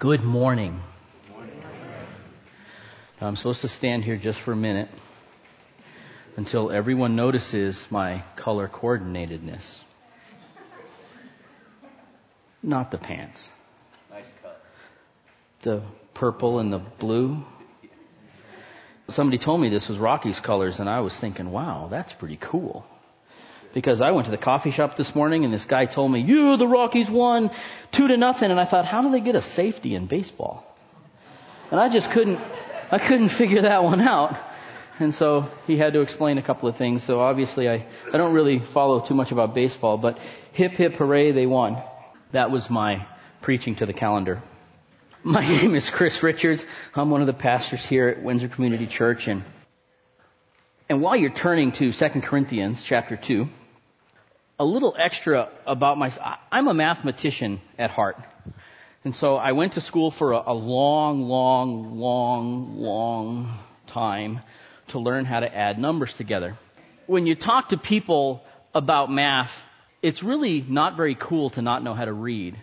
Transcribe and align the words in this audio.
Good 0.00 0.22
morning. 0.22 0.82
I'm 3.20 3.36
supposed 3.36 3.60
to 3.60 3.68
stand 3.68 4.02
here 4.02 4.16
just 4.16 4.40
for 4.40 4.52
a 4.52 4.56
minute 4.56 4.88
until 6.38 6.70
everyone 6.70 7.16
notices 7.16 7.86
my 7.90 8.22
color 8.34 8.66
coordinatedness. 8.66 9.80
Not 12.62 12.90
the 12.90 12.96
pants. 12.96 13.50
Nice 14.10 14.32
cut. 14.42 14.64
The 15.60 15.82
purple 16.14 16.60
and 16.60 16.72
the 16.72 16.78
blue. 16.78 17.44
Somebody 19.10 19.36
told 19.36 19.60
me 19.60 19.68
this 19.68 19.90
was 19.90 19.98
Rockies' 19.98 20.40
colors 20.40 20.80
and 20.80 20.88
I 20.88 21.00
was 21.00 21.14
thinking, 21.14 21.50
wow, 21.50 21.88
that's 21.90 22.14
pretty 22.14 22.38
cool. 22.40 22.86
Because 23.72 24.00
I 24.00 24.10
went 24.10 24.24
to 24.24 24.30
the 24.30 24.38
coffee 24.38 24.72
shop 24.72 24.96
this 24.96 25.14
morning 25.14 25.44
and 25.44 25.54
this 25.54 25.64
guy 25.64 25.86
told 25.86 26.10
me, 26.10 26.20
you, 26.20 26.56
the 26.56 26.66
Rockies 26.66 27.08
won 27.08 27.50
two 27.92 28.08
to 28.08 28.16
nothing. 28.16 28.50
And 28.50 28.58
I 28.58 28.64
thought, 28.64 28.84
how 28.84 29.02
do 29.02 29.10
they 29.12 29.20
get 29.20 29.36
a 29.36 29.42
safety 29.42 29.94
in 29.94 30.06
baseball? 30.06 30.66
And 31.70 31.78
I 31.78 31.88
just 31.88 32.10
couldn't, 32.10 32.40
I 32.90 32.98
couldn't 32.98 33.28
figure 33.42 33.62
that 33.62 33.84
one 33.84 34.00
out. 34.00 34.36
And 34.98 35.14
so 35.14 35.48
he 35.66 35.76
had 35.76 35.94
to 35.94 36.00
explain 36.00 36.38
a 36.38 36.42
couple 36.42 36.68
of 36.68 36.76
things. 36.76 37.02
So 37.04 37.20
obviously 37.20 37.68
I, 37.68 37.86
I 38.12 38.18
don't 38.18 38.34
really 38.34 38.58
follow 38.58 39.00
too 39.00 39.14
much 39.14 39.30
about 39.30 39.54
baseball, 39.54 39.96
but 39.96 40.18
hip 40.52 40.72
hip 40.72 40.96
hooray, 40.96 41.30
they 41.30 41.46
won. 41.46 41.78
That 42.32 42.50
was 42.50 42.68
my 42.68 43.06
preaching 43.40 43.76
to 43.76 43.86
the 43.86 43.92
calendar. 43.92 44.42
My 45.22 45.40
name 45.60 45.74
is 45.74 45.90
Chris 45.90 46.22
Richards. 46.22 46.66
I'm 46.94 47.10
one 47.10 47.20
of 47.20 47.28
the 47.28 47.32
pastors 47.32 47.84
here 47.86 48.08
at 48.08 48.22
Windsor 48.22 48.48
Community 48.48 48.86
Church 48.86 49.28
and 49.28 49.44
and 50.90 51.00
while 51.00 51.14
you're 51.14 51.30
turning 51.30 51.70
to 51.70 51.92
2 51.92 52.08
Corinthians 52.20 52.82
chapter 52.82 53.16
2, 53.16 53.48
a 54.60 54.64
little 54.64 54.94
extra 54.96 55.48
about 55.66 55.96
myself. 55.96 56.36
I'm 56.52 56.68
a 56.68 56.74
mathematician 56.74 57.62
at 57.78 57.90
heart. 57.90 58.18
And 59.04 59.14
so 59.14 59.36
I 59.36 59.52
went 59.52 59.72
to 59.72 59.80
school 59.80 60.10
for 60.10 60.32
a, 60.32 60.42
a 60.48 60.52
long, 60.52 61.26
long, 61.26 61.98
long, 61.98 62.78
long 62.78 63.54
time 63.86 64.40
to 64.88 64.98
learn 64.98 65.24
how 65.24 65.40
to 65.40 65.52
add 65.52 65.78
numbers 65.78 66.12
together. 66.12 66.58
When 67.06 67.26
you 67.26 67.34
talk 67.34 67.70
to 67.70 67.78
people 67.78 68.44
about 68.74 69.10
math, 69.10 69.64
it's 70.02 70.22
really 70.22 70.60
not 70.60 70.94
very 70.94 71.14
cool 71.14 71.48
to 71.50 71.62
not 71.62 71.82
know 71.82 71.94
how 71.94 72.04
to 72.04 72.12
read. 72.12 72.54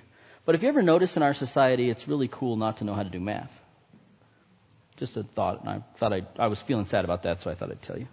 But 0.46 0.54
if 0.54 0.62
you 0.62 0.70
ever 0.70 0.84
notice 0.84 1.18
in 1.18 1.24
our 1.24 1.34
society, 1.34 1.90
it's 1.90 2.08
really 2.08 2.28
cool 2.28 2.58
not 2.58 2.78
to 2.78 2.84
know 2.84 2.94
how 2.94 3.02
to 3.02 3.10
do 3.10 3.20
math. 3.20 3.60
Just 4.98 5.18
a 5.18 5.24
thought, 5.24 5.62
and 5.62 5.70
I 5.70 5.82
thought 5.96 6.14
I, 6.14 6.22
I 6.38 6.46
was 6.48 6.62
feeling 6.62 6.86
sad 6.86 7.06
about 7.06 7.24
that, 7.24 7.42
so 7.42 7.50
I 7.50 7.56
thought 7.56 7.72
I'd 7.72 7.82
tell 7.82 7.98
you. 7.98 8.08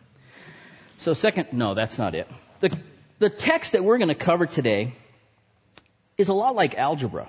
So 0.97 1.13
second, 1.13 1.49
no, 1.53 1.75
that's 1.75 1.99
not 1.99 2.15
it. 2.15 2.27
The 2.61 2.77
the 3.25 3.31
text 3.31 3.73
that 3.73 3.83
we're 3.83 3.97
going 3.97 4.09
to 4.09 4.15
cover 4.15 4.45
today 4.45 4.93
is 6.19 6.29
a 6.29 6.35
lot 6.35 6.55
like 6.55 6.75
algebra. 6.75 7.27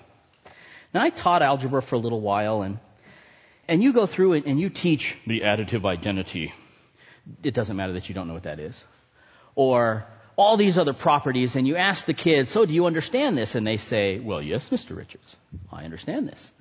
Now 0.94 1.02
I 1.02 1.10
taught 1.10 1.42
algebra 1.42 1.82
for 1.82 1.96
a 1.96 2.00
little 2.00 2.20
while 2.20 2.64
and, 2.64 2.80
and 3.70 3.82
you 3.82 3.94
go 3.94 4.06
through 4.06 4.34
it 4.34 4.46
and 4.46 4.60
you 4.60 4.70
teach 4.70 5.18
the 5.26 5.40
additive 5.42 5.86
identity. 5.86 6.54
It 7.44 7.54
doesn't 7.54 7.78
matter 7.78 7.94
that 7.94 8.10
you 8.10 8.16
don't 8.16 8.28
know 8.28 8.34
what 8.34 8.44
that 8.44 8.60
is. 8.60 8.84
Or 9.56 10.06
all 10.36 10.58
these 10.58 10.78
other 10.78 10.92
properties 10.92 11.56
and 11.56 11.66
you 11.66 11.78
ask 11.78 12.04
the 12.04 12.14
kids, 12.14 12.52
so 12.52 12.66
do 12.66 12.74
you 12.74 12.88
understand 12.88 13.38
this? 13.38 13.56
And 13.56 13.66
they 13.66 13.78
say, 13.78 14.20
well, 14.20 14.42
yes, 14.42 14.72
Mr. 14.72 14.98
Richards, 14.98 15.38
I 15.72 15.86
understand 15.86 16.28
this. 16.28 16.52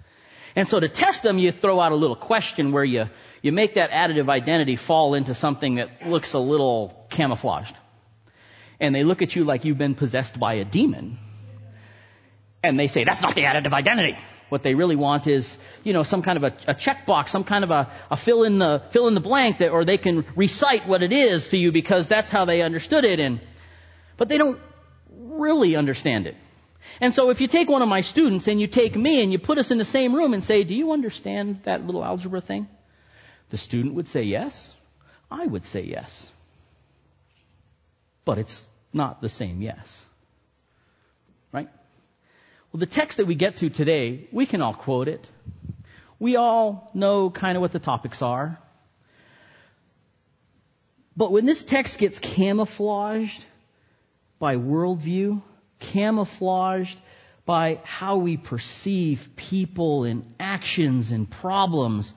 And 0.55 0.69
so 0.69 0.79
to 0.79 0.89
test 0.89 1.25
them, 1.25 1.41
you 1.41 1.51
throw 1.51 1.81
out 1.81 1.91
a 1.91 1.97
little 1.97 2.15
question 2.15 2.71
where 2.71 2.85
you, 2.85 3.07
you 3.43 3.51
make 3.51 3.75
that 3.75 3.91
additive 3.91 4.29
identity 4.31 4.77
fall 4.77 5.15
into 5.15 5.35
something 5.35 5.75
that 5.75 6.07
looks 6.07 6.35
a 6.35 6.39
little 6.39 7.05
camouflaged 7.11 7.75
and 8.81 8.95
they 8.95 9.05
look 9.05 9.23
at 9.23 9.37
you 9.37 9.45
like 9.45 9.65
you've 9.65 9.79
been 9.79 9.95
possessed 9.95 10.39
by 10.39 10.55
a 10.55 10.65
demon. 10.65 11.19
And 12.63 12.79
they 12.79 12.89
say, 12.89 13.05
that's 13.05 13.23
not 13.23 13.35
the 13.35 13.43
additive 13.43 13.73
identity. 13.73 14.17
What 14.49 14.63
they 14.63 14.75
really 14.75 14.97
want 14.97 15.27
is, 15.27 15.57
you 15.83 15.93
know, 15.93 16.03
some 16.03 16.23
kind 16.23 16.37
of 16.37 16.45
a, 16.45 16.71
a 16.71 16.75
checkbox, 16.75 17.29
some 17.29 17.45
kind 17.45 17.65
of 17.65 17.71
a, 17.71 17.91
a, 18.11 18.17
fill 18.17 18.45
in 18.45 18.59
the, 18.59 18.83
fill 18.91 19.09
in 19.09 19.15
the 19.15 19.21
blank 19.21 19.59
that, 19.59 19.71
or 19.71 19.85
they 19.85 19.99
can 19.99 20.25
recite 20.37 20.87
what 20.87 21.03
it 21.03 21.13
is 21.13 21.49
to 21.49 21.57
you 21.57 21.73
because 21.73 22.09
that's 22.09 22.31
how 22.31 22.45
they 22.45 22.63
understood 22.63 23.05
it 23.05 23.21
and, 23.21 23.41
but 24.17 24.29
they 24.29 24.39
don't 24.39 24.61
really 25.11 25.77
understand 25.77 26.27
it. 26.27 26.37
And 27.01 27.13
so 27.15 27.31
if 27.31 27.41
you 27.41 27.49
take 27.49 27.69
one 27.69 27.83
of 27.83 27.89
my 27.89 28.03
students 28.03 28.47
and 28.47 28.61
you 28.61 28.67
take 28.67 28.95
me 28.95 29.23
and 29.23 29.33
you 29.33 29.39
put 29.39 29.59
us 29.59 29.71
in 29.71 29.79
the 29.79 29.85
same 29.85 30.15
room 30.15 30.35
and 30.35 30.45
say, 30.45 30.65
do 30.65 30.75
you 30.75 30.93
understand 30.93 31.63
that 31.65 31.85
little 31.85 32.05
algebra 32.05 32.41
thing? 32.41 32.69
The 33.51 33.59
student 33.59 33.95
would 33.95 34.09
say 34.09 34.23
yes. 34.23 34.73
I 35.31 35.47
would 35.47 35.65
say 35.65 35.83
yes 35.83 36.31
but 38.25 38.39
it's 38.39 38.69
not 38.93 39.21
the 39.21 39.29
same 39.29 39.63
yes. 39.63 40.05
Right? 41.53 41.69
Well, 42.73 42.81
the 42.81 42.87
text 42.87 43.19
that 43.19 43.27
we 43.27 43.35
get 43.35 43.57
to 43.57 43.71
today, 43.71 44.29
we 44.33 44.47
can 44.47 44.61
all 44.63 44.75
quote 44.75 45.09
it. 45.09 45.29
We 46.19 46.37
all 46.37 46.91
know 46.95 47.31
kind 47.31 47.57
of 47.57 47.61
what 47.61 47.73
the 47.73 47.79
topics 47.79 48.23
are. 48.23 48.59
But 51.17 51.33
when 51.33 51.45
this 51.45 51.65
text 51.65 51.99
gets 51.99 52.19
camouflaged 52.19 53.45
by 54.39 54.57
worldview, 54.57 55.43
camouflaged 55.79 56.99
by 57.47 57.79
how 57.85 58.17
we 58.17 58.37
perceive 58.37 59.31
people 59.37 60.05
and 60.05 60.35
actions 60.41 61.11
and 61.11 61.31
problems, 61.31 62.15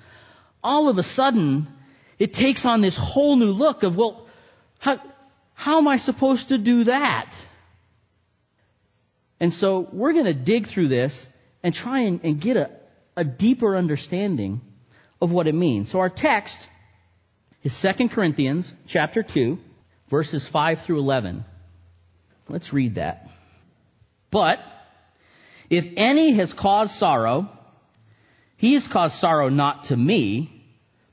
all 0.64 0.90
of 0.90 0.98
a 0.98 1.04
sudden, 1.04 1.68
it 2.18 2.34
takes 2.34 2.66
on 2.66 2.82
this 2.82 2.96
whole 2.96 3.36
new 3.36 3.52
look 3.52 3.84
of, 3.84 3.98
well, 3.98 4.26
how, 4.80 5.00
how 5.68 5.80
am 5.80 5.88
I 5.90 5.98
supposed 5.98 6.48
to 6.48 6.58
do 6.58 6.86
that? 6.86 7.30
And 9.38 9.52
so 9.52 9.82
we're 9.92 10.14
going 10.14 10.24
to 10.24 10.34
dig 10.34 10.68
through 10.68 10.88
this 10.88 11.28
and 11.62 11.76
try 11.76 12.00
and, 12.08 12.22
and 12.24 12.40
get 12.40 12.56
a, 12.56 12.72
a 13.18 13.26
deeper 13.26 13.76
understanding 13.76 14.62
of 15.22 15.34
what 15.34 15.46
it 15.46 15.54
means. 15.54 15.90
So 15.92 16.00
our 16.00 16.10
text 16.10 16.66
is 17.64 17.82
2 17.82 18.08
Corinthians 18.08 18.72
chapter 18.88 19.24
2, 19.24 19.60
verses 20.08 20.48
5 20.48 20.84
through 20.84 21.00
11. 21.00 21.44
Let's 22.48 22.72
read 22.72 22.96
that. 22.96 23.30
But 24.32 24.62
if 25.70 25.92
any 25.98 26.32
has 26.32 26.54
caused 26.54 26.96
sorrow, 26.96 27.50
he 28.56 28.76
has 28.76 28.88
caused 28.88 29.16
sorrow 29.16 29.50
not 29.50 29.84
to 29.90 29.98
me, 29.98 30.64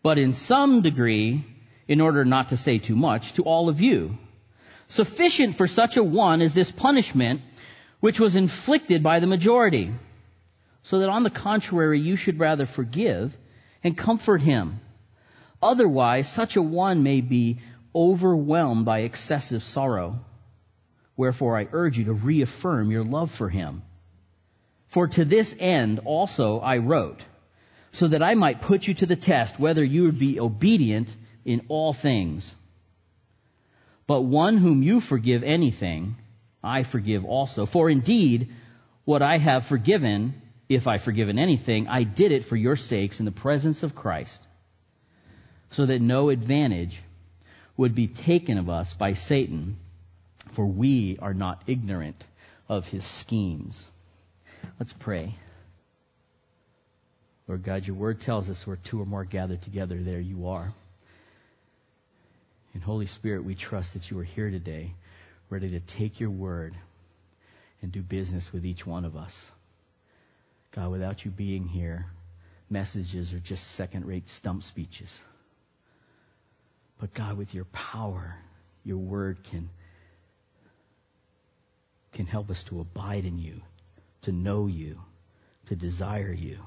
but 0.04 0.16
in 0.16 0.32
some 0.32 0.80
degree, 0.80 1.44
in 1.88 2.00
order 2.00 2.24
not 2.24 2.50
to 2.50 2.56
say 2.56 2.78
too 2.78 2.94
much, 2.94 3.32
to 3.32 3.42
all 3.42 3.68
of 3.68 3.80
you. 3.80 4.16
Sufficient 4.88 5.56
for 5.56 5.66
such 5.66 5.96
a 5.96 6.04
one 6.04 6.42
is 6.42 6.54
this 6.54 6.70
punishment 6.70 7.40
which 8.00 8.20
was 8.20 8.36
inflicted 8.36 9.02
by 9.02 9.20
the 9.20 9.26
majority. 9.26 9.92
So 10.82 10.98
that 10.98 11.08
on 11.08 11.22
the 11.22 11.30
contrary, 11.30 12.00
you 12.00 12.16
should 12.16 12.38
rather 12.38 12.66
forgive 12.66 13.36
and 13.82 13.96
comfort 13.96 14.42
him. 14.42 14.80
Otherwise, 15.62 16.28
such 16.28 16.56
a 16.56 16.62
one 16.62 17.02
may 17.02 17.22
be 17.22 17.58
overwhelmed 17.94 18.84
by 18.84 19.00
excessive 19.00 19.64
sorrow. 19.64 20.20
Wherefore 21.16 21.56
I 21.56 21.68
urge 21.72 21.96
you 21.96 22.04
to 22.06 22.12
reaffirm 22.12 22.90
your 22.90 23.04
love 23.04 23.30
for 23.30 23.48
him. 23.48 23.82
For 24.88 25.08
to 25.08 25.24
this 25.24 25.54
end 25.58 26.00
also 26.04 26.60
I 26.60 26.78
wrote, 26.78 27.20
so 27.92 28.08
that 28.08 28.22
I 28.22 28.34
might 28.34 28.60
put 28.60 28.86
you 28.86 28.94
to 28.94 29.06
the 29.06 29.16
test 29.16 29.58
whether 29.58 29.82
you 29.82 30.04
would 30.04 30.18
be 30.18 30.40
obedient 30.40 31.14
in 31.44 31.62
all 31.68 31.92
things. 31.92 32.54
But 34.06 34.22
one 34.22 34.58
whom 34.58 34.82
you 34.82 35.00
forgive 35.00 35.42
anything, 35.42 36.16
I 36.62 36.82
forgive 36.82 37.24
also. 37.24 37.66
For 37.66 37.88
indeed, 37.88 38.52
what 39.04 39.22
I 39.22 39.38
have 39.38 39.66
forgiven, 39.66 40.40
if 40.68 40.86
I 40.86 40.98
forgiven 40.98 41.38
anything, 41.38 41.88
I 41.88 42.02
did 42.02 42.32
it 42.32 42.44
for 42.44 42.56
your 42.56 42.76
sakes 42.76 43.18
in 43.18 43.24
the 43.24 43.32
presence 43.32 43.82
of 43.82 43.94
Christ, 43.94 44.42
so 45.70 45.86
that 45.86 46.00
no 46.00 46.28
advantage 46.30 47.00
would 47.76 47.94
be 47.94 48.06
taken 48.06 48.58
of 48.58 48.70
us 48.70 48.94
by 48.94 49.14
Satan, 49.14 49.76
for 50.52 50.64
we 50.64 51.18
are 51.20 51.34
not 51.34 51.62
ignorant 51.66 52.22
of 52.68 52.86
his 52.88 53.04
schemes. 53.04 53.86
Let's 54.78 54.92
pray. 54.92 55.34
Lord 57.46 57.62
God, 57.62 57.86
your 57.86 57.96
word 57.96 58.20
tells 58.20 58.48
us 58.48 58.66
where 58.66 58.76
two 58.76 59.00
or 59.00 59.06
more 59.06 59.24
gathered 59.24 59.62
together, 59.62 59.98
there 59.98 60.20
you 60.20 60.48
are. 60.48 60.72
And 62.74 62.82
Holy 62.82 63.06
Spirit, 63.06 63.44
we 63.44 63.54
trust 63.54 63.94
that 63.94 64.10
you 64.10 64.18
are 64.18 64.24
here 64.24 64.50
today, 64.50 64.94
ready 65.48 65.70
to 65.70 65.80
take 65.80 66.20
your 66.20 66.30
word 66.30 66.74
and 67.80 67.92
do 67.92 68.02
business 68.02 68.52
with 68.52 68.66
each 68.66 68.84
one 68.84 69.04
of 69.04 69.16
us. 69.16 69.50
God, 70.72 70.90
without 70.90 71.24
you 71.24 71.30
being 71.30 71.68
here, 71.68 72.06
messages 72.68 73.32
are 73.32 73.38
just 73.38 73.72
second 73.72 74.06
rate 74.06 74.28
stump 74.28 74.64
speeches. 74.64 75.20
But 76.98 77.14
God, 77.14 77.36
with 77.36 77.54
your 77.54 77.66
power, 77.66 78.36
your 78.84 78.96
word 78.96 79.38
can, 79.44 79.70
can 82.12 82.26
help 82.26 82.50
us 82.50 82.62
to 82.64 82.80
abide 82.80 83.24
in 83.24 83.38
you, 83.38 83.60
to 84.22 84.32
know 84.32 84.66
you, 84.66 85.00
to 85.66 85.76
desire 85.76 86.32
you. 86.32 86.58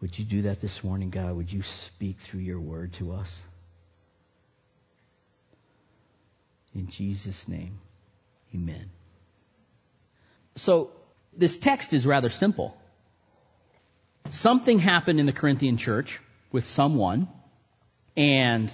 Would 0.00 0.18
you 0.18 0.24
do 0.24 0.42
that 0.42 0.60
this 0.60 0.84
morning, 0.84 1.10
God? 1.10 1.34
Would 1.36 1.52
you 1.52 1.62
speak 1.62 2.18
through 2.18 2.40
your 2.40 2.60
word 2.60 2.92
to 2.94 3.12
us? 3.12 3.42
In 6.74 6.88
Jesus' 6.88 7.48
name, 7.48 7.78
amen. 8.54 8.90
So, 10.56 10.90
This 11.36 11.56
text 11.56 11.92
is 11.92 12.04
rather 12.04 12.30
simple. 12.30 12.76
Something 14.30 14.80
happened 14.80 15.20
in 15.20 15.26
the 15.26 15.32
Corinthian 15.32 15.76
church 15.76 16.20
with 16.50 16.66
someone, 16.66 17.28
and 18.16 18.70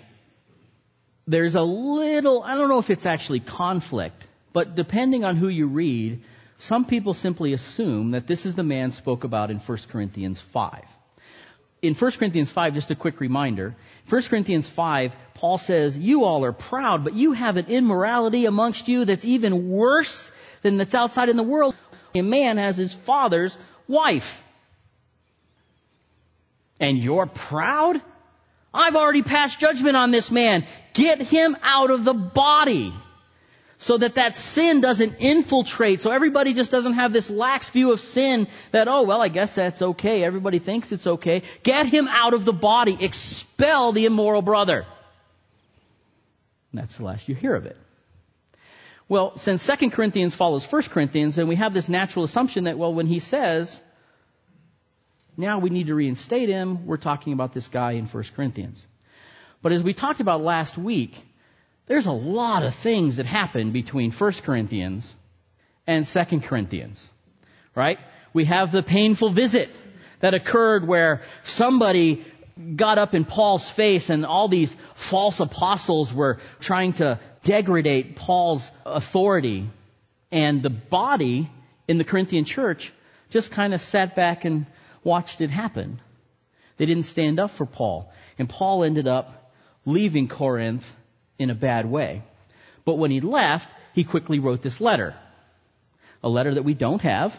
there's 1.26 1.56
a 1.56 1.62
little, 1.62 2.42
I 2.42 2.54
don't 2.56 2.70
know 2.70 2.78
if 2.78 2.88
it's 2.88 3.06
actually 3.06 3.40
conflict, 3.40 4.26
but 4.52 4.74
depending 4.74 5.24
on 5.24 5.36
who 5.36 5.48
you 5.48 5.66
read, 5.66 6.22
some 6.58 6.86
people 6.86 7.12
simply 7.12 7.52
assume 7.52 8.12
that 8.12 8.26
this 8.26 8.46
is 8.46 8.54
the 8.54 8.62
man 8.62 8.92
spoke 8.92 9.24
about 9.24 9.50
in 9.50 9.58
1 9.58 9.78
Corinthians 9.90 10.40
5. 10.40 10.84
In 11.84 11.92
1 11.92 12.12
Corinthians 12.12 12.50
5, 12.50 12.72
just 12.72 12.90
a 12.90 12.94
quick 12.94 13.20
reminder, 13.20 13.76
1 14.08 14.22
Corinthians 14.22 14.66
5, 14.66 15.14
Paul 15.34 15.58
says, 15.58 15.98
you 15.98 16.24
all 16.24 16.42
are 16.46 16.52
proud, 16.52 17.04
but 17.04 17.12
you 17.12 17.32
have 17.32 17.58
an 17.58 17.66
immorality 17.66 18.46
amongst 18.46 18.88
you 18.88 19.04
that's 19.04 19.26
even 19.26 19.68
worse 19.68 20.30
than 20.62 20.78
that's 20.78 20.94
outside 20.94 21.28
in 21.28 21.36
the 21.36 21.42
world. 21.42 21.76
A 22.14 22.22
man 22.22 22.56
has 22.56 22.78
his 22.78 22.94
father's 22.94 23.58
wife. 23.86 24.42
And 26.80 26.96
you're 26.96 27.26
proud? 27.26 28.00
I've 28.72 28.96
already 28.96 29.22
passed 29.22 29.60
judgment 29.60 29.94
on 29.94 30.10
this 30.10 30.30
man. 30.30 30.64
Get 30.94 31.20
him 31.20 31.54
out 31.62 31.90
of 31.90 32.06
the 32.06 32.14
body 32.14 32.94
so 33.78 33.98
that 33.98 34.14
that 34.14 34.36
sin 34.36 34.80
doesn't 34.80 35.16
infiltrate, 35.20 36.00
so 36.00 36.10
everybody 36.10 36.54
just 36.54 36.70
doesn't 36.70 36.94
have 36.94 37.12
this 37.12 37.28
lax 37.28 37.68
view 37.68 37.92
of 37.92 38.00
sin 38.00 38.46
that, 38.70 38.88
oh, 38.88 39.02
well, 39.02 39.20
I 39.20 39.28
guess 39.28 39.54
that's 39.54 39.82
okay. 39.82 40.24
Everybody 40.24 40.58
thinks 40.58 40.92
it's 40.92 41.06
okay. 41.06 41.42
Get 41.62 41.86
him 41.86 42.08
out 42.08 42.34
of 42.34 42.44
the 42.44 42.52
body. 42.52 42.96
Expel 43.00 43.92
the 43.92 44.06
immoral 44.06 44.42
brother. 44.42 44.86
And 46.72 46.80
that's 46.80 46.96
the 46.96 47.04
last 47.04 47.28
you 47.28 47.34
hear 47.34 47.54
of 47.54 47.66
it. 47.66 47.76
Well, 49.08 49.36
since 49.36 49.66
2 49.66 49.90
Corinthians 49.90 50.34
follows 50.34 50.64
1 50.70 50.82
Corinthians, 50.84 51.36
then 51.36 51.46
we 51.46 51.56
have 51.56 51.74
this 51.74 51.88
natural 51.88 52.24
assumption 52.24 52.64
that, 52.64 52.78
well, 52.78 52.94
when 52.94 53.06
he 53.06 53.18
says, 53.18 53.80
now 55.36 55.58
we 55.58 55.68
need 55.68 55.88
to 55.88 55.94
reinstate 55.94 56.48
him, 56.48 56.86
we're 56.86 56.96
talking 56.96 57.32
about 57.32 57.52
this 57.52 57.68
guy 57.68 57.92
in 57.92 58.06
1 58.06 58.24
Corinthians. 58.34 58.86
But 59.62 59.72
as 59.72 59.82
we 59.82 59.94
talked 59.94 60.20
about 60.20 60.42
last 60.42 60.78
week, 60.78 61.14
there's 61.86 62.06
a 62.06 62.12
lot 62.12 62.62
of 62.62 62.74
things 62.74 63.16
that 63.16 63.26
happen 63.26 63.70
between 63.70 64.10
1 64.10 64.32
Corinthians 64.42 65.14
and 65.86 66.06
2 66.06 66.40
Corinthians. 66.40 67.10
Right? 67.74 67.98
We 68.32 68.46
have 68.46 68.72
the 68.72 68.82
painful 68.82 69.30
visit 69.30 69.74
that 70.20 70.34
occurred 70.34 70.86
where 70.86 71.22
somebody 71.42 72.24
got 72.76 72.98
up 72.98 73.14
in 73.14 73.24
Paul's 73.24 73.68
face 73.68 74.10
and 74.10 74.24
all 74.24 74.48
these 74.48 74.76
false 74.94 75.40
apostles 75.40 76.12
were 76.14 76.38
trying 76.60 76.94
to 76.94 77.18
degrade 77.42 78.16
Paul's 78.16 78.70
authority. 78.86 79.68
And 80.30 80.62
the 80.62 80.70
body 80.70 81.50
in 81.86 81.98
the 81.98 82.04
Corinthian 82.04 82.44
church 82.44 82.92
just 83.30 83.50
kind 83.50 83.74
of 83.74 83.80
sat 83.80 84.14
back 84.14 84.44
and 84.44 84.66
watched 85.02 85.40
it 85.40 85.50
happen. 85.50 86.00
They 86.76 86.86
didn't 86.86 87.04
stand 87.04 87.38
up 87.38 87.50
for 87.50 87.66
Paul. 87.66 88.12
And 88.38 88.48
Paul 88.48 88.84
ended 88.84 89.06
up 89.06 89.52
leaving 89.84 90.28
Corinth 90.28 90.96
in 91.38 91.50
a 91.50 91.54
bad 91.54 91.86
way. 91.86 92.22
But 92.84 92.98
when 92.98 93.10
he 93.10 93.20
left, 93.20 93.68
he 93.94 94.04
quickly 94.04 94.38
wrote 94.38 94.60
this 94.60 94.80
letter. 94.80 95.14
A 96.22 96.28
letter 96.28 96.54
that 96.54 96.62
we 96.62 96.74
don't 96.74 97.02
have. 97.02 97.38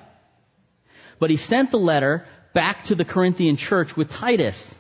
But 1.19 1.30
he 1.30 1.38
sent 1.38 1.71
the 1.71 1.80
letter 1.80 2.25
back 2.53 2.86
to 2.86 2.95
the 2.95 3.06
Corinthian 3.06 3.57
church 3.57 3.95
with 3.95 4.09
Titus. 4.09 4.75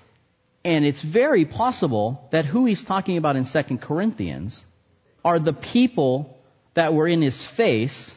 And 0.63 0.85
it's 0.85 1.01
very 1.01 1.45
possible 1.45 2.27
that 2.31 2.45
who 2.45 2.65
he's 2.65 2.83
talking 2.83 3.17
about 3.17 3.35
in 3.35 3.45
2 3.45 3.77
Corinthians 3.77 4.63
are 5.23 5.39
the 5.39 5.53
people 5.53 6.39
that 6.73 6.93
were 6.93 7.07
in 7.07 7.21
his 7.21 7.43
face 7.43 8.15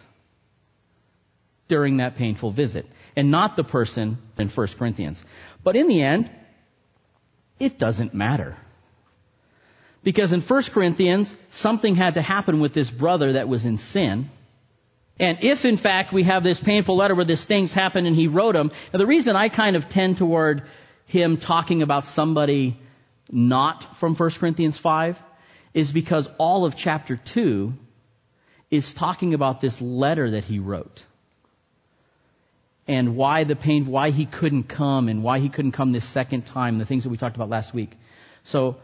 during 1.68 1.98
that 1.98 2.16
painful 2.16 2.50
visit. 2.50 2.86
And 3.16 3.30
not 3.30 3.56
the 3.56 3.64
person 3.64 4.18
in 4.38 4.48
1 4.48 4.66
Corinthians. 4.78 5.24
But 5.62 5.76
in 5.76 5.88
the 5.88 6.02
end, 6.02 6.30
it 7.58 7.78
doesn't 7.78 8.14
matter. 8.14 8.56
Because 10.02 10.32
in 10.32 10.40
1 10.40 10.62
Corinthians, 10.64 11.34
something 11.50 11.94
had 11.94 12.14
to 12.14 12.22
happen 12.22 12.60
with 12.60 12.72
this 12.72 12.90
brother 12.90 13.34
that 13.34 13.48
was 13.48 13.66
in 13.66 13.76
sin. 13.76 14.30
And 15.18 15.38
if 15.42 15.64
in 15.64 15.76
fact 15.76 16.12
we 16.12 16.22
have 16.24 16.44
this 16.44 16.60
painful 16.60 16.96
letter 16.96 17.14
where 17.14 17.24
this 17.24 17.44
things 17.44 17.72
happened 17.72 18.06
and 18.06 18.14
he 18.14 18.28
wrote 18.28 18.52
them, 18.52 18.70
the 18.92 19.06
reason 19.06 19.34
I 19.34 19.48
kind 19.48 19.74
of 19.74 19.88
tend 19.88 20.18
toward 20.18 20.62
him 21.06 21.36
talking 21.36 21.82
about 21.82 22.06
somebody 22.06 22.76
not 23.30 23.96
from 23.96 24.14
1 24.14 24.30
Corinthians 24.30 24.78
5 24.78 25.20
is 25.74 25.92
because 25.92 26.28
all 26.38 26.64
of 26.64 26.76
chapter 26.76 27.16
2 27.16 27.74
is 28.70 28.94
talking 28.94 29.34
about 29.34 29.60
this 29.60 29.80
letter 29.80 30.30
that 30.30 30.44
he 30.44 30.58
wrote. 30.58 31.04
And 32.86 33.16
why 33.16 33.44
the 33.44 33.56
pain, 33.56 33.86
why 33.86 34.10
he 34.10 34.24
couldn't 34.24 34.64
come 34.64 35.08
and 35.08 35.22
why 35.22 35.40
he 35.40 35.48
couldn't 35.48 35.72
come 35.72 35.92
this 35.92 36.04
second 36.04 36.46
time, 36.46 36.78
the 36.78 36.86
things 36.86 37.04
that 37.04 37.10
we 37.10 37.16
talked 37.16 37.36
about 37.36 37.50
last 37.50 37.74
week. 37.74 37.92
So 38.44 38.76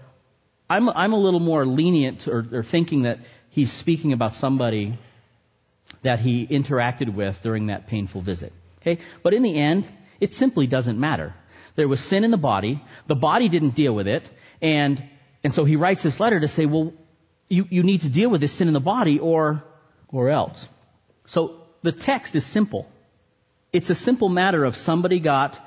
I'm, 0.69 0.89
I'm 0.89 1.13
a 1.13 1.19
little 1.19 1.41
more 1.41 1.67
lenient 1.67 2.27
or, 2.27 2.47
or 2.53 2.63
thinking 2.63 3.03
that 3.03 3.19
he's 3.51 3.73
speaking 3.73 4.13
about 4.13 4.35
somebody 4.35 4.99
that 6.03 6.21
he 6.21 6.47
interacted 6.47 7.13
with 7.13 7.43
during 7.43 7.67
that 7.67 7.87
painful 7.87 8.21
visit. 8.21 8.53
Okay? 8.81 8.99
But 9.23 9.35
in 9.35 9.43
the 9.43 9.55
end, 9.55 9.87
it 10.21 10.35
simply 10.35 10.67
doesn't 10.67 10.99
matter. 10.99 11.35
There 11.77 11.89
was 11.89 12.01
sin 12.01 12.25
in 12.25 12.31
the 12.31 12.37
body. 12.37 12.83
The 13.07 13.17
body 13.17 13.49
didn't 13.49 13.75
deal 13.75 13.95
with 13.95 14.07
it. 14.07 14.29
And, 14.63 15.03
and 15.43 15.53
so 15.53 15.65
he 15.65 15.77
writes 15.77 16.03
this 16.03 16.21
letter 16.21 16.41
to 16.41 16.49
say, 16.49 16.67
well, 16.67 16.93
you, 17.49 17.67
you 17.69 17.83
need 17.83 18.03
to 18.03 18.09
deal 18.09 18.31
with 18.31 18.41
this 18.41 18.53
sin 18.53 18.69
in 18.69 18.75
the 18.75 18.81
body 18.81 19.19
or, 19.19 19.63
or 20.09 20.31
else. 20.31 20.69
So 21.27 21.63
the 21.83 21.93
text 21.93 22.35
is 22.35 22.45
simple. 22.45 22.91
It's 23.73 23.91
a 23.91 23.95
simple 23.95 24.29
matter 24.29 24.65
of 24.65 24.77
somebody 24.77 25.21
got 25.21 25.61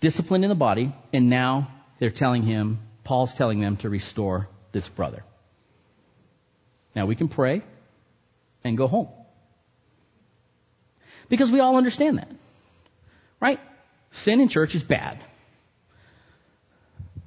disciplined 0.00 0.44
in 0.44 0.48
the 0.50 0.56
body 0.56 0.92
and 1.12 1.30
now 1.30 1.70
they're 1.98 2.10
telling 2.10 2.42
him 2.42 2.78
Paul's 3.04 3.34
telling 3.34 3.60
them 3.60 3.76
to 3.78 3.88
restore 3.88 4.48
this 4.72 4.88
brother. 4.88 5.22
Now 6.96 7.06
we 7.06 7.14
can 7.14 7.28
pray 7.28 7.62
and 8.64 8.76
go 8.76 8.88
home. 8.88 9.08
Because 11.28 11.50
we 11.50 11.60
all 11.60 11.76
understand 11.76 12.18
that. 12.18 12.28
Right? 13.40 13.60
Sin 14.12 14.40
in 14.40 14.48
church 14.48 14.74
is 14.74 14.82
bad. 14.82 15.18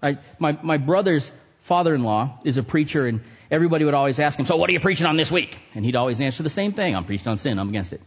I, 0.02 0.18
my, 0.40 0.58
my 0.62 0.78
brother's 0.78 1.32
father-in-law 1.62 2.40
is 2.44 2.58
a 2.58 2.64
preacher 2.64 3.06
and 3.06 3.22
everybody 3.52 3.86
would 3.86 3.94
always 3.94 4.20
ask 4.20 4.38
him, 4.38 4.46
so 4.46 4.56
what 4.58 4.70
are 4.70 4.74
you 4.74 4.80
preaching 4.80 5.06
on 5.06 5.18
this 5.18 5.32
week? 5.32 5.58
And 5.76 5.84
he'd 5.84 5.96
always 5.96 6.22
answer 6.22 6.44
the 6.44 6.50
same 6.50 6.74
thing. 6.74 6.96
I'm 6.96 7.06
preaching 7.06 7.28
on 7.28 7.38
sin. 7.38 7.60
I'm 7.60 7.70
against 7.70 7.94
it. 7.94 8.02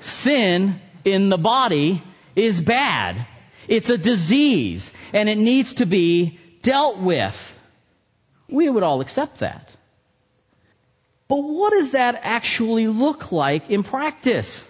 sin 0.00 0.80
in 1.04 1.28
the 1.28 1.38
body 1.38 2.02
is 2.36 2.60
bad. 2.60 3.26
It's 3.68 3.90
a 3.90 3.98
disease 3.98 4.90
and 5.12 5.28
it 5.28 5.38
needs 5.38 5.74
to 5.74 5.86
be 5.86 6.38
dealt 6.62 6.98
with. 6.98 7.58
We 8.48 8.68
would 8.68 8.82
all 8.82 9.00
accept 9.00 9.38
that. 9.38 9.68
But 11.28 11.38
what 11.38 11.72
does 11.72 11.92
that 11.92 12.20
actually 12.22 12.86
look 12.86 13.32
like 13.32 13.70
in 13.70 13.82
practice? 13.82 14.66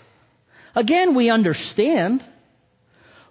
Again, 0.74 1.14
we 1.14 1.30
understand. 1.30 2.22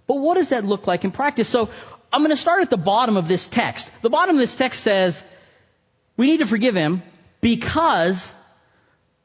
But 0.08 0.15
what 0.15 0.36
does 0.36 0.50
that 0.50 0.65
look 0.65 0.88
like 0.88 1.03
in 1.03 1.12
practice? 1.12 1.48
So 1.48 1.70
I'm 2.12 2.22
going 2.22 2.32
to 2.32 2.38
start 2.38 2.62
at 2.62 2.70
the 2.70 2.77
bottom 2.77 3.17
of 3.17 3.27
this 3.27 3.48
text. 3.48 3.89
The 4.01 4.10
bottom 4.10 4.36
of 4.36 4.39
this 4.39 4.55
text 4.55 4.82
says, 4.82 5.24
we 6.17 6.27
need 6.27 6.39
to 6.39 6.46
forgive 6.46 6.75
him 6.75 7.01
because 7.41 8.32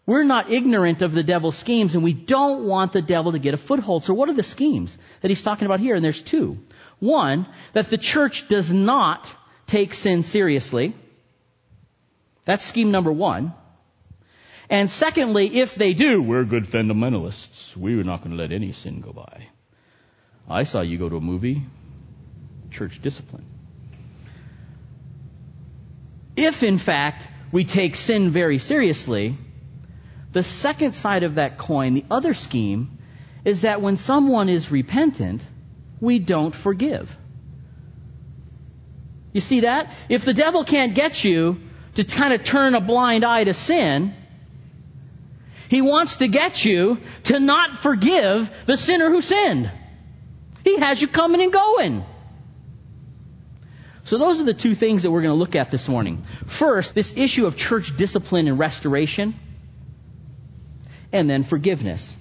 we're 0.08 0.24
not 0.24 0.50
ignorant 0.50 1.02
of 1.02 1.12
the 1.12 1.22
devil's 1.22 1.58
schemes 1.58 1.94
and 1.94 2.02
we 2.02 2.14
don't 2.14 2.66
want 2.66 2.92
the 2.92 3.02
devil 3.02 3.32
to 3.32 3.38
get 3.38 3.52
a 3.52 3.58
foothold. 3.58 4.06
So 4.06 4.14
what 4.14 4.30
are 4.30 4.32
the 4.32 4.42
schemes 4.42 4.96
that 5.20 5.28
he's 5.28 5.42
talking 5.42 5.66
about 5.66 5.80
here? 5.80 5.94
And 5.94 6.02
there's 6.02 6.22
two. 6.22 6.58
One, 6.98 7.44
that 7.74 7.90
the 7.90 7.98
church 7.98 8.48
does 8.48 8.72
not 8.72 9.30
take 9.66 9.92
sin 9.92 10.22
seriously. 10.22 10.94
That's 12.46 12.64
scheme 12.64 12.90
number 12.90 13.12
one. 13.12 13.52
And 14.70 14.90
secondly, 14.90 15.58
if 15.58 15.74
they 15.74 15.92
do, 15.92 16.22
we're 16.22 16.44
good 16.44 16.64
fundamentalists. 16.64 17.76
We're 17.76 18.02
not 18.02 18.22
going 18.22 18.30
to 18.30 18.42
let 18.42 18.50
any 18.50 18.72
sin 18.72 19.02
go 19.02 19.12
by. 19.12 19.48
I 20.48 20.62
saw 20.62 20.80
you 20.80 20.96
go 20.96 21.10
to 21.10 21.16
a 21.16 21.20
movie, 21.20 21.64
church 22.70 23.02
discipline. 23.02 23.44
If 26.34 26.62
in 26.62 26.78
fact 26.78 27.28
we 27.52 27.64
take 27.64 27.94
sin 27.94 28.30
very 28.30 28.56
seriously, 28.56 29.36
the 30.32 30.42
second 30.42 30.94
side 30.94 31.22
of 31.22 31.36
that 31.36 31.58
coin, 31.58 31.94
the 31.94 32.04
other 32.10 32.34
scheme, 32.34 32.98
is 33.44 33.62
that 33.62 33.80
when 33.80 33.96
someone 33.96 34.48
is 34.48 34.70
repentant, 34.70 35.42
we 36.00 36.18
don't 36.18 36.54
forgive. 36.54 37.16
You 39.32 39.40
see 39.40 39.60
that? 39.60 39.90
If 40.08 40.24
the 40.24 40.34
devil 40.34 40.64
can't 40.64 40.94
get 40.94 41.24
you 41.24 41.60
to 41.94 42.04
kind 42.04 42.34
of 42.34 42.44
turn 42.44 42.74
a 42.74 42.80
blind 42.80 43.24
eye 43.24 43.44
to 43.44 43.54
sin, 43.54 44.14
he 45.68 45.82
wants 45.82 46.16
to 46.16 46.28
get 46.28 46.64
you 46.64 46.98
to 47.24 47.38
not 47.38 47.70
forgive 47.70 48.50
the 48.66 48.76
sinner 48.76 49.10
who 49.10 49.20
sinned. 49.20 49.70
He 50.64 50.78
has 50.78 51.00
you 51.00 51.08
coming 51.08 51.40
and 51.40 51.52
going. 51.52 52.04
So 54.04 54.16
those 54.16 54.40
are 54.40 54.44
the 54.44 54.54
two 54.54 54.74
things 54.74 55.02
that 55.02 55.10
we're 55.10 55.20
going 55.20 55.34
to 55.34 55.38
look 55.38 55.54
at 55.54 55.70
this 55.70 55.86
morning. 55.88 56.24
First, 56.46 56.94
this 56.94 57.14
issue 57.16 57.46
of 57.46 57.56
church 57.56 57.94
discipline 57.94 58.48
and 58.48 58.58
restoration. 58.58 59.34
And 61.12 61.28
then 61.28 61.44
forgiveness. 61.44 62.14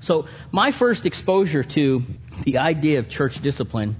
So 0.00 0.26
my 0.50 0.72
first 0.72 1.06
exposure 1.06 1.62
to 1.62 2.04
the 2.42 2.58
idea 2.58 2.98
of 2.98 3.08
church 3.08 3.40
discipline, 3.40 3.96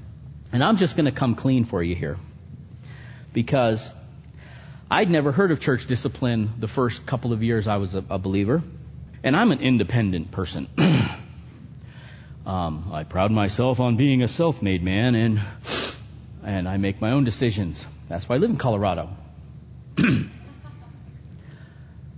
and 0.52 0.62
I'm 0.62 0.76
just 0.76 0.96
going 0.96 1.06
to 1.06 1.12
come 1.12 1.34
clean 1.34 1.64
for 1.64 1.82
you 1.82 1.94
here, 1.94 2.16
because 3.32 3.90
I'd 4.90 5.10
never 5.10 5.32
heard 5.32 5.52
of 5.52 5.60
church 5.60 5.86
discipline 5.86 6.52
the 6.58 6.68
first 6.68 7.06
couple 7.06 7.32
of 7.32 7.42
years 7.42 7.68
I 7.68 7.76
was 7.76 7.94
a, 7.94 8.04
a 8.10 8.18
believer, 8.18 8.62
and 9.22 9.36
I'm 9.36 9.52
an 9.52 9.60
independent 9.60 10.32
person. 10.32 10.66
um, 12.46 12.90
I 12.92 13.04
pride 13.04 13.30
myself 13.30 13.78
on 13.80 13.96
being 13.96 14.22
a 14.22 14.28
self-made 14.28 14.82
man, 14.82 15.14
and 15.14 15.40
and 16.44 16.68
I 16.68 16.76
make 16.76 17.00
my 17.00 17.12
own 17.12 17.22
decisions. 17.22 17.86
That's 18.08 18.28
why 18.28 18.34
I 18.34 18.38
live 18.38 18.50
in 18.50 18.56
Colorado. 18.56 19.10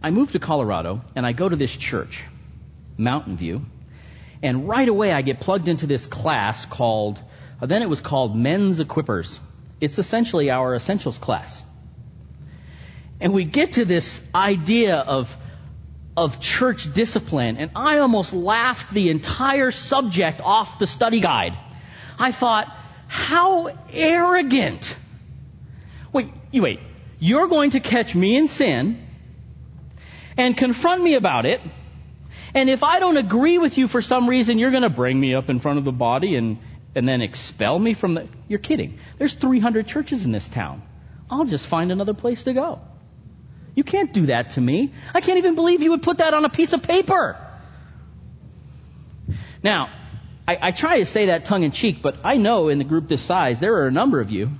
I 0.04 0.11
moved 0.11 0.34
to 0.34 0.38
Colorado, 0.38 1.00
and 1.16 1.25
I 1.25 1.32
go 1.32 1.49
to 1.49 1.56
this 1.56 1.75
church, 1.75 2.25
Mountain 2.99 3.38
View, 3.38 3.64
and 4.42 4.68
right 4.68 4.87
away 4.87 5.14
I 5.14 5.23
get 5.23 5.40
plugged 5.40 5.66
into 5.66 5.87
this 5.87 6.04
class 6.04 6.66
called, 6.66 7.18
uh, 7.62 7.64
then 7.64 7.80
it 7.80 7.88
was 7.88 8.02
called 8.02 8.37
Men's 8.37 8.80
Equippers. 8.80 9.38
It's 9.80 9.99
essentially 9.99 10.50
our 10.50 10.75
essentials 10.75 11.16
class. 11.16 11.62
And 13.18 13.32
we 13.32 13.44
get 13.44 13.73
to 13.73 13.87
this 13.87 14.20
idea 14.34 14.96
of, 14.96 15.34
of 16.18 16.38
church 16.38 16.92
discipline, 16.92 17.56
and 17.56 17.70
I 17.75 18.00
almost 18.00 18.34
laughed 18.34 18.92
the 18.92 19.08
entire 19.08 19.70
subject 19.70 20.42
off 20.42 20.78
the 20.78 20.87
study 20.87 21.20
guide. 21.20 21.56
I 22.18 22.30
thought, 22.30 22.70
how 23.08 23.70
arrogant. 23.90 24.99
Wait, 26.12 26.28
you 26.52 26.61
wait. 26.61 26.80
You're 27.20 27.46
going 27.46 27.70
to 27.70 27.80
catch 27.80 28.14
me 28.14 28.37
in 28.37 28.49
sin 28.49 29.03
and 30.37 30.57
confront 30.57 31.03
me 31.03 31.14
about 31.14 31.47
it 31.47 31.61
and 32.55 32.71
if 32.71 32.85
I 32.85 33.00
don't 33.00 33.17
agree 33.17 33.59
with 33.59 33.76
you 33.79 33.88
for 33.88 34.00
some 34.00 34.29
reason, 34.29 34.59
you're 34.59 34.71
going 34.71 34.85
to 34.85 34.91
bring 34.91 35.19
me 35.19 35.35
up 35.35 35.50
in 35.50 35.59
front 35.59 35.79
of 35.79 35.85
the 35.85 35.93
body 35.93 36.37
and, 36.37 36.59
and 36.95 37.07
then 37.07 37.21
expel 37.21 37.76
me 37.79 37.95
from 37.95 38.14
the. 38.14 38.29
You're 38.47 38.61
kidding. 38.61 38.99
There's 39.19 39.35
300 39.35 39.88
churches 39.88 40.25
in 40.25 40.31
this 40.31 40.49
town. 40.49 40.83
I'll 41.29 41.47
just 41.47 41.67
find 41.67 41.91
another 41.91 42.14
place 42.14 42.45
to 42.45 42.53
go. 42.53 42.81
You 43.75 43.83
can't 43.83 44.12
do 44.12 44.26
that 44.26 44.50
to 44.50 44.61
me. 44.61 44.93
I 45.12 45.21
can't 45.21 45.38
even 45.38 45.57
believe 45.57 45.83
you 45.83 45.91
would 45.91 46.03
put 46.03 46.19
that 46.19 46.33
on 46.33 46.45
a 46.45 46.49
piece 46.49 46.73
of 46.73 46.83
paper. 46.85 47.37
Now, 49.64 49.91
I, 50.47 50.59
I 50.62 50.71
try 50.71 51.00
to 51.00 51.07
say 51.07 51.26
that 51.26 51.47
tongue 51.47 51.64
in 51.64 51.73
cheek, 51.73 52.03
but 52.03 52.19
I 52.23 52.37
know 52.37 52.69
in 52.69 52.79
the 52.79 52.85
group 52.85 53.09
this 53.09 53.23
size, 53.23 53.59
there 53.59 53.75
are 53.79 53.88
a 53.88 53.91
number 53.91 54.21
of 54.21 54.31
you 54.31 54.50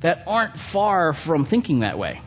that 0.00 0.24
aren't 0.26 0.56
far 0.56 1.12
from 1.12 1.44
thinking 1.44 1.80
that 1.80 1.98
way. 1.98 2.22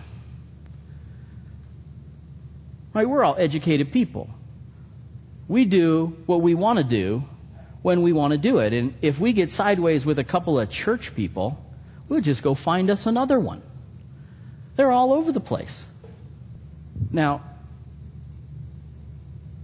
We're 3.04 3.24
all 3.24 3.36
educated 3.38 3.92
people. 3.92 4.30
We 5.48 5.66
do 5.66 6.16
what 6.26 6.42
we 6.42 6.56
want 6.56 6.78
to 6.78 6.84
do 6.84 7.24
when 7.82 8.02
we 8.02 8.14
want 8.14 8.32
to 8.32 8.38
do 8.38 8.60
it. 8.60 8.74
And 8.74 8.94
if 9.02 9.20
we 9.20 9.34
get 9.34 9.52
sideways 9.52 10.06
with 10.06 10.18
a 10.18 10.24
couple 10.24 10.60
of 10.60 10.70
church 10.70 11.14
people, 11.14 11.64
we'll 12.08 12.22
just 12.22 12.42
go 12.42 12.56
find 12.56 12.90
us 12.90 13.06
another 13.06 13.40
one. 13.40 13.62
They're 14.76 14.92
all 14.92 15.14
over 15.14 15.32
the 15.32 15.42
place. 15.42 15.86
Now, 17.12 17.44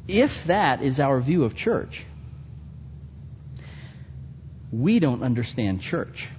if 0.08 0.46
that 0.46 0.82
is 0.82 1.00
our 1.00 1.20
view 1.20 1.46
of 1.46 1.56
church, 1.56 2.06
we 4.72 5.00
don't 5.00 5.24
understand 5.24 5.82
church. 5.82 6.30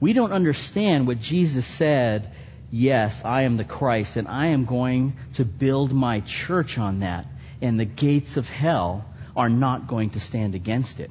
We 0.00 0.12
don't 0.12 0.32
understand 0.32 1.06
what 1.06 1.20
Jesus 1.20 1.66
said 1.66 2.32
yes, 2.76 3.24
I 3.24 3.42
am 3.42 3.56
the 3.56 3.64
Christ, 3.64 4.16
and 4.16 4.28
I 4.28 4.48
am 4.48 4.64
going 4.64 5.16
to 5.34 5.44
build 5.44 5.92
my 5.92 6.20
church 6.20 6.78
on 6.78 7.00
that, 7.00 7.26
and 7.60 7.80
the 7.80 7.84
gates 7.84 8.36
of 8.36 8.48
hell 8.48 9.04
are 9.36 9.48
not 9.48 9.86
going 9.86 10.10
to 10.10 10.20
stand 10.20 10.54
against 10.54 11.00
it. 11.00 11.10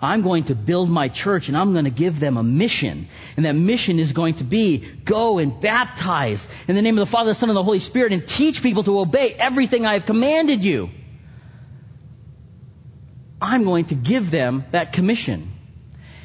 I'm 0.00 0.22
going 0.22 0.44
to 0.44 0.54
build 0.54 0.90
my 0.90 1.08
church 1.08 1.48
and 1.48 1.56
I'm 1.56 1.72
going 1.72 1.86
to 1.86 1.90
give 1.90 2.20
them 2.20 2.36
a 2.36 2.42
mission. 2.42 3.08
And 3.36 3.46
that 3.46 3.54
mission 3.54 3.98
is 3.98 4.12
going 4.12 4.34
to 4.34 4.44
be 4.44 4.78
go 4.78 5.38
and 5.38 5.58
baptize 5.60 6.46
in 6.68 6.76
the 6.76 6.82
name 6.82 6.96
of 6.98 7.00
the 7.06 7.10
Father, 7.10 7.30
the 7.30 7.34
Son, 7.34 7.48
and 7.48 7.56
the 7.56 7.62
Holy 7.62 7.80
Spirit 7.80 8.12
and 8.12 8.26
teach 8.26 8.62
people 8.62 8.84
to 8.84 9.00
obey 9.00 9.34
everything 9.38 9.86
I 9.86 9.94
have 9.94 10.06
commanded 10.06 10.62
you. 10.62 10.90
I'm 13.40 13.64
going 13.64 13.86
to 13.86 13.94
give 13.94 14.30
them 14.30 14.64
that 14.70 14.92
commission. 14.92 15.53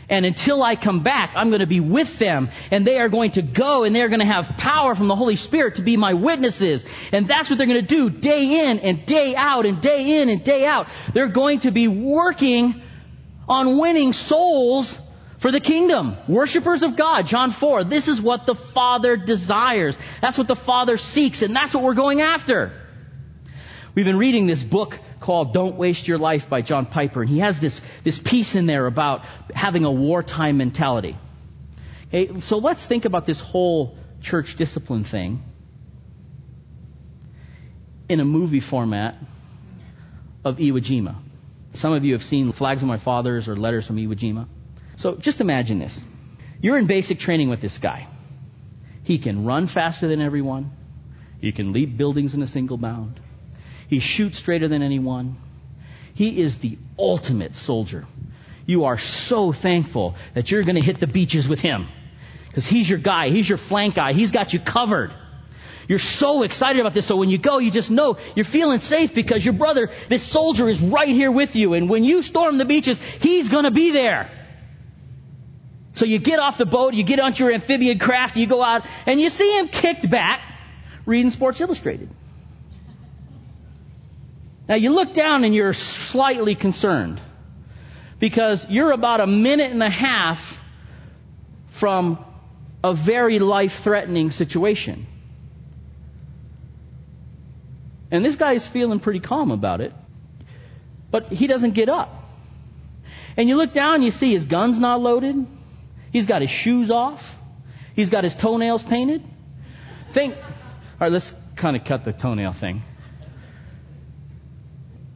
And 0.09 0.25
until 0.25 0.63
I 0.63 0.75
come 0.75 1.01
back, 1.01 1.33
I'm 1.35 1.49
going 1.49 1.59
to 1.59 1.67
be 1.67 1.79
with 1.79 2.17
them 2.17 2.49
and 2.71 2.85
they 2.85 2.99
are 2.99 3.09
going 3.09 3.31
to 3.31 3.43
go 3.43 3.83
and 3.83 3.95
they're 3.95 4.09
going 4.09 4.21
to 4.21 4.25
have 4.25 4.57
power 4.57 4.95
from 4.95 5.07
the 5.07 5.15
Holy 5.15 5.35
Spirit 5.35 5.75
to 5.75 5.83
be 5.83 5.97
my 5.97 6.13
witnesses. 6.13 6.83
And 7.11 7.27
that's 7.27 7.49
what 7.49 7.57
they're 7.57 7.67
going 7.67 7.85
to 7.85 7.95
do 7.95 8.09
day 8.09 8.69
in 8.69 8.79
and 8.79 9.05
day 9.05 9.35
out 9.35 9.65
and 9.65 9.79
day 9.81 10.21
in 10.21 10.29
and 10.29 10.43
day 10.43 10.65
out. 10.65 10.87
They're 11.13 11.27
going 11.27 11.59
to 11.59 11.71
be 11.71 11.87
working 11.87 12.81
on 13.47 13.77
winning 13.77 14.13
souls 14.13 14.97
for 15.37 15.51
the 15.51 15.59
kingdom. 15.59 16.17
Worshippers 16.27 16.83
of 16.83 16.95
God, 16.95 17.27
John 17.27 17.51
4. 17.51 17.83
This 17.83 18.07
is 18.07 18.21
what 18.21 18.45
the 18.45 18.55
Father 18.55 19.15
desires. 19.15 19.97
That's 20.21 20.37
what 20.37 20.47
the 20.47 20.55
Father 20.55 20.97
seeks 20.97 21.43
and 21.43 21.55
that's 21.55 21.73
what 21.73 21.83
we're 21.83 21.93
going 21.93 22.21
after. 22.21 22.73
We've 23.95 24.05
been 24.05 24.17
reading 24.17 24.47
this 24.47 24.63
book 24.63 24.99
called 25.29 25.53
Don't 25.53 25.75
Waste 25.75 26.07
Your 26.07 26.17
Life 26.17 26.49
by 26.49 26.63
John 26.63 26.87
Piper. 26.87 27.21
And 27.21 27.29
he 27.29 27.37
has 27.37 27.59
this, 27.59 27.81
this 28.03 28.17
piece 28.17 28.55
in 28.55 28.65
there 28.65 28.87
about 28.87 29.25
having 29.53 29.85
a 29.85 29.91
wartime 29.91 30.57
mentality. 30.57 31.15
Okay, 32.07 32.39
so 32.39 32.57
let's 32.57 32.87
think 32.87 33.05
about 33.05 33.27
this 33.27 33.39
whole 33.39 33.95
church 34.23 34.55
discipline 34.55 35.03
thing 35.03 35.43
in 38.09 38.19
a 38.19 38.25
movie 38.25 38.59
format 38.59 39.19
of 40.43 40.57
Iwo 40.57 40.81
Jima. 40.81 41.13
Some 41.75 41.93
of 41.93 42.03
you 42.03 42.13
have 42.13 42.23
seen 42.23 42.51
Flags 42.51 42.81
of 42.81 42.87
My 42.87 42.97
Fathers 42.97 43.47
or 43.47 43.55
Letters 43.55 43.85
from 43.85 43.97
Iwo 43.97 44.15
Jima. 44.15 44.47
So 44.97 45.13
just 45.13 45.41
imagine 45.41 45.77
this. 45.77 46.03
You're 46.59 46.79
in 46.79 46.87
basic 46.87 47.19
training 47.19 47.49
with 47.49 47.61
this 47.61 47.77
guy. 47.77 48.07
He 49.03 49.19
can 49.19 49.45
run 49.45 49.67
faster 49.67 50.07
than 50.07 50.21
everyone. 50.21 50.71
He 51.39 51.51
can 51.51 51.71
leap 51.71 51.95
buildings 51.97 52.33
in 52.33 52.41
a 52.41 52.47
single 52.47 52.77
bound. 52.77 53.19
He 53.89 53.99
shoots 53.99 54.39
straighter 54.39 54.67
than 54.67 54.81
anyone. 54.81 55.37
He 56.13 56.41
is 56.41 56.57
the 56.57 56.77
ultimate 56.97 57.55
soldier. 57.55 58.05
You 58.65 58.85
are 58.85 58.99
so 58.99 59.51
thankful 59.51 60.15
that 60.35 60.51
you're 60.51 60.63
going 60.63 60.75
to 60.75 60.81
hit 60.81 60.99
the 60.99 61.07
beaches 61.07 61.49
with 61.49 61.59
him. 61.59 61.87
Because 62.47 62.67
he's 62.67 62.87
your 62.87 62.99
guy. 62.99 63.29
He's 63.29 63.49
your 63.49 63.57
flank 63.57 63.95
guy. 63.95 64.13
He's 64.13 64.31
got 64.31 64.53
you 64.53 64.59
covered. 64.59 65.11
You're 65.87 65.97
so 65.97 66.43
excited 66.43 66.79
about 66.79 66.93
this. 66.93 67.07
So 67.07 67.15
when 67.15 67.29
you 67.29 67.39
go, 67.39 67.57
you 67.57 67.71
just 67.71 67.89
know 67.89 68.17
you're 68.35 68.45
feeling 68.45 68.79
safe 68.79 69.15
because 69.15 69.43
your 69.43 69.55
brother, 69.55 69.89
this 70.07 70.21
soldier 70.21 70.69
is 70.69 70.79
right 70.79 71.07
here 71.07 71.31
with 71.31 71.55
you. 71.55 71.73
And 71.73 71.89
when 71.89 72.03
you 72.03 72.21
storm 72.21 72.59
the 72.59 72.65
beaches, 72.65 72.99
he's 73.21 73.49
going 73.49 73.63
to 73.63 73.71
be 73.71 73.89
there. 73.89 74.29
So 75.95 76.05
you 76.05 76.19
get 76.19 76.37
off 76.37 76.59
the 76.59 76.67
boat, 76.67 76.93
you 76.93 77.03
get 77.03 77.19
onto 77.19 77.43
your 77.43 77.53
amphibian 77.53 77.97
craft, 77.97 78.37
you 78.37 78.45
go 78.45 78.63
out, 78.63 78.85
and 79.07 79.19
you 79.19 79.31
see 79.31 79.57
him 79.57 79.67
kicked 79.67 80.07
back 80.07 80.41
reading 81.07 81.31
Sports 81.31 81.59
Illustrated. 81.59 82.09
Now 84.69 84.75
you 84.75 84.93
look 84.93 85.13
down 85.15 85.43
and 85.43 85.53
you're 85.53 85.73
slightly 85.73 86.53
concerned 86.53 87.19
because 88.19 88.69
you're 88.69 88.91
about 88.91 89.19
a 89.19 89.25
minute 89.25 89.71
and 89.71 89.81
a 89.81 89.89
half 89.89 90.61
from 91.69 92.23
a 92.83 92.93
very 92.93 93.39
life 93.39 93.79
threatening 93.79 94.29
situation. 94.29 95.07
And 98.11 98.23
this 98.23 98.35
guy 98.35 98.53
is 98.53 98.67
feeling 98.67 98.99
pretty 98.99 99.19
calm 99.19 99.49
about 99.49 99.81
it, 99.81 99.91
but 101.09 101.31
he 101.31 101.47
doesn't 101.47 101.71
get 101.71 101.89
up. 101.89 102.23
And 103.37 103.49
you 103.49 103.57
look 103.57 103.73
down 103.73 103.95
and 103.95 104.03
you 104.03 104.11
see 104.11 104.33
his 104.33 104.45
gun's 104.45 104.77
not 104.77 105.01
loaded. 105.01 105.47
He's 106.11 106.27
got 106.27 106.41
his 106.41 106.51
shoes 106.51 106.91
off. 106.91 107.37
He's 107.95 108.11
got 108.11 108.23
his 108.23 108.35
toenails 108.35 108.83
painted. 108.83 109.23
Think, 110.11 110.35
all 110.35 110.43
right, 111.01 111.11
let's 111.11 111.33
kind 111.55 111.75
of 111.75 111.85
cut 111.85 112.03
the 112.03 112.13
toenail 112.13 112.51
thing. 112.51 112.83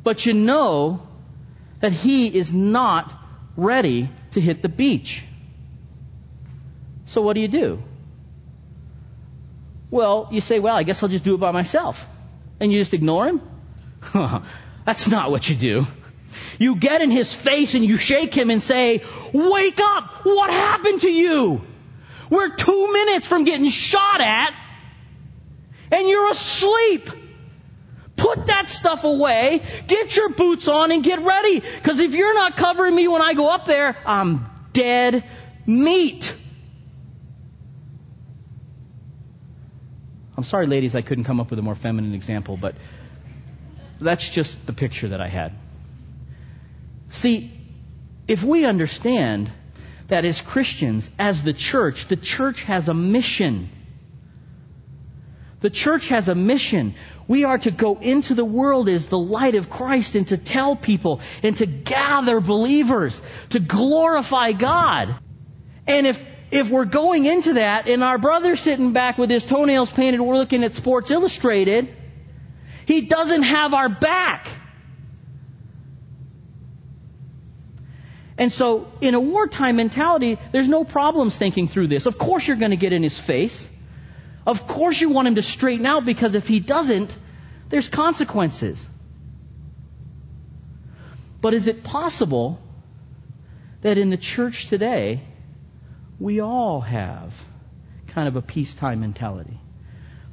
But 0.03 0.25
you 0.25 0.33
know 0.33 1.07
that 1.79 1.91
he 1.91 2.27
is 2.27 2.53
not 2.53 3.11
ready 3.55 4.09
to 4.31 4.41
hit 4.41 4.61
the 4.61 4.69
beach. 4.69 5.23
So 7.05 7.21
what 7.21 7.33
do 7.33 7.41
you 7.41 7.47
do? 7.47 7.83
Well, 9.91 10.27
you 10.31 10.41
say, 10.41 10.59
well, 10.59 10.75
I 10.75 10.83
guess 10.83 11.03
I'll 11.03 11.09
just 11.09 11.23
do 11.23 11.35
it 11.35 11.39
by 11.39 11.51
myself. 11.51 12.07
And 12.59 12.71
you 12.71 12.79
just 12.79 12.93
ignore 12.93 13.27
him? 13.27 13.41
That's 14.85 15.07
not 15.07 15.29
what 15.31 15.49
you 15.49 15.55
do. 15.55 15.85
You 16.57 16.75
get 16.75 17.01
in 17.01 17.11
his 17.11 17.33
face 17.33 17.75
and 17.75 17.85
you 17.85 17.97
shake 17.97 18.33
him 18.33 18.49
and 18.49 18.61
say, 18.61 19.03
wake 19.33 19.79
up! 19.79 20.25
What 20.25 20.49
happened 20.49 21.01
to 21.01 21.11
you? 21.11 21.61
We're 22.29 22.55
two 22.55 22.93
minutes 22.93 23.27
from 23.27 23.43
getting 23.43 23.69
shot 23.69 24.19
at 24.21 24.53
and 25.91 26.07
you're 26.07 26.31
asleep. 26.31 27.09
Put 28.23 28.47
that 28.47 28.69
stuff 28.69 29.03
away, 29.03 29.61
get 29.87 30.15
your 30.15 30.29
boots 30.29 30.69
on 30.69 30.93
and 30.93 31.03
get 31.03 31.19
ready. 31.19 31.59
Cause 31.83 31.99
if 31.99 32.15
you're 32.15 32.33
not 32.33 32.55
covering 32.55 32.95
me 32.95 33.09
when 33.09 33.21
I 33.21 33.33
go 33.33 33.53
up 33.53 33.65
there, 33.65 33.97
I'm 34.05 34.45
dead 34.71 35.25
meat. 35.65 36.33
I'm 40.37 40.45
sorry, 40.45 40.67
ladies, 40.67 40.95
I 40.95 41.01
couldn't 41.01 41.25
come 41.25 41.41
up 41.41 41.49
with 41.49 41.59
a 41.59 41.61
more 41.61 41.75
feminine 41.75 42.13
example, 42.13 42.55
but 42.55 42.75
that's 43.99 44.29
just 44.29 44.65
the 44.65 44.73
picture 44.73 45.09
that 45.09 45.19
I 45.19 45.27
had. 45.27 45.51
See, 47.09 47.51
if 48.29 48.41
we 48.41 48.63
understand 48.63 49.51
that 50.07 50.23
as 50.23 50.39
Christians, 50.39 51.09
as 51.19 51.43
the 51.43 51.51
church, 51.51 52.07
the 52.07 52.15
church 52.15 52.63
has 52.63 52.87
a 52.87 52.93
mission. 52.93 53.69
The 55.59 55.69
church 55.69 56.09
has 56.09 56.27
a 56.29 56.35
mission. 56.35 56.95
We 57.27 57.45
are 57.45 57.57
to 57.59 57.71
go 57.71 57.97
into 57.99 58.33
the 58.33 58.45
world 58.45 58.89
as 58.89 59.07
the 59.07 59.17
light 59.17 59.55
of 59.55 59.69
Christ 59.69 60.15
and 60.15 60.27
to 60.27 60.37
tell 60.37 60.75
people 60.75 61.21
and 61.41 61.55
to 61.57 61.65
gather 61.65 62.39
believers, 62.41 63.21
to 63.49 63.59
glorify 63.59 64.51
God. 64.51 65.15
And 65.87 66.07
if, 66.07 66.25
if 66.51 66.69
we're 66.69 66.85
going 66.85 67.25
into 67.25 67.53
that 67.53 67.87
and 67.87 68.03
our 68.03 68.17
brother 68.17 68.55
sitting 68.55 68.91
back 68.93 69.17
with 69.17 69.29
his 69.29 69.45
toenails 69.45 69.89
painted, 69.89 70.19
we're 70.19 70.35
looking 70.35 70.63
at 70.63 70.75
Sports 70.75 71.11
Illustrated, 71.11 71.95
he 72.85 73.01
doesn't 73.01 73.43
have 73.43 73.73
our 73.73 73.89
back. 73.89 74.47
And 78.37 78.51
so, 78.51 78.91
in 78.99 79.13
a 79.13 79.19
wartime 79.19 79.75
mentality, 79.75 80.39
there's 80.51 80.67
no 80.67 80.83
problems 80.83 81.37
thinking 81.37 81.67
through 81.67 81.87
this. 81.87 82.07
Of 82.07 82.17
course 82.17 82.47
you're 82.47 82.57
going 82.57 82.71
to 82.71 82.77
get 82.77 82.91
in 82.91 83.03
his 83.03 83.17
face. 83.17 83.69
Of 84.45 84.67
course 84.67 84.99
you 84.99 85.09
want 85.09 85.27
him 85.27 85.35
to 85.35 85.41
straighten 85.41 85.85
out 85.85 86.05
because 86.05 86.35
if 86.35 86.47
he 86.47 86.59
doesn't, 86.59 87.17
there's 87.69 87.87
consequences. 87.87 88.85
But 91.41 91.53
is 91.53 91.67
it 91.67 91.83
possible 91.83 92.59
that 93.81 93.97
in 93.97 94.09
the 94.09 94.17
church 94.17 94.67
today, 94.67 95.21
we 96.19 96.39
all 96.39 96.81
have 96.81 97.33
kind 98.07 98.27
of 98.27 98.35
a 98.35 98.41
peacetime 98.41 99.01
mentality? 99.01 99.59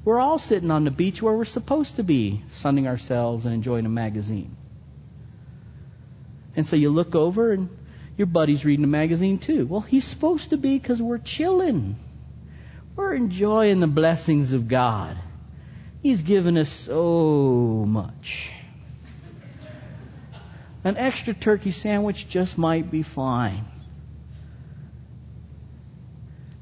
We're 0.05 0.21
all 0.21 0.39
sitting 0.39 0.71
on 0.71 0.85
the 0.85 0.91
beach 0.91 1.21
where 1.21 1.35
we're 1.35 1.45
supposed 1.45 1.97
to 1.97 2.03
be, 2.03 2.43
sunning 2.51 2.87
ourselves 2.87 3.45
and 3.45 3.55
enjoying 3.55 3.87
a 3.87 3.91
magazine. 3.91 4.57
And 6.57 6.67
so 6.67 6.77
you 6.77 6.91
look 6.91 7.15
over 7.15 7.53
and 7.53 7.69
your 8.17 8.27
buddy's 8.27 8.65
reading 8.65 8.85
a 8.85 8.89
magazine 8.89 9.39
too. 9.39 9.67
Well, 9.67 9.83
he's 9.83 10.05
supposed 10.05 10.51
to 10.51 10.57
be 10.57 10.79
because 10.79 11.01
we're 11.01 11.19
chilling. 11.19 11.97
We're 13.01 13.15
enjoying 13.15 13.81
the 13.81 13.87
blessings 13.87 14.53
of 14.53 14.69
God. 14.69 15.17
He's 16.03 16.21
given 16.21 16.59
us 16.59 16.69
so 16.69 17.87
much. 17.89 18.53
An 20.85 20.99
extra 20.99 21.33
turkey 21.33 21.71
sandwich 21.71 22.29
just 22.29 22.59
might 22.59 22.91
be 22.91 23.03
fine. 23.03 23.65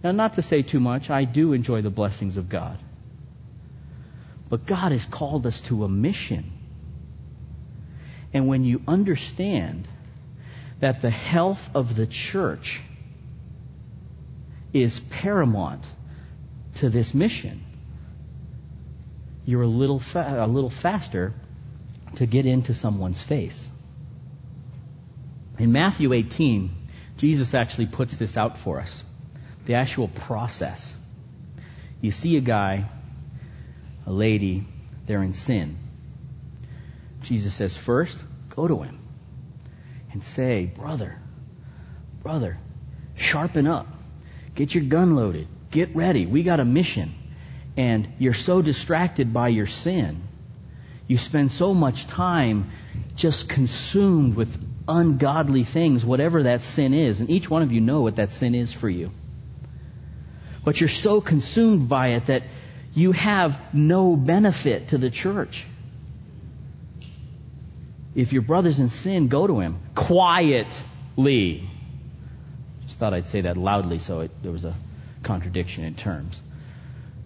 Now, 0.05 0.13
not 0.13 0.35
to 0.35 0.43
say 0.43 0.63
too 0.63 0.79
much, 0.79 1.11
I 1.11 1.25
do 1.25 1.55
enjoy 1.55 1.83
the 1.83 1.91
blessings 1.91 2.37
of 2.37 2.49
God. 2.49 2.79
But 4.49 4.65
God 4.65 4.93
has 4.93 5.05
called 5.05 5.45
us 5.45 5.61
to 5.63 5.83
a 5.83 5.89
mission. 5.89 6.53
And 8.33 8.47
when 8.47 8.65
you 8.65 8.81
understand 8.87 9.89
that 10.79 11.03
the 11.03 11.11
health 11.11 11.69
of 11.75 11.97
the 11.97 12.07
church 12.07 12.81
is 14.73 15.01
paramount 15.01 15.85
to 16.79 16.89
this 16.89 17.15
mission, 17.15 17.63
you're 19.45 19.63
a 19.63 19.67
little 19.67 19.99
fa- 19.99 20.45
a 20.45 20.47
little 20.47 20.71
faster 20.71 21.33
to 22.17 22.27
get 22.27 22.47
into 22.47 22.75
someone's 22.75 23.21
face. 23.21 23.71
In 25.59 25.73
Matthew 25.73 26.13
18, 26.13 26.71
Jesus 27.17 27.55
actually 27.55 27.87
puts 27.87 28.17
this 28.17 28.37
out 28.37 28.59
for 28.59 28.81
us. 28.81 29.03
The 29.67 29.75
actual 29.75 30.09
process. 30.09 30.95
You 32.01 32.13
see 32.13 32.37
a 32.37 32.41
guy, 32.41 32.89
a 34.07 34.13
lady, 34.13 34.65
they're 35.07 35.23
in 35.23 35.33
sin. 35.35 35.77
Jesus 37.23 37.55
says, 37.55 37.77
first, 37.77 38.23
go 38.51 38.69
to 38.69 38.83
him 38.83 39.01
and 40.13 40.23
say, 40.23 40.67
brother, 40.67 41.19
brother, 42.23 42.59
sharpen 43.17 43.67
up. 43.67 43.89
Get 44.55 44.75
your 44.75 44.85
gun 44.85 45.17
loaded. 45.17 45.49
Get 45.71 45.95
ready. 45.95 46.27
We 46.27 46.43
got 46.43 46.61
a 46.61 46.65
mission. 46.65 47.15
And 47.77 48.09
you're 48.19 48.35
so 48.35 48.63
distracted 48.63 49.33
by 49.33 49.49
your 49.49 49.67
sin. 49.67 50.23
You 51.07 51.17
spend 51.19 51.53
so 51.53 51.75
much 51.75 52.07
time 52.07 52.71
just 53.17 53.49
consumed 53.49 54.35
with 54.35 54.57
ungodly 54.87 55.65
things, 55.65 56.05
whatever 56.05 56.45
that 56.45 56.63
sin 56.63 56.95
is. 56.95 57.21
And 57.21 57.31
each 57.31 57.49
one 57.49 57.63
of 57.63 57.73
you 57.73 57.81
know 57.81 58.01
what 58.01 58.17
that 58.17 58.33
sin 58.33 58.55
is 58.55 58.73
for 58.73 58.89
you. 58.89 59.11
But 60.65 60.81
you're 60.81 60.89
so 60.89 61.21
consumed 61.21 61.89
by 61.89 62.09
it 62.09 62.27
that 62.27 62.43
you 62.95 63.13
have 63.13 63.59
no 63.73 64.17
benefit 64.17 64.89
to 64.89 64.99
the 64.99 65.11
church. 65.11 65.67
If 68.15 68.33
your 68.33 68.43
brother's 68.43 68.81
in 68.81 68.89
sin, 68.89 69.29
go 69.29 69.47
to 69.47 69.61
him 69.61 69.79
quietly. 69.95 71.71
Just 72.85 72.99
thought 72.99 73.15
I'd 73.15 73.29
say 73.29 73.43
that 73.43 73.57
loudly 73.57 73.99
so 73.99 74.21
it, 74.21 74.31
there 74.43 74.51
was 74.51 74.65
a 74.65 74.75
contradiction 75.23 75.85
in 75.85 75.95
terms. 75.95 76.41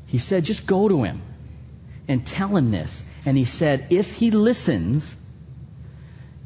He 0.07 0.19
said, 0.19 0.45
just 0.45 0.67
go 0.67 0.89
to 0.89 1.03
him 1.03 1.23
and 2.09 2.27
tell 2.27 2.57
him 2.57 2.71
this. 2.71 3.03
And 3.25 3.37
he 3.37 3.45
said, 3.45 3.87
if 3.91 4.15
he 4.15 4.31
listens, 4.31 5.15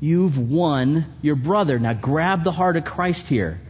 you've 0.00 0.38
won 0.38 1.06
your 1.22 1.36
brother. 1.36 1.78
Now 1.78 1.94
grab 1.94 2.44
the 2.44 2.52
heart 2.52 2.76
of 2.76 2.84
Christ 2.84 3.28
here. 3.28 3.60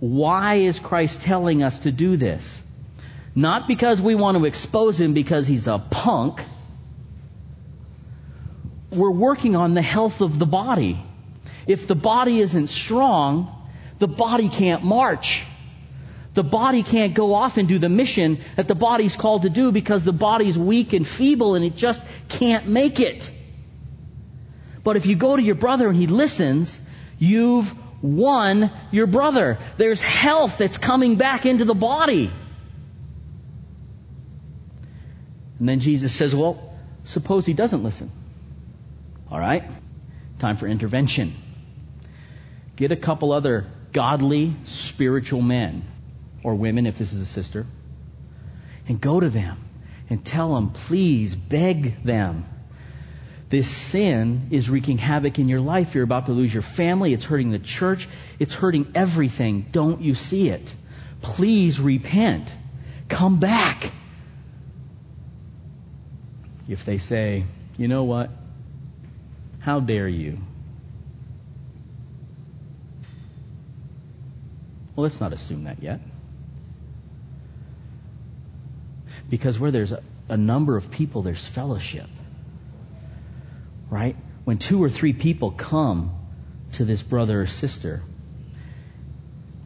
Why 0.00 0.56
is 0.56 0.78
Christ 0.78 1.22
telling 1.22 1.62
us 1.62 1.80
to 1.80 1.92
do 1.92 2.16
this? 2.16 2.62
Not 3.34 3.68
because 3.68 4.00
we 4.00 4.14
want 4.14 4.36
to 4.38 4.44
expose 4.44 5.00
him 5.00 5.14
because 5.14 5.46
he's 5.46 5.66
a 5.66 5.78
punk 5.78 6.40
we're 8.90 9.10
working 9.10 9.56
on 9.56 9.74
the 9.74 9.82
health 9.82 10.20
of 10.20 10.38
the 10.38 10.46
body. 10.46 11.02
If 11.66 11.86
the 11.86 11.94
body 11.94 12.40
isn't 12.40 12.68
strong, 12.68 13.54
the 13.98 14.08
body 14.08 14.48
can't 14.48 14.82
march. 14.82 15.44
The 16.38 16.44
body 16.44 16.84
can't 16.84 17.14
go 17.14 17.34
off 17.34 17.56
and 17.58 17.66
do 17.66 17.80
the 17.80 17.88
mission 17.88 18.38
that 18.54 18.68
the 18.68 18.76
body's 18.76 19.16
called 19.16 19.42
to 19.42 19.50
do 19.50 19.72
because 19.72 20.04
the 20.04 20.12
body's 20.12 20.56
weak 20.56 20.92
and 20.92 21.04
feeble 21.04 21.56
and 21.56 21.64
it 21.64 21.74
just 21.74 22.00
can't 22.28 22.68
make 22.68 23.00
it. 23.00 23.28
But 24.84 24.96
if 24.96 25.04
you 25.06 25.16
go 25.16 25.34
to 25.34 25.42
your 25.42 25.56
brother 25.56 25.88
and 25.88 25.96
he 25.96 26.06
listens, 26.06 26.78
you've 27.18 27.74
won 28.00 28.70
your 28.92 29.08
brother. 29.08 29.58
There's 29.78 30.00
health 30.00 30.58
that's 30.58 30.78
coming 30.78 31.16
back 31.16 31.44
into 31.44 31.64
the 31.64 31.74
body. 31.74 32.30
And 35.58 35.68
then 35.68 35.80
Jesus 35.80 36.14
says, 36.14 36.36
well, 36.36 36.72
suppose 37.02 37.46
he 37.46 37.52
doesn't 37.52 37.82
listen. 37.82 38.12
All 39.28 39.40
right? 39.40 39.64
Time 40.38 40.56
for 40.56 40.68
intervention. 40.68 41.34
Get 42.76 42.92
a 42.92 42.96
couple 42.96 43.32
other 43.32 43.66
godly, 43.92 44.54
spiritual 44.66 45.42
men 45.42 45.82
or 46.48 46.54
women, 46.54 46.86
if 46.86 46.96
this 46.96 47.12
is 47.12 47.20
a 47.20 47.26
sister, 47.26 47.66
and 48.88 48.98
go 48.98 49.20
to 49.20 49.28
them 49.28 49.58
and 50.08 50.24
tell 50.24 50.54
them, 50.54 50.70
please 50.70 51.36
beg 51.36 52.02
them. 52.02 52.46
This 53.50 53.68
sin 53.68 54.48
is 54.50 54.70
wreaking 54.70 54.96
havoc 54.98 55.38
in 55.38 55.48
your 55.48 55.60
life. 55.60 55.94
You're 55.94 56.04
about 56.04 56.26
to 56.26 56.32
lose 56.32 56.52
your 56.52 56.62
family. 56.62 57.12
It's 57.12 57.24
hurting 57.24 57.50
the 57.50 57.58
church. 57.58 58.08
It's 58.38 58.54
hurting 58.54 58.92
everything. 58.94 59.66
Don't 59.72 60.00
you 60.00 60.14
see 60.14 60.48
it? 60.48 60.74
Please 61.20 61.78
repent. 61.80 62.54
Come 63.08 63.40
back. 63.40 63.90
If 66.66 66.84
they 66.84 66.98
say, 66.98 67.44
you 67.76 67.88
know 67.88 68.04
what? 68.04 68.30
How 69.60 69.80
dare 69.80 70.08
you? 70.08 70.38
Well, 74.94 75.02
let's 75.02 75.20
not 75.20 75.32
assume 75.32 75.64
that 75.64 75.82
yet. 75.82 76.00
Because 79.28 79.58
where 79.58 79.70
there's 79.70 79.92
a, 80.28 80.36
number 80.36 80.76
of 80.76 80.90
people, 80.90 81.22
there's 81.22 81.46
fellowship. 81.46 82.08
Right? 83.90 84.16
When 84.44 84.58
two 84.58 84.82
or 84.82 84.88
three 84.88 85.12
people 85.12 85.50
come 85.50 86.12
to 86.72 86.84
this 86.84 87.02
brother 87.02 87.42
or 87.42 87.46
sister, 87.46 88.02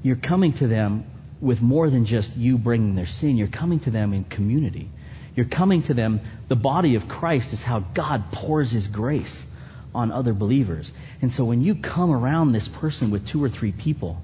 you're 0.03 0.17
coming 0.17 0.53
to 0.55 0.67
them 0.67 1.05
with 1.41 1.61
more 1.63 1.91
than 1.91 2.05
just 2.05 2.37
you 2.37 2.59
bringing 2.59 2.95
their 2.95 3.07
sin. 3.07 3.37
You're 3.37 3.49
coming 3.49 3.81
to 3.81 3.91
them 3.91 4.13
in 4.13 4.25
community. 4.25 4.89
You're 5.35 5.47
coming 5.47 5.83
to 5.85 5.95
them. 5.95 6.21
The 6.49 6.57
body 6.57 6.95
of 6.95 7.09
Christ 7.09 7.53
is 7.53 7.63
how 7.63 7.81
God 7.81 8.33
pours 8.33 8.71
His 8.71 8.87
grace 8.87 9.47
on 9.95 10.13
other 10.13 10.33
believers. 10.33 10.93
And 11.21 11.33
so 11.33 11.45
when 11.45 11.63
you 11.63 11.75
come 11.77 12.11
around 12.11 12.53
this 12.53 12.69
person 12.69 13.11
with 13.11 13.27
two 13.27 13.43
or 13.43 13.49
three 13.49 13.73
people, 13.73 14.23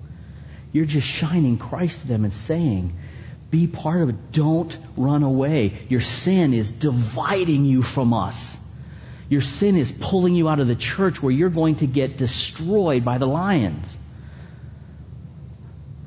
you're 0.73 0.85
just 0.85 1.07
shining 1.07 1.59
Christ 1.59 2.03
to 2.03 2.09
them 2.09 2.25
and 2.25 2.33
saying, 2.33 2.95
be 3.51 3.67
part 3.67 4.03
of 4.03 4.11
it. 4.11 4.33
Don't 4.33 4.77
run 4.97 5.23
away. 5.23 5.79
Your 5.89 6.01
sin 6.01 6.53
is 6.53 6.71
dividing 6.71 7.65
you 7.65 7.83
from 7.83 8.13
us. 8.13 8.63
Your 9.29 9.41
sin 9.41 9.77
is 9.77 9.93
pulling 9.93 10.35
you 10.35 10.49
out 10.49 10.61
of 10.61 10.69
the 10.69 10.77
church 10.77 11.23
where 11.23 11.33
you're 11.33 11.51
going 11.51 11.77
to 11.77 11.87
get 11.87 12.17
destroyed 12.17 13.05
by 13.05 13.19
the 13.19 13.27
lions. 13.27 13.97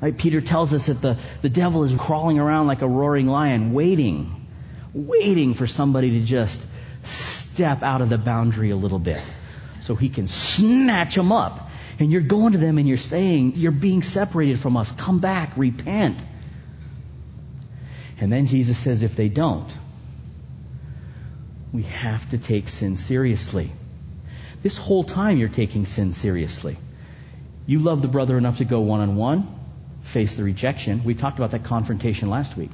Right? 0.01 0.17
Peter 0.17 0.41
tells 0.41 0.73
us 0.73 0.87
that 0.87 1.01
the, 1.01 1.17
the 1.41 1.49
devil 1.49 1.83
is 1.83 1.93
crawling 1.93 2.39
around 2.39 2.67
like 2.67 2.81
a 2.81 2.87
roaring 2.87 3.27
lion, 3.27 3.73
waiting, 3.73 4.47
waiting 4.93 5.53
for 5.53 5.67
somebody 5.67 6.19
to 6.19 6.25
just 6.25 6.65
step 7.03 7.83
out 7.83 8.01
of 8.01 8.09
the 8.09 8.17
boundary 8.17 8.71
a 8.71 8.75
little 8.75 8.99
bit 8.99 9.21
so 9.81 9.95
he 9.95 10.09
can 10.09 10.25
snatch 10.25 11.15
them 11.15 11.31
up. 11.31 11.69
And 11.99 12.11
you're 12.11 12.21
going 12.21 12.53
to 12.53 12.57
them 12.57 12.79
and 12.79 12.87
you're 12.87 12.97
saying, 12.97 13.53
You're 13.55 13.71
being 13.71 14.01
separated 14.01 14.59
from 14.59 14.75
us. 14.75 14.91
Come 14.91 15.19
back, 15.19 15.53
repent. 15.55 16.17
And 18.21 18.31
then 18.31 18.45
Jesus 18.45 18.77
says, 18.77 19.01
If 19.01 19.15
they 19.15 19.29
don't, 19.29 19.75
we 21.73 21.81
have 21.83 22.29
to 22.29 22.37
take 22.37 22.69
sin 22.69 22.95
seriously. 22.95 23.71
This 24.61 24.77
whole 24.77 25.03
time 25.03 25.37
you're 25.37 25.49
taking 25.49 25.87
sin 25.87 26.13
seriously. 26.13 26.77
You 27.65 27.79
love 27.79 28.03
the 28.03 28.07
brother 28.07 28.37
enough 28.37 28.59
to 28.59 28.65
go 28.65 28.81
one 28.81 29.01
on 29.01 29.15
one, 29.15 29.47
face 30.03 30.35
the 30.35 30.43
rejection. 30.43 31.03
We 31.03 31.15
talked 31.15 31.39
about 31.39 31.51
that 31.51 31.63
confrontation 31.63 32.29
last 32.29 32.55
week. 32.55 32.69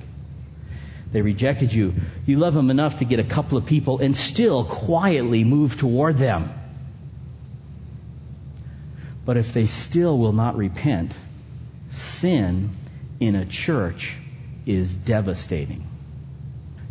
They 1.12 1.22
rejected 1.22 1.72
you. 1.72 1.94
You 2.26 2.40
love 2.40 2.54
them 2.54 2.70
enough 2.70 3.00
to 3.00 3.06
get 3.06 3.20
a 3.20 3.24
couple 3.24 3.58
of 3.58 3.66
people 3.66 4.00
and 4.00 4.18
still 4.18 4.66
quietly 4.66 5.46
move 5.46 5.78
toward 5.80 6.18
them. 6.18 6.52
But 9.24 9.38
if 9.38 9.54
they 9.54 9.68
still 9.68 10.18
will 10.18 10.34
not 10.34 10.58
repent, 10.58 11.18
sin 11.90 12.72
in 13.22 13.36
a 13.36 13.46
church 13.46 14.18
is 14.68 14.94
devastating. 14.94 15.88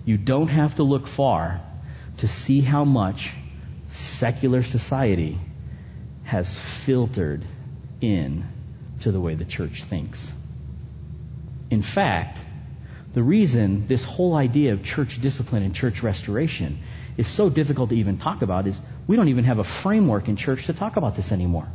You 0.06 0.16
don't 0.16 0.48
have 0.48 0.76
to 0.76 0.82
look 0.82 1.06
far 1.06 1.60
to 2.18 2.28
see 2.28 2.62
how 2.62 2.84
much 2.84 3.32
secular 3.90 4.62
society 4.62 5.38
has 6.24 6.58
filtered 6.58 7.44
in 8.00 8.44
to 9.00 9.12
the 9.12 9.20
way 9.20 9.34
the 9.34 9.44
church 9.44 9.84
thinks. 9.84 10.32
In 11.70 11.82
fact, 11.82 12.38
the 13.12 13.22
reason 13.22 13.86
this 13.86 14.04
whole 14.04 14.34
idea 14.34 14.72
of 14.72 14.82
church 14.82 15.20
discipline 15.20 15.62
and 15.62 15.74
church 15.74 16.02
restoration 16.02 16.78
is 17.16 17.28
so 17.28 17.50
difficult 17.50 17.90
to 17.90 17.96
even 17.96 18.16
talk 18.18 18.42
about 18.42 18.66
is 18.66 18.80
we 19.06 19.16
don't 19.16 19.28
even 19.28 19.44
have 19.44 19.58
a 19.58 19.64
framework 19.64 20.28
in 20.28 20.36
church 20.36 20.66
to 20.66 20.72
talk 20.72 20.96
about 20.96 21.14
this 21.14 21.30
anymore. 21.30 21.68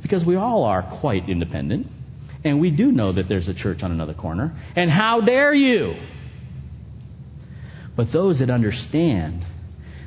Because 0.00 0.24
we 0.24 0.36
all 0.36 0.64
are 0.64 0.82
quite 0.82 1.28
independent, 1.28 1.90
and 2.46 2.60
we 2.60 2.70
do 2.70 2.92
know 2.92 3.12
that 3.12 3.28
there's 3.28 3.48
a 3.48 3.54
church 3.54 3.82
on 3.82 3.90
another 3.90 4.14
corner, 4.14 4.54
and 4.76 4.90
how 4.90 5.20
dare 5.20 5.52
you? 5.52 5.96
But 7.96 8.12
those 8.12 8.38
that 8.38 8.50
understand 8.50 9.44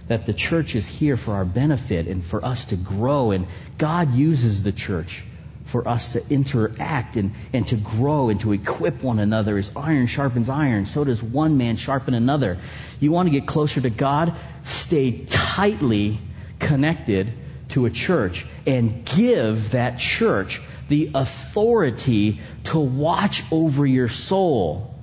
that 0.08 0.26
the 0.26 0.34
church 0.34 0.76
is 0.76 0.88
here 0.88 1.18
for 1.18 1.34
our 1.34 1.46
benefit 1.46 2.08
and 2.08 2.24
for 2.24 2.44
us 2.44 2.66
to 2.66 2.76
grow, 2.76 3.32
and 3.32 3.48
God 3.78 4.14
uses 4.14 4.64
the 4.64 4.72
church 4.72 5.24
for 5.66 5.88
us 5.88 6.14
to 6.14 6.24
interact 6.30 7.16
and, 7.16 7.36
and 7.54 7.68
to 7.68 7.76
grow 7.76 8.30
and 8.30 8.42
to 8.42 8.54
equip 8.54 9.04
one 9.04 9.20
another. 9.20 9.58
As 9.58 9.72
iron 9.76 10.08
sharpens 10.08 10.50
iron, 10.50 10.86
so 10.86 11.04
does 11.04 11.22
one 11.22 11.58
man 11.58 11.76
sharpen 11.76 12.14
another. 12.14 12.58
You 13.00 13.12
want 13.12 13.28
to 13.28 13.32
get 13.32 13.48
closer 13.48 13.80
to 13.82 13.90
God? 13.90 14.34
Stay 14.64 15.26
tightly 15.26 16.20
connected 16.58 17.32
to 17.70 17.86
a 17.86 17.90
church 17.90 18.46
and 18.66 19.06
give 19.06 19.72
that 19.72 20.00
church 20.00 20.62
the 20.90 21.12
authority 21.14 22.42
to 22.66 22.80
watch 22.80 23.44
over 23.52 23.86
your 23.86 24.10
soul. 24.10 24.94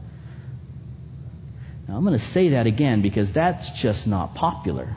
Now, 1.88 1.96
I'm 1.96 2.04
going 2.04 2.18
to 2.18 2.24
say 2.24 2.50
that 2.50 2.66
again 2.66 3.00
because 3.00 3.32
that's 3.32 3.70
just 3.70 4.06
not 4.06 4.34
popular. 4.34 4.88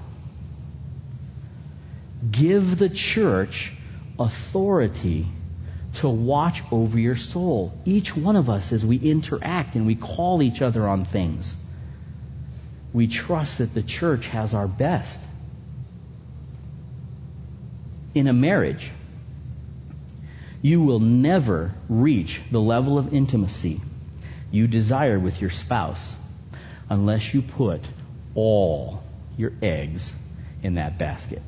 Give 2.30 2.78
the 2.78 2.90
church 2.90 3.72
authority 4.20 5.28
to 5.96 6.10
watch 6.10 6.64
over 6.72 7.00
your 7.00 7.16
soul. 7.16 7.74
Each 7.86 8.16
one 8.16 8.36
of 8.36 8.50
us, 8.50 8.74
as 8.74 8.86
we 8.86 8.98
interact 8.98 9.76
and 9.76 9.86
we 9.86 9.96
call 9.96 10.42
each 10.42 10.62
other 10.62 10.88
on 10.88 11.06
things, 11.06 11.56
we 12.92 13.08
trust 13.08 13.60
that 13.60 13.74
the 13.74 13.84
church 13.84 14.28
has 14.28 14.54
our 14.54 14.68
best. 14.68 15.22
In 18.16 18.28
a 18.28 18.34
marriage, 18.34 18.92
you 20.62 20.82
will 20.82 21.00
never 21.00 21.74
reach 21.88 22.42
the 22.52 22.62
level 22.62 22.98
of 22.98 23.14
intimacy 23.14 23.82
you 24.52 24.68
desire 24.68 25.20
with 25.20 25.42
your 25.42 25.50
spouse 25.50 26.16
unless 26.90 27.34
you 27.34 27.42
put 27.42 27.82
all 28.34 29.04
your 29.38 29.52
eggs 29.62 30.12
in 30.64 30.76
that 30.76 30.98
basket. 30.98 31.42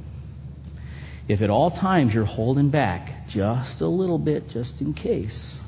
If 1.27 1.41
at 1.41 1.49
all 1.49 1.71
times 1.71 2.13
you're 2.13 2.25
holding 2.25 2.69
back 2.69 3.27
just 3.27 3.81
a 3.81 3.87
little 3.87 4.17
bit, 4.17 4.49
just 4.49 4.81
in 4.81 4.93
case, 4.93 5.59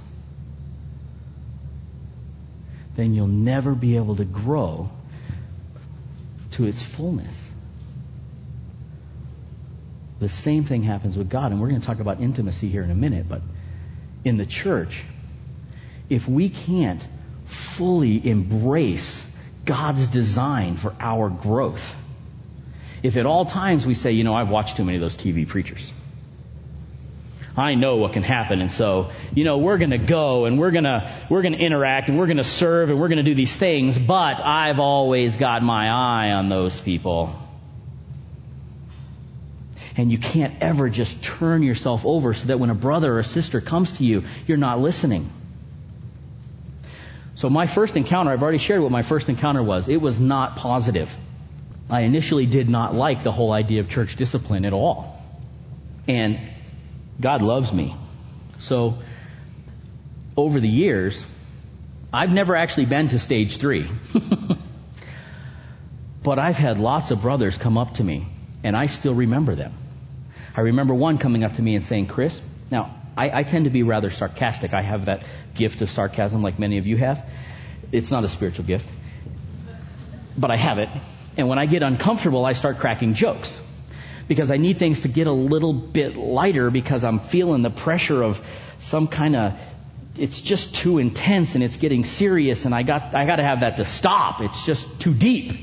then 2.96 3.14
you'll 3.14 3.28
never 3.28 3.74
be 3.74 3.96
able 3.98 4.16
to 4.18 4.26
grow 4.26 4.90
to 6.52 6.68
its 6.68 6.84
fullness. 6.84 7.50
The 10.24 10.30
same 10.30 10.64
thing 10.64 10.84
happens 10.84 11.18
with 11.18 11.30
God, 11.30 11.52
and 11.52 11.60
we're 11.60 11.68
going 11.68 11.82
to 11.82 11.86
talk 11.86 12.00
about 12.00 12.22
intimacy 12.22 12.70
here 12.70 12.82
in 12.82 12.90
a 12.90 12.96
minute, 12.96 13.28
but 13.28 13.42
in 14.24 14.36
the 14.36 14.46
church, 14.46 15.04
if 16.10 16.30
we 16.30 16.48
can't 16.48 17.06
fully 17.46 18.26
embrace 18.26 19.30
God's 19.66 20.08
design 20.08 20.78
for 20.78 20.96
our 20.98 21.28
growth. 21.28 21.98
If 23.02 23.18
at 23.18 23.26
all 23.26 23.44
times 23.44 23.86
we 23.86 23.96
say, 23.96 24.14
you 24.14 24.24
know, 24.24 24.34
I've 24.34 24.50
watched 24.50 24.78
too 24.78 24.86
many 24.86 24.96
of 24.96 25.02
those 25.02 25.18
TV 25.18 25.46
preachers. 25.46 25.92
I 27.58 27.76
know 27.76 27.98
what 27.98 28.14
can 28.14 28.24
happen, 28.24 28.62
and 28.62 28.72
so, 28.72 29.12
you 29.36 29.44
know, 29.44 29.58
we're 29.58 29.78
gonna 29.78 29.98
go 29.98 30.46
and 30.46 30.58
we're 30.58 30.72
gonna, 30.72 31.14
we're 31.30 31.42
gonna 31.42 31.58
interact 31.58 32.08
and 32.08 32.18
we're 32.18 32.28
gonna 32.28 32.46
serve 32.46 32.92
and 32.92 32.98
we're 32.98 33.10
gonna 33.10 33.24
do 33.24 33.36
these 33.36 33.58
things, 33.58 34.00
but 34.00 34.42
I've 34.42 34.80
always 34.80 35.36
got 35.36 35.64
my 35.64 35.90
eye 35.90 36.32
on 36.32 36.48
those 36.48 36.80
people. 36.80 37.43
And 39.96 40.12
you 40.12 40.18
can't 40.18 40.54
ever 40.62 40.90
just 40.90 41.24
turn 41.24 41.64
yourself 41.64 42.06
over 42.06 42.34
so 42.34 42.48
that 42.48 42.60
when 42.60 42.70
a 42.70 42.76
brother 42.76 43.14
or 43.14 43.20
a 43.20 43.24
sister 43.24 43.62
comes 43.62 43.94
to 43.94 44.04
you, 44.04 44.24
you're 44.48 44.58
not 44.58 44.80
listening. 44.80 45.30
So 47.36 47.50
my 47.50 47.68
first 47.68 47.96
encounter, 47.96 48.32
I've 48.32 48.42
already 48.42 48.58
shared 48.58 48.82
what 48.82 48.92
my 48.92 49.02
first 49.02 49.30
encounter 49.30 49.62
was. 49.62 49.90
It 49.90 50.02
was 50.02 50.20
not 50.20 50.56
positive. 50.56 51.16
I 51.90 52.02
initially 52.02 52.46
did 52.46 52.70
not 52.70 52.96
like 52.96 53.24
the 53.24 53.32
whole 53.32 53.52
idea 53.52 53.82
of 53.82 53.90
church 53.90 54.16
discipline 54.16 54.66
at 54.66 54.74
all. 54.74 55.22
And 56.08 56.40
God 57.20 57.42
loves 57.42 57.72
me. 57.72 57.96
So 58.60 59.00
over 60.36 60.60
the 60.60 60.70
years, 60.70 61.26
I've 62.12 62.32
never 62.32 62.56
actually 62.56 62.86
been 62.86 63.10
to 63.10 63.20
stage 63.20 63.58
three. 63.58 63.90
but 66.24 66.40
I've 66.40 66.58
had 66.58 66.80
lots 66.80 67.12
of 67.12 67.22
brothers 67.22 67.58
come 67.58 67.78
up 67.78 67.96
to 67.96 68.04
me, 68.04 68.28
and 68.64 68.78
I 68.78 68.88
still 68.88 69.14
remember 69.14 69.56
them. 69.56 69.74
I 70.56 70.62
remember 70.62 70.94
one 70.94 71.18
coming 71.18 71.44
up 71.44 71.54
to 71.54 71.62
me 71.62 71.76
and 71.76 71.86
saying, 71.86 72.08
Chris, 72.08 72.42
now 72.70 72.96
I, 73.18 73.40
I 73.40 73.44
tend 73.44 73.66
to 73.66 73.72
be 73.72 73.84
rather 73.84 74.10
sarcastic. 74.10 74.74
I 74.74 74.82
have 74.82 75.06
that 75.06 75.24
gift 75.56 75.82
of 75.82 75.90
sarcasm 75.90 76.44
like 76.44 76.60
many 76.60 76.78
of 76.78 76.88
you 76.88 76.98
have. 76.98 77.28
It's 77.92 78.12
not 78.12 78.24
a 78.24 78.30
spiritual 78.30 78.66
gift, 78.66 78.90
but 80.38 80.52
I 80.52 80.58
have 80.58 80.80
it. 80.80 80.90
And 81.38 81.48
when 81.48 81.60
I 81.60 81.66
get 81.66 81.84
uncomfortable, 81.84 82.46
I 82.46 82.54
start 82.54 82.80
cracking 82.80 83.14
jokes 83.14 83.60
because 84.28 84.52
I 84.52 84.58
need 84.58 84.78
things 84.78 85.02
to 85.02 85.08
get 85.08 85.28
a 85.28 85.32
little 85.32 85.74
bit 85.74 86.16
lighter 86.16 86.70
because 86.70 87.04
I'm 87.04 87.20
feeling 87.20 87.62
the 87.62 87.70
pressure 87.70 88.24
of 88.24 88.42
some 88.80 89.08
kind 89.08 89.36
of 89.36 89.60
it's 90.16 90.42
just 90.42 90.76
too 90.76 91.00
intense 91.00 91.56
and 91.56 91.64
it's 91.64 91.78
getting 91.78 92.04
serious 92.04 92.66
and 92.66 92.76
I 92.76 92.84
got 92.84 93.16
I 93.16 93.26
got 93.26 93.38
to 93.38 93.44
have 93.44 93.62
that 93.62 93.78
to 93.78 93.86
stop. 93.86 94.42
It's 94.42 94.66
just 94.66 95.02
too 95.02 95.14
deep. 95.14 95.54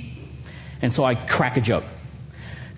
And 0.82 0.92
so 0.92 1.04
I 1.04 1.14
crack 1.14 1.56
a 1.56 1.60
joke. 1.60 1.84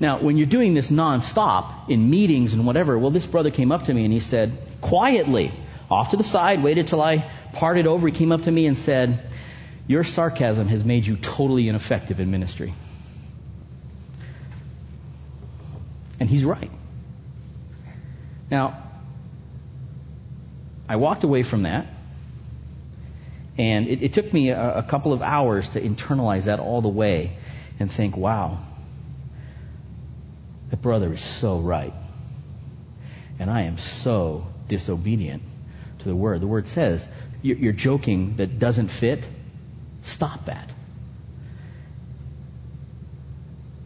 Now, 0.02 0.18
when 0.18 0.36
you're 0.36 0.48
doing 0.48 0.74
this 0.74 0.90
nonstop 0.90 1.88
in 1.88 2.10
meetings 2.10 2.54
and 2.54 2.66
whatever, 2.66 2.98
well, 2.98 3.12
this 3.12 3.24
brother 3.24 3.52
came 3.52 3.70
up 3.70 3.84
to 3.84 3.94
me 3.94 4.04
and 4.04 4.12
he 4.12 4.18
said, 4.18 4.50
quietly, 4.80 5.52
off 5.88 6.10
to 6.10 6.16
the 6.16 6.24
side, 6.24 6.60
waited 6.60 6.88
till 6.88 7.00
I 7.00 7.30
parted 7.52 7.86
over. 7.86 8.08
He 8.08 8.12
came 8.12 8.32
up 8.32 8.42
to 8.42 8.50
me 8.50 8.66
and 8.66 8.76
said, 8.76 9.22
Your 9.86 10.02
sarcasm 10.02 10.66
has 10.66 10.84
made 10.84 11.06
you 11.06 11.16
totally 11.16 11.68
ineffective 11.68 12.18
in 12.18 12.32
ministry. 12.32 12.74
And 16.18 16.28
he's 16.28 16.44
right. 16.44 16.70
Now, 18.50 18.82
I 20.88 20.96
walked 20.96 21.22
away 21.22 21.44
from 21.44 21.62
that, 21.62 21.86
and 23.56 23.86
it, 23.86 24.02
it 24.02 24.12
took 24.14 24.32
me 24.32 24.50
a, 24.50 24.78
a 24.78 24.82
couple 24.82 25.12
of 25.12 25.22
hours 25.22 25.68
to 25.70 25.80
internalize 25.80 26.46
that 26.46 26.58
all 26.58 26.80
the 26.80 26.88
way 26.88 27.36
and 27.78 27.88
think, 27.88 28.16
wow, 28.16 28.58
that 30.72 30.80
brother 30.80 31.12
is 31.12 31.20
so 31.20 31.58
right. 31.58 31.92
And 33.38 33.50
I 33.50 33.64
am 33.64 33.76
so 33.76 34.46
disobedient 34.68 35.42
to 35.98 36.08
the 36.08 36.16
word. 36.16 36.40
The 36.40 36.46
word 36.46 36.66
says, 36.66 37.06
you're 37.42 37.74
joking 37.74 38.36
that 38.36 38.58
doesn't 38.58 38.88
fit. 38.88 39.28
Stop 40.00 40.46
that. 40.46 40.72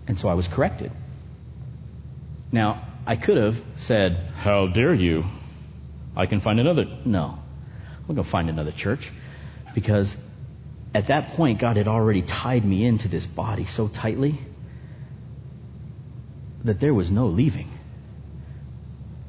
And 0.06 0.16
so 0.16 0.28
I 0.28 0.34
was 0.34 0.46
corrected. 0.46 0.92
Now, 2.52 2.84
I 3.04 3.16
could 3.16 3.36
have 3.36 3.60
said, 3.78 4.16
How 4.36 4.68
dare 4.68 4.94
you? 4.94 5.24
I 6.14 6.26
can 6.26 6.38
find 6.38 6.60
another. 6.60 6.86
No. 7.04 7.36
I'm 7.98 8.06
going 8.06 8.16
to 8.16 8.22
find 8.22 8.48
another 8.48 8.70
church 8.70 9.10
because 9.74 10.16
at 10.94 11.08
that 11.08 11.30
point, 11.30 11.58
God 11.58 11.76
had 11.78 11.88
already 11.88 12.22
tied 12.22 12.64
me 12.64 12.84
into 12.84 13.08
this 13.08 13.26
body 13.26 13.64
so 13.64 13.88
tightly 13.88 14.38
that 16.66 16.80
there 16.80 16.94
was 16.94 17.10
no 17.10 17.26
leaving. 17.26 17.70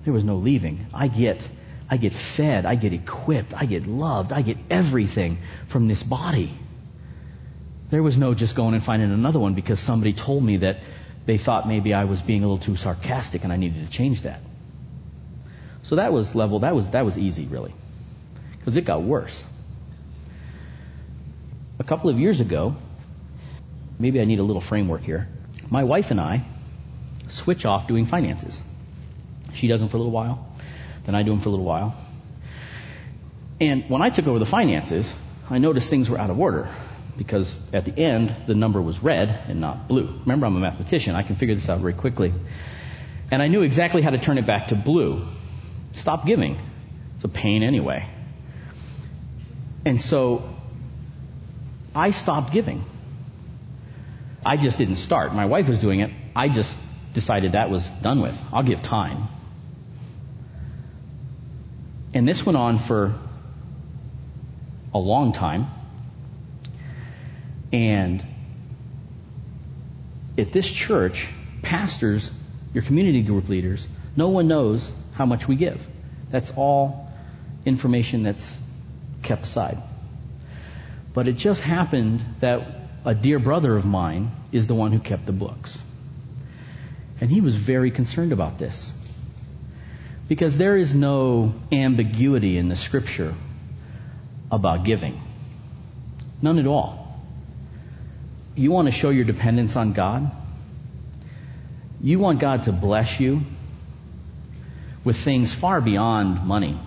There 0.03 0.13
was 0.13 0.23
no 0.23 0.35
leaving. 0.35 0.87
I 0.93 1.07
get, 1.07 1.47
I 1.89 1.97
get 1.97 2.13
fed, 2.13 2.65
I 2.65 2.75
get 2.75 2.93
equipped, 2.93 3.53
I 3.53 3.65
get 3.65 3.87
loved, 3.87 4.33
I 4.33 4.41
get 4.41 4.57
everything 4.69 5.39
from 5.67 5.87
this 5.87 6.03
body. 6.03 6.51
There 7.89 8.03
was 8.03 8.17
no 8.17 8.33
just 8.33 8.55
going 8.55 8.73
and 8.73 8.83
finding 8.83 9.11
another 9.11 9.39
one 9.39 9.53
because 9.53 9.79
somebody 9.79 10.13
told 10.13 10.43
me 10.43 10.57
that 10.57 10.79
they 11.25 11.37
thought 11.37 11.67
maybe 11.67 11.93
I 11.93 12.05
was 12.05 12.21
being 12.21 12.43
a 12.43 12.47
little 12.47 12.57
too 12.57 12.75
sarcastic 12.75 13.43
and 13.43 13.53
I 13.53 13.57
needed 13.57 13.85
to 13.85 13.91
change 13.91 14.21
that. 14.21 14.41
So 15.83 15.95
that 15.95 16.11
was 16.11 16.35
level, 16.35 16.59
that 16.59 16.75
was, 16.75 16.91
that 16.91 17.05
was 17.05 17.17
easy 17.17 17.45
really. 17.45 17.73
Because 18.59 18.75
it 18.75 18.85
got 18.85 19.03
worse. 19.03 19.45
A 21.79 21.83
couple 21.83 22.09
of 22.09 22.19
years 22.19 22.41
ago, 22.41 22.75
maybe 23.99 24.19
I 24.19 24.25
need 24.25 24.39
a 24.39 24.43
little 24.43 24.61
framework 24.61 25.01
here. 25.01 25.29
My 25.69 25.83
wife 25.83 26.11
and 26.11 26.19
I 26.19 26.43
switch 27.29 27.65
off 27.65 27.87
doing 27.87 28.05
finances. 28.05 28.61
She 29.53 29.67
does 29.67 29.79
them 29.79 29.89
for 29.89 29.97
a 29.97 29.99
little 29.99 30.11
while, 30.11 30.47
then 31.05 31.15
I 31.15 31.23
do 31.23 31.31
them 31.31 31.39
for 31.39 31.49
a 31.49 31.51
little 31.51 31.65
while. 31.65 31.95
And 33.59 33.89
when 33.89 34.01
I 34.01 34.09
took 34.09 34.27
over 34.27 34.39
the 34.39 34.45
finances, 34.45 35.13
I 35.49 35.57
noticed 35.57 35.89
things 35.89 36.09
were 36.09 36.19
out 36.19 36.29
of 36.29 36.39
order 36.39 36.69
because 37.17 37.59
at 37.73 37.85
the 37.85 37.97
end 37.97 38.35
the 38.45 38.53
number 38.53 38.81
was 38.81 39.01
red 39.01 39.29
and 39.47 39.59
not 39.59 39.87
blue. 39.87 40.07
Remember, 40.21 40.45
I'm 40.45 40.55
a 40.55 40.59
mathematician. 40.59 41.15
I 41.15 41.23
can 41.23 41.35
figure 41.35 41.55
this 41.55 41.69
out 41.69 41.79
very 41.79 41.93
quickly. 41.93 42.33
And 43.31 43.41
I 43.41 43.47
knew 43.47 43.63
exactly 43.63 44.01
how 44.01 44.11
to 44.11 44.17
turn 44.17 44.37
it 44.37 44.45
back 44.45 44.67
to 44.67 44.75
blue. 44.75 45.25
Stop 45.93 46.25
giving. 46.25 46.59
It's 47.15 47.23
a 47.23 47.29
pain 47.29 47.63
anyway. 47.63 48.07
And 49.85 49.99
so 49.99 50.47
I 51.95 52.11
stopped 52.11 52.53
giving. 52.53 52.83
I 54.45 54.57
just 54.57 54.77
didn't 54.77 54.97
start. 54.97 55.33
My 55.33 55.45
wife 55.45 55.67
was 55.67 55.81
doing 55.81 56.01
it. 56.01 56.11
I 56.35 56.47
just 56.47 56.77
decided 57.17 57.53
that 57.53 57.71
was 57.71 57.89
done 57.89 58.21
with. 58.21 58.39
I'll 58.53 58.61
give 58.61 58.83
time. 58.83 59.27
And 62.13 62.27
this 62.27 62.45
went 62.45 62.57
on 62.57 62.77
for 62.77 63.15
a 64.93 64.99
long 64.99 65.33
time. 65.33 65.65
And 67.73 68.23
at 70.37 70.51
this 70.51 70.71
church, 70.71 71.27
pastors, 71.63 72.29
your 72.75 72.83
community 72.83 73.23
group 73.23 73.49
leaders, 73.49 73.87
no 74.15 74.29
one 74.29 74.47
knows 74.47 74.91
how 75.13 75.25
much 75.25 75.47
we 75.47 75.55
give. 75.55 75.83
That's 76.29 76.53
all 76.55 77.11
information 77.65 78.21
that's 78.21 78.61
kept 79.23 79.45
aside. 79.45 79.79
But 81.15 81.27
it 81.27 81.37
just 81.37 81.61
happened 81.61 82.23
that 82.41 82.61
a 83.05 83.15
dear 83.15 83.39
brother 83.39 83.75
of 83.75 83.87
mine 83.87 84.29
is 84.51 84.67
the 84.67 84.75
one 84.75 84.91
who 84.91 84.99
kept 84.99 85.25
the 85.25 85.31
books. 85.31 85.81
And 87.19 87.29
he 87.29 87.41
was 87.41 87.55
very 87.55 87.91
concerned 87.91 88.31
about 88.31 88.57
this. 88.57 88.91
Because 90.27 90.57
there 90.57 90.75
is 90.77 90.93
no 90.93 91.53
ambiguity 91.71 92.57
in 92.57 92.69
the 92.69 92.75
scripture 92.75 93.33
about 94.51 94.83
giving. 94.83 95.21
None 96.41 96.59
at 96.59 96.67
all 96.67 97.07
you 98.57 98.71
want 98.71 98.87
to 98.87 98.91
show 98.91 99.11
your 99.11 99.23
dependence 99.23 99.75
on 99.75 99.93
God? 99.93 100.31
You 102.01 102.17
want 102.19 102.39
God 102.39 102.63
to 102.63 102.71
bless 102.71 103.19
you 103.19 103.43
with 105.03 105.15
things 105.15 105.53
far 105.53 105.79
beyond 105.79 106.43
money. 106.43 106.77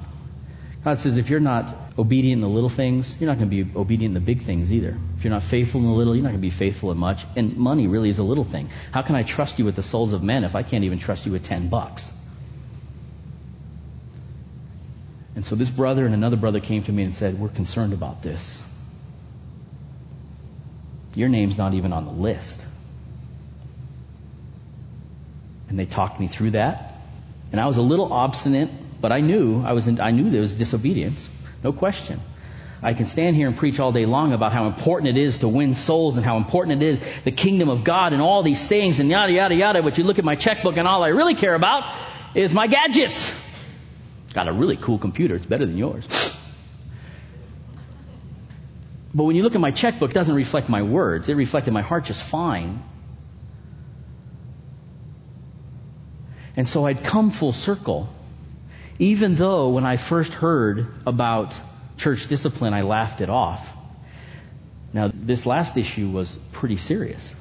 God 0.84 0.98
says 0.98 1.16
if 1.16 1.30
you're 1.30 1.40
not 1.40 1.74
obedient 1.96 2.38
in 2.38 2.40
the 2.40 2.48
little 2.48 2.68
things, 2.68 3.16
you're 3.20 3.28
not 3.28 3.38
going 3.38 3.50
to 3.50 3.64
be 3.64 3.78
obedient 3.78 4.16
in 4.16 4.22
the 4.22 4.26
big 4.26 4.42
things 4.42 4.72
either. 4.72 4.98
If 5.20 5.24
you're 5.24 5.34
not 5.34 5.42
faithful 5.42 5.82
in 5.82 5.86
the 5.86 5.92
little, 5.92 6.14
you're 6.14 6.22
not 6.22 6.30
going 6.30 6.40
to 6.40 6.46
be 6.46 6.48
faithful 6.48 6.90
in 6.92 6.96
much. 6.96 7.26
And 7.36 7.58
money 7.58 7.88
really 7.88 8.08
is 8.08 8.18
a 8.18 8.22
little 8.22 8.42
thing. 8.42 8.70
How 8.90 9.02
can 9.02 9.16
I 9.16 9.22
trust 9.22 9.58
you 9.58 9.66
with 9.66 9.76
the 9.76 9.82
souls 9.82 10.14
of 10.14 10.22
men 10.22 10.44
if 10.44 10.56
I 10.56 10.62
can't 10.62 10.84
even 10.84 10.98
trust 10.98 11.26
you 11.26 11.32
with 11.32 11.42
10 11.42 11.68
bucks? 11.68 12.10
And 15.34 15.44
so 15.44 15.56
this 15.56 15.68
brother 15.68 16.06
and 16.06 16.14
another 16.14 16.38
brother 16.38 16.58
came 16.58 16.84
to 16.84 16.92
me 16.92 17.02
and 17.02 17.14
said, 17.14 17.38
We're 17.38 17.50
concerned 17.50 17.92
about 17.92 18.22
this. 18.22 18.66
Your 21.14 21.28
name's 21.28 21.58
not 21.58 21.74
even 21.74 21.92
on 21.92 22.06
the 22.06 22.12
list. 22.12 22.64
And 25.68 25.78
they 25.78 25.84
talked 25.84 26.18
me 26.18 26.28
through 26.28 26.52
that. 26.52 26.94
And 27.52 27.60
I 27.60 27.66
was 27.66 27.76
a 27.76 27.82
little 27.82 28.10
obstinate, 28.10 28.70
but 29.02 29.12
I 29.12 29.20
knew 29.20 29.62
I 29.62 29.74
was 29.74 29.86
in, 29.86 30.00
I 30.00 30.12
knew 30.12 30.30
there 30.30 30.40
was 30.40 30.54
disobedience. 30.54 31.28
No 31.62 31.74
question. 31.74 32.22
I 32.82 32.94
can 32.94 33.06
stand 33.06 33.36
here 33.36 33.46
and 33.46 33.56
preach 33.56 33.78
all 33.78 33.92
day 33.92 34.06
long 34.06 34.32
about 34.32 34.52
how 34.52 34.66
important 34.66 35.16
it 35.16 35.20
is 35.20 35.38
to 35.38 35.48
win 35.48 35.74
souls 35.74 36.16
and 36.16 36.24
how 36.24 36.38
important 36.38 36.82
it 36.82 36.86
is 36.86 37.00
the 37.24 37.30
kingdom 37.30 37.68
of 37.68 37.84
God 37.84 38.14
and 38.14 38.22
all 38.22 38.42
these 38.42 38.66
things 38.66 39.00
and 39.00 39.10
yada 39.10 39.32
yada 39.32 39.54
yada. 39.54 39.82
But 39.82 39.98
you 39.98 40.04
look 40.04 40.18
at 40.18 40.24
my 40.24 40.34
checkbook 40.34 40.78
and 40.78 40.88
all 40.88 41.02
I 41.02 41.08
really 41.08 41.34
care 41.34 41.54
about 41.54 41.84
is 42.34 42.54
my 42.54 42.66
gadgets. 42.66 43.38
Got 44.32 44.48
a 44.48 44.52
really 44.52 44.76
cool 44.76 44.98
computer. 44.98 45.34
It's 45.34 45.44
better 45.44 45.66
than 45.66 45.76
yours. 45.76 46.06
But 49.12 49.24
when 49.24 49.36
you 49.36 49.42
look 49.42 49.56
at 49.56 49.60
my 49.60 49.72
checkbook, 49.72 50.10
it 50.10 50.14
doesn't 50.14 50.34
reflect 50.34 50.68
my 50.68 50.82
words. 50.82 51.28
It 51.28 51.34
reflected 51.34 51.72
my 51.72 51.82
heart 51.82 52.04
just 52.04 52.22
fine. 52.22 52.82
And 56.56 56.68
so 56.68 56.86
I'd 56.86 57.02
come 57.04 57.30
full 57.30 57.52
circle. 57.52 58.08
Even 58.98 59.34
though 59.34 59.70
when 59.70 59.84
I 59.84 59.96
first 59.96 60.32
heard 60.32 60.86
about 61.06 61.58
church 62.00 62.26
discipline, 62.28 62.74
I 62.74 62.80
laughed 62.80 63.20
it 63.20 63.30
off. 63.30 63.76
Now, 64.92 65.10
this 65.12 65.46
last 65.46 65.76
issue 65.76 66.08
was 66.08 66.34
pretty 66.52 66.76
serious. 66.76 67.34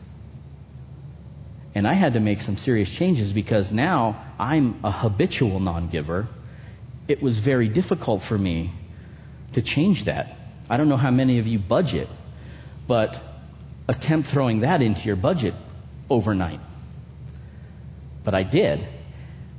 And 1.74 1.88
I 1.88 1.94
had 1.94 2.14
to 2.14 2.20
make 2.20 2.42
some 2.42 2.58
serious 2.58 2.92
changes 2.92 3.32
because 3.32 3.72
now 3.72 4.22
I'm 4.38 4.80
a 4.84 4.92
habitual 4.92 5.60
non 5.60 5.88
giver. 5.88 6.28
It 7.08 7.22
was 7.22 7.38
very 7.38 7.70
difficult 7.70 8.22
for 8.22 8.38
me 8.38 8.72
to 9.54 9.62
change 9.62 10.04
that. 10.06 10.36
I 10.70 10.78
don't 10.78 10.90
know 10.90 10.98
how 10.98 11.12
many 11.12 11.40
of 11.40 11.48
you 11.48 11.58
budget, 11.58 12.08
but 12.88 13.20
attempt 13.88 14.28
throwing 14.28 14.60
that 14.60 14.82
into 14.82 15.08
your 15.08 15.16
budget 15.16 15.54
overnight. 16.10 16.60
But 18.24 18.36
I 18.36 18.44
did. 18.44 18.86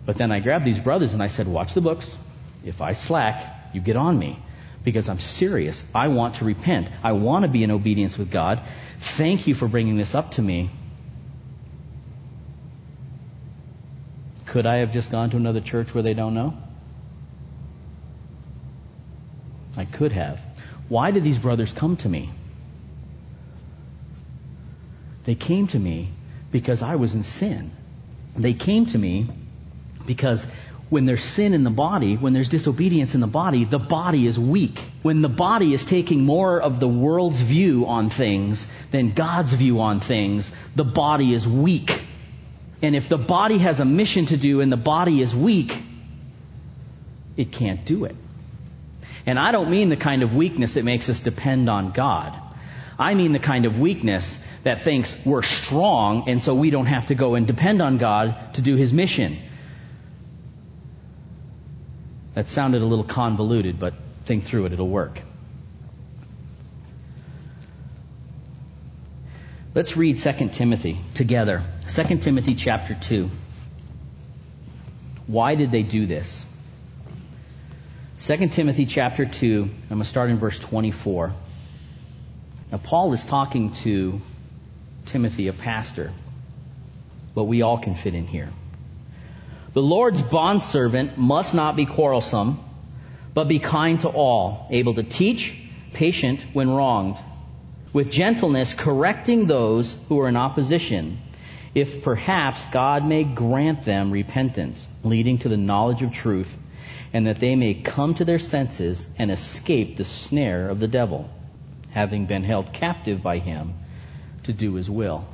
But 0.07 0.17
then 0.17 0.31
I 0.31 0.41
grabbed 0.41 0.65
these 0.65 0.79
brothers 0.79 1.15
and 1.15 1.23
I 1.23 1.29
said, 1.29 1.49
watch 1.49 1.75
the 1.75 1.81
books. 1.81 2.17
If 2.65 2.81
I 2.81 2.93
slack, 2.93 3.43
you 3.73 3.81
get 3.81 3.97
on 3.97 4.19
me. 4.19 4.39
Because 4.83 5.09
I'm 5.09 5.19
serious. 5.19 5.85
I 5.95 6.09
want 6.09 6.37
to 6.37 6.45
repent. 6.45 6.89
I 7.03 7.13
want 7.13 7.45
to 7.45 7.49
be 7.49 7.63
in 7.63 7.71
obedience 7.71 8.17
with 8.17 8.31
God. 8.31 8.63
Thank 8.99 9.47
you 9.47 9.55
for 9.55 9.69
bringing 9.69 9.97
this 9.97 10.15
up 10.15 10.33
to 10.33 10.43
me. 10.43 10.71
Could 14.47 14.67
I 14.67 14.79
have 14.79 14.93
just 14.93 15.11
gone 15.11 15.31
to 15.31 15.37
another 15.37 15.61
church 15.61 15.95
where 15.95 16.03
they 16.03 16.15
don't 16.15 16.35
know? 16.35 16.57
I 19.77 19.85
could 19.85 20.13
have. 20.13 20.41
Why 20.89 21.13
did 21.13 21.23
these 21.23 21.39
brothers 21.39 21.73
come 21.73 21.97
to 21.99 22.09
me? 22.09 22.31
They 25.25 25.37
came 25.37 25.69
to 25.69 25.79
me 25.79 26.09
because 26.51 26.83
I 26.83 26.97
was 26.97 27.15
in 27.15 27.23
sin. 27.23 27.71
They 28.35 28.55
came 28.55 28.87
to 28.87 28.99
me 28.99 29.29
because 30.07 30.47
when 30.91 31.07
there's 31.07 31.23
sin 31.23 31.55
in 31.55 31.63
the 31.63 31.71
body, 31.71 32.17
when 32.17 32.33
there's 32.33 32.49
disobedience 32.49 33.15
in 33.15 33.21
the 33.21 33.29
body, 33.29 33.65
the 33.65 33.79
body 33.79 34.27
is 34.27 34.39
weak. 34.39 34.79
When 35.03 35.23
the 35.23 35.29
body 35.29 35.73
is 35.73 35.85
taking 35.85 36.25
more 36.25 36.61
of 36.61 36.81
the 36.81 36.89
world's 36.89 37.41
view 37.41 37.87
on 37.87 38.11
things 38.11 38.67
than 38.91 39.13
God's 39.13 39.53
view 39.53 39.81
on 39.81 40.01
things, 40.01 40.51
the 40.75 40.85
body 40.85 41.33
is 41.33 41.47
weak. 41.47 42.03
And 42.83 42.97
if 42.97 43.09
the 43.09 43.19
body 43.19 43.59
has 43.59 43.79
a 43.79 43.85
mission 43.85 44.27
to 44.27 44.37
do 44.37 44.61
and 44.61 44.73
the 44.73 44.77
body 44.77 45.23
is 45.23 45.35
weak, 45.35 45.81
it 47.37 47.53
can't 47.53 47.85
do 47.85 48.05
it. 48.05 48.17
And 49.27 49.39
I 49.39 49.53
don't 49.53 49.71
mean 49.71 49.91
the 49.91 49.97
kind 49.97 50.25
of 50.25 50.35
weakness 50.35 50.75
that 50.75 50.85
makes 50.85 51.09
us 51.09 51.21
depend 51.21 51.71
on 51.71 51.93
God. 51.93 52.35
I 52.99 53.15
mean 53.15 53.33
the 53.33 53.39
kind 53.39 53.65
of 53.65 53.79
weakness 53.79 54.43
that 54.65 54.81
thinks 54.81 55.17
we're 55.25 55.43
strong 55.43 56.29
and 56.29 56.43
so 56.43 56.55
we 56.55 56.71
don't 56.71 56.87
have 56.87 57.07
to 57.07 57.15
go 57.15 57.37
and 57.37 57.47
depend 57.47 57.81
on 57.81 57.99
God 57.99 58.55
to 58.55 58.63
do 58.63 58.75
His 58.75 58.93
mission. 58.93 59.39
That 62.35 62.49
sounded 62.49 62.83
a 62.83 62.85
little 62.85 63.05
convoluted, 63.05 63.79
but 63.79 63.95
think 64.25 64.45
through 64.45 64.67
it, 64.67 64.73
it'll 64.73 64.89
work. 64.89 65.21
Let's 69.75 69.97
read 69.97 70.19
2 70.19 70.49
Timothy 70.49 70.99
together. 71.15 71.63
2 71.89 72.19
Timothy 72.19 72.55
chapter 72.55 72.95
2. 72.95 73.31
Why 75.27 75.55
did 75.55 75.71
they 75.71 75.83
do 75.83 76.07
this? 76.07 76.45
2 78.23 78.49
Timothy 78.49 78.85
chapter 78.85 79.25
2, 79.25 79.63
I'm 79.63 79.89
going 79.89 80.03
to 80.03 80.05
start 80.05 80.31
in 80.31 80.39
verse 80.39 80.59
24. 80.59 81.33
Now, 82.73 82.79
Paul 82.79 83.13
is 83.13 83.25
talking 83.25 83.73
to 83.75 84.21
Timothy, 85.07 85.49
a 85.49 85.53
pastor, 85.53 86.13
but 87.35 87.45
we 87.45 87.63
all 87.63 87.79
can 87.79 87.95
fit 87.95 88.15
in 88.15 88.27
here. 88.27 88.49
The 89.73 89.83
Lord's 89.83 90.21
bondservant 90.21 91.17
must 91.17 91.55
not 91.55 91.77
be 91.77 91.87
quarrelsome, 91.87 92.59
but 93.35 93.47
be 93.47 93.61
kind 93.61 94.01
to 94.01 94.09
all, 94.09 94.67
able 94.71 94.95
to 94.95 95.05
teach, 95.05 95.55
patient 95.93 96.45
when 96.53 96.69
wronged, 96.69 97.17
with 97.93 98.11
gentleness 98.11 98.75
correcting 98.75 99.47
those 99.47 99.95
who 100.09 100.19
are 100.21 100.29
in 100.29 100.37
opposition, 100.37 101.19
if 101.73 102.03
perhaps 102.03 102.65
God 102.73 103.07
may 103.07 103.23
grant 103.23 103.85
them 103.85 104.11
repentance, 104.11 104.85
leading 105.05 105.39
to 105.39 105.49
the 105.49 105.57
knowledge 105.57 106.03
of 106.03 106.13
truth, 106.13 106.57
and 107.13 107.29
that 107.29 107.39
they 107.39 107.55
may 107.55 107.75
come 107.75 108.15
to 108.15 108.25
their 108.25 108.41
senses 108.41 109.07
and 109.19 109.31
escape 109.31 109.97
the 109.97 110.05
snare 110.05 110.69
of 110.69 110.81
the 110.81 110.89
devil, 110.89 111.31
having 111.91 112.27
been 112.27 112.43
held 112.43 112.73
captive 112.73 113.23
by 113.23 113.39
him 113.39 113.75
to 114.45 114.53
do 114.53 114.75
his 114.75 114.91
will. 114.91 115.27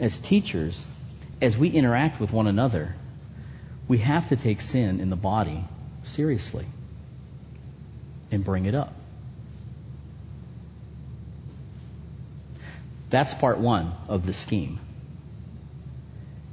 As 0.00 0.18
teachers, 0.18 0.86
as 1.40 1.56
we 1.56 1.68
interact 1.68 2.20
with 2.20 2.32
one 2.32 2.46
another, 2.46 2.94
we 3.86 3.98
have 3.98 4.28
to 4.28 4.36
take 4.36 4.60
sin 4.60 5.00
in 5.00 5.08
the 5.08 5.16
body 5.16 5.64
seriously 6.02 6.66
and 8.30 8.44
bring 8.44 8.66
it 8.66 8.74
up. 8.74 8.92
That's 13.10 13.32
part 13.32 13.58
one 13.58 13.92
of 14.08 14.26
the 14.26 14.32
scheme. 14.32 14.78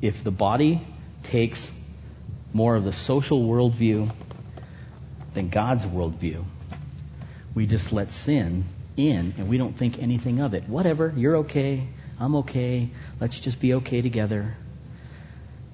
If 0.01 0.23
the 0.23 0.31
body 0.31 0.85
takes 1.23 1.71
more 2.53 2.75
of 2.75 2.85
the 2.85 2.93
social 2.93 3.43
worldview 3.43 4.09
than 5.33 5.49
God's 5.49 5.85
worldview, 5.85 6.45
we 7.53 7.65
just 7.65 7.91
let 7.91 8.11
sin 8.11 8.63
in 8.95 9.33
and 9.37 9.49
we 9.49 9.57
don't 9.57 9.75
think 9.75 9.99
anything 9.99 10.39
of 10.39 10.53
it. 10.53 10.69
Whatever, 10.69 11.11
you're 11.15 11.37
okay, 11.37 11.87
I'm 12.19 12.35
okay, 12.37 12.89
let's 13.19 13.39
just 13.39 13.59
be 13.59 13.73
okay 13.75 14.01
together. 14.01 14.55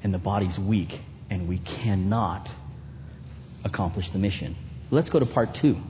And 0.03 0.13
the 0.13 0.19
body's 0.19 0.57
weak 0.57 0.99
and 1.29 1.47
we 1.47 1.59
cannot 1.59 2.51
accomplish 3.63 4.09
the 4.09 4.19
mission. 4.19 4.55
Let's 4.89 5.09
go 5.09 5.19
to 5.19 5.25
part 5.25 5.53
two 5.53 5.81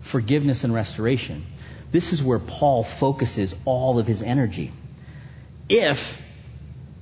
forgiveness 0.00 0.62
and 0.62 0.72
restoration. 0.72 1.44
This 1.90 2.12
is 2.12 2.22
where 2.22 2.38
Paul 2.38 2.84
focuses 2.84 3.56
all 3.64 3.98
of 3.98 4.06
his 4.06 4.22
energy. 4.22 4.70
If 5.68 6.22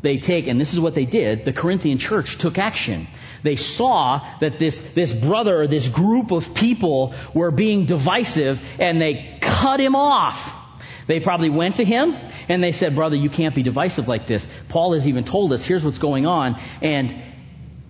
they 0.01 0.19
take, 0.19 0.47
and 0.47 0.61
this 0.61 0.73
is 0.73 0.81
what 0.81 0.95
they 0.95 1.05
did, 1.05 1.45
the 1.45 1.53
Corinthian 1.53 1.99
church 1.99 2.39
took 2.39 2.59
action. 2.59 3.07
They 3.43 3.57
saw 3.57 4.27
that 4.41 4.59
this, 4.59 4.81
this 4.95 5.13
brother 5.13 5.67
this 5.67 5.87
group 5.89 6.31
of 6.31 6.55
people 6.55 7.15
were 7.35 7.51
being 7.51 7.85
divisive 7.85 8.61
and 8.79 9.01
they 9.01 9.39
cut 9.41 9.81
him 9.81 9.95
off. 9.95 10.64
They 11.07 11.21
probably 11.21 11.51
went 11.51 11.77
to 11.77 11.85
him 11.85 12.17
and 12.49 12.63
they 12.63 12.73
said, 12.73 12.95
brother, 12.95 13.17
you 13.17 13.31
can't 13.31 13.55
be 13.55 13.63
divisive 13.63 14.09
like 14.09 14.27
this. 14.27 14.49
Paul 14.69 14.95
has 14.95 15.07
even 15.07 15.25
told 15.25 15.53
us, 15.53 15.63
here's 15.63 15.85
what's 15.85 15.99
going 15.99 16.27
on 16.27 16.59
and, 16.81 17.15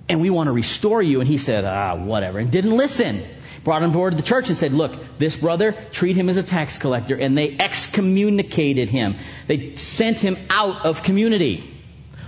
and 0.09 0.20
we 0.20 0.31
want 0.31 0.48
to 0.48 0.53
restore 0.53 1.03
you. 1.03 1.20
And 1.20 1.29
he 1.29 1.38
said, 1.38 1.64
ah, 1.64 1.96
whatever, 1.96 2.38
and 2.38 2.50
didn't 2.50 2.77
listen 2.77 3.22
brought 3.64 3.83
him 3.83 3.92
forward 3.92 4.11
to 4.11 4.16
the 4.16 4.22
church 4.22 4.50
and 4.50 4.59
said, 4.59 4.74
look, 4.74 4.94
this 5.18 5.37
brother, 5.37 5.72
treat 5.90 6.16
him 6.16 6.29
as 6.29 6.37
a 6.37 6.42
tax 6.42 6.77
collector. 6.77 7.16
And 7.16 7.37
they 7.37 7.57
excommunicated 7.59 8.90
him. 8.90 9.16
They 9.46 9.77
sent 9.77 10.18
him 10.18 10.37
out 10.50 10.85
of 10.85 11.03
community. 11.03 11.83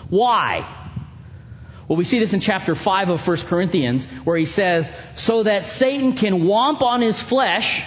Why? 0.08 0.66
Well, 1.86 1.96
we 1.96 2.04
see 2.04 2.18
this 2.18 2.32
in 2.32 2.40
chapter 2.40 2.74
5 2.74 3.10
of 3.10 3.26
1 3.26 3.36
Corinthians 3.38 4.06
where 4.24 4.36
he 4.36 4.46
says, 4.46 4.90
so 5.14 5.44
that 5.44 5.66
Satan 5.66 6.14
can 6.14 6.44
womp 6.44 6.80
on 6.82 7.00
his 7.00 7.20
flesh 7.20 7.84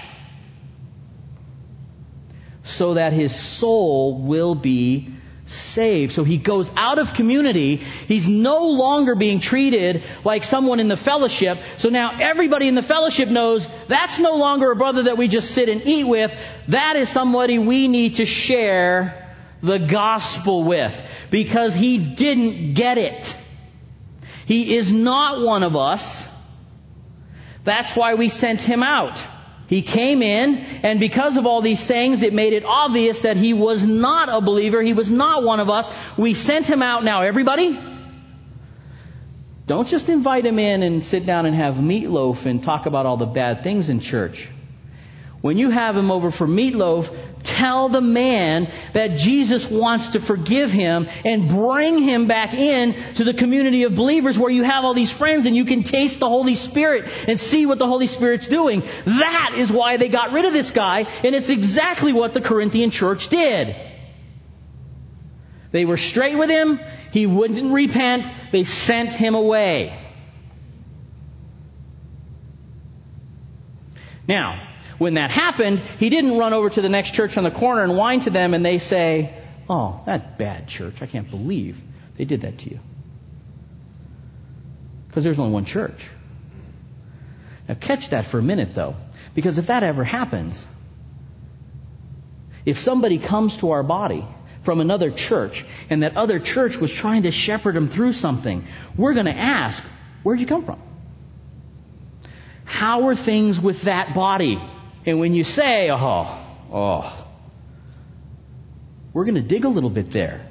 so 2.70 2.96
that 2.96 3.14
his 3.14 3.36
soul 3.36 4.18
will 4.18 4.56
be 4.56 5.10
saved. 5.50 6.14
So 6.14 6.24
he 6.24 6.38
goes 6.38 6.70
out 6.76 7.00
of 7.00 7.14
community. 7.14 7.78
He's 7.78 8.28
no 8.28 8.70
longer 8.70 9.16
being 9.16 9.40
treated 9.40 10.04
like 10.24 10.44
someone 10.44 10.80
in 10.80 10.88
the 10.88 10.98
fellowship. 10.98 11.58
So 11.78 11.90
now 11.90 12.18
everybody 12.20 12.68
in 12.68 12.76
the 12.76 12.84
fellowship 12.84 13.30
knows 13.30 13.68
that's 13.88 14.20
no 14.20 14.36
longer 14.36 14.72
a 14.72 14.76
brother 14.76 15.04
that 15.04 15.18
we 15.18 15.28
just 15.28 15.52
sit 15.52 15.70
and 15.70 15.86
eat 15.86 16.04
with. 16.04 16.34
That 16.68 16.96
is 16.96 17.10
somebody 17.10 17.58
we 17.58 17.88
need 17.88 18.16
to 18.16 18.26
share 18.26 19.36
the 19.62 19.80
gospel 19.80 20.64
with 20.64 21.04
because 21.32 21.74
he 21.74 21.98
didn't 21.98 22.76
get 22.76 22.98
it. 22.98 23.36
He 24.46 24.76
is 24.76 24.92
not 24.92 25.42
one 25.42 25.64
of 25.64 25.76
us. 25.76 26.28
That's 27.64 27.96
why 27.96 28.16
we 28.16 28.30
sent 28.30 28.62
him 28.62 28.84
out. 28.84 29.24
He 29.70 29.84
came 29.84 30.24
in, 30.24 30.58
and 30.82 31.00
because 31.00 31.38
of 31.38 31.46
all 31.46 31.62
these 31.62 31.86
things, 31.86 32.24
it 32.24 32.34
made 32.34 32.54
it 32.54 32.66
obvious 32.66 33.20
that 33.20 33.38
he 33.38 33.54
was 33.54 33.84
not 33.84 34.28
a 34.28 34.42
believer. 34.42 34.82
He 34.82 34.94
was 34.94 35.12
not 35.12 35.44
one 35.44 35.60
of 35.60 35.70
us. 35.70 35.88
We 36.18 36.34
sent 36.34 36.66
him 36.66 36.82
out. 36.82 37.04
Now, 37.04 37.22
everybody, 37.22 37.80
don't 39.68 39.88
just 39.88 40.10
invite 40.10 40.44
him 40.44 40.58
in 40.58 40.82
and 40.82 41.06
sit 41.06 41.28
down 41.28 41.46
and 41.46 41.56
have 41.56 41.76
meatloaf 41.76 42.48
and 42.48 42.64
talk 42.64 42.88
about 42.88 43.06
all 43.06 43.18
the 43.18 43.28
bad 43.28 43.62
things 43.62 43.90
in 43.90 44.00
church. 44.00 44.50
When 45.42 45.58
you 45.58 45.70
have 45.70 45.96
him 45.96 46.12
over 46.12 46.32
for 46.32 46.46
meatloaf, 46.46 47.16
tell 47.44 47.88
the 47.88 48.02
man 48.02 48.68
that 48.92 49.18
Jesus 49.18 49.70
wants 49.70 50.10
to 50.10 50.20
forgive 50.20 50.72
him 50.72 51.08
and 51.24 51.48
bring 51.48 52.02
him 52.02 52.28
back 52.28 52.54
in 52.54 52.94
to 53.16 53.24
the 53.24 53.34
community 53.34 53.84
of 53.84 53.96
believers 53.96 54.38
where 54.38 54.52
you 54.52 54.64
have 54.64 54.84
all 54.84 54.94
these 54.94 55.12
friends 55.12 55.46
and 55.46 55.56
you 55.56 55.64
can 55.64 55.84
taste 55.84 56.20
the 56.20 56.28
Holy 56.28 56.56
Spirit 56.56 57.06
and 57.28 57.40
see 57.40 57.66
what 57.66 57.80
the 57.80 57.88
Holy 57.88 58.08
Spirit's 58.08 58.48
doing. 58.48 58.84
That 59.06 59.54
is 59.56 59.72
why 59.72 59.96
they 59.96 60.10
got 60.10 60.34
rid 60.34 60.44
of 60.44 60.52
this 60.52 60.72
guy, 60.72 61.08
and 61.24 61.34
it's 61.34 61.50
exactly 61.50 62.12
what 62.12 62.34
the 62.34 62.42
Corinthian 62.42 62.92
church 62.92 63.30
did. 63.30 63.76
They 65.72 65.86
were 65.86 65.98
straight 65.98 66.38
with 66.38 66.50
him, 66.50 66.82
he 67.12 67.28
wouldn't 67.28 67.72
repent, 67.72 68.30
they 68.52 68.66
sent 68.66 69.14
him 69.14 69.36
away. 69.36 69.98
Now, 74.28 74.69
when 75.00 75.16
that 75.16 75.32
happened, 75.32 75.80
he 75.98 76.10
didn't 76.10 76.38
run 76.38 76.54
over 76.54 76.70
to 76.70 76.82
the 76.82 76.90
next 76.90 77.14
church 77.14 77.38
on 77.38 77.44
the 77.44 77.52
corner 77.52 77.84
and 77.84 77.98
whine 77.98 78.20
to 78.22 78.30
them 78.30 78.54
and 78.54 78.64
they 78.64 78.78
say, 78.78 79.34
Oh, 79.70 80.02
that 80.06 80.38
bad 80.38 80.68
church. 80.68 81.02
I 81.02 81.06
can't 81.06 81.30
believe 81.30 81.82
they 82.18 82.26
did 82.26 82.42
that 82.42 82.60
to 82.60 82.70
you. 82.70 82.80
Because 85.08 85.24
there's 85.24 85.40
only 85.40 85.54
one 85.54 85.66
church. 85.66 86.08
Now 87.68 87.76
catch 87.76 88.10
that 88.10 88.26
for 88.26 88.40
a 88.40 88.44
minute 88.44 88.74
though, 88.74 88.96
because 89.36 89.58
if 89.58 89.68
that 89.68 89.84
ever 89.84 90.04
happens, 90.04 90.66
if 92.66 92.80
somebody 92.80 93.18
comes 93.18 93.58
to 93.58 93.72
our 93.72 93.84
body 93.84 94.26
from 94.64 94.82
another 94.82 95.12
church 95.12 95.66
and 95.90 96.04
that 96.04 96.18
other 96.18 96.40
church 96.40 96.78
was 96.78 96.92
trying 96.92 97.24
to 97.24 97.32
shepherd 97.32 97.76
them 97.76 97.88
through 97.88 98.14
something, 98.14 98.66
we're 98.98 99.14
going 99.14 99.28
to 99.28 99.38
ask, 99.38 99.84
where'd 100.24 100.40
you 100.40 100.46
come 100.46 100.66
from? 100.66 100.80
How 102.66 103.08
are 103.08 103.16
things 103.16 103.60
with 103.60 103.84
that 103.84 104.14
body? 104.14 104.60
And 105.10 105.20
when 105.20 105.34
you 105.34 105.44
say, 105.44 105.90
oh, 105.90 106.38
oh, 106.72 107.28
we're 109.12 109.26
going 109.26 109.42
to 109.42 109.42
dig 109.42 109.66
a 109.66 109.70
little 109.70 109.90
bit 109.90 110.12
there. 110.12 110.46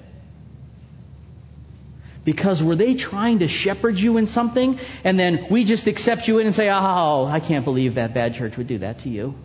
Because 2.24 2.60
were 2.60 2.74
they 2.74 2.94
trying 2.94 3.38
to 3.38 3.46
shepherd 3.46 4.00
you 4.00 4.16
in 4.16 4.26
something 4.26 4.80
and 5.04 5.16
then 5.16 5.46
we 5.48 5.62
just 5.64 5.86
accept 5.86 6.26
you 6.26 6.40
in 6.40 6.46
and 6.46 6.54
say, 6.54 6.68
oh, 6.70 7.24
I 7.24 7.38
can't 7.38 7.64
believe 7.64 7.94
that 7.94 8.14
bad 8.14 8.34
church 8.34 8.56
would 8.56 8.66
do 8.66 8.78
that 8.78 8.98
to 9.00 9.08
you? 9.08 9.36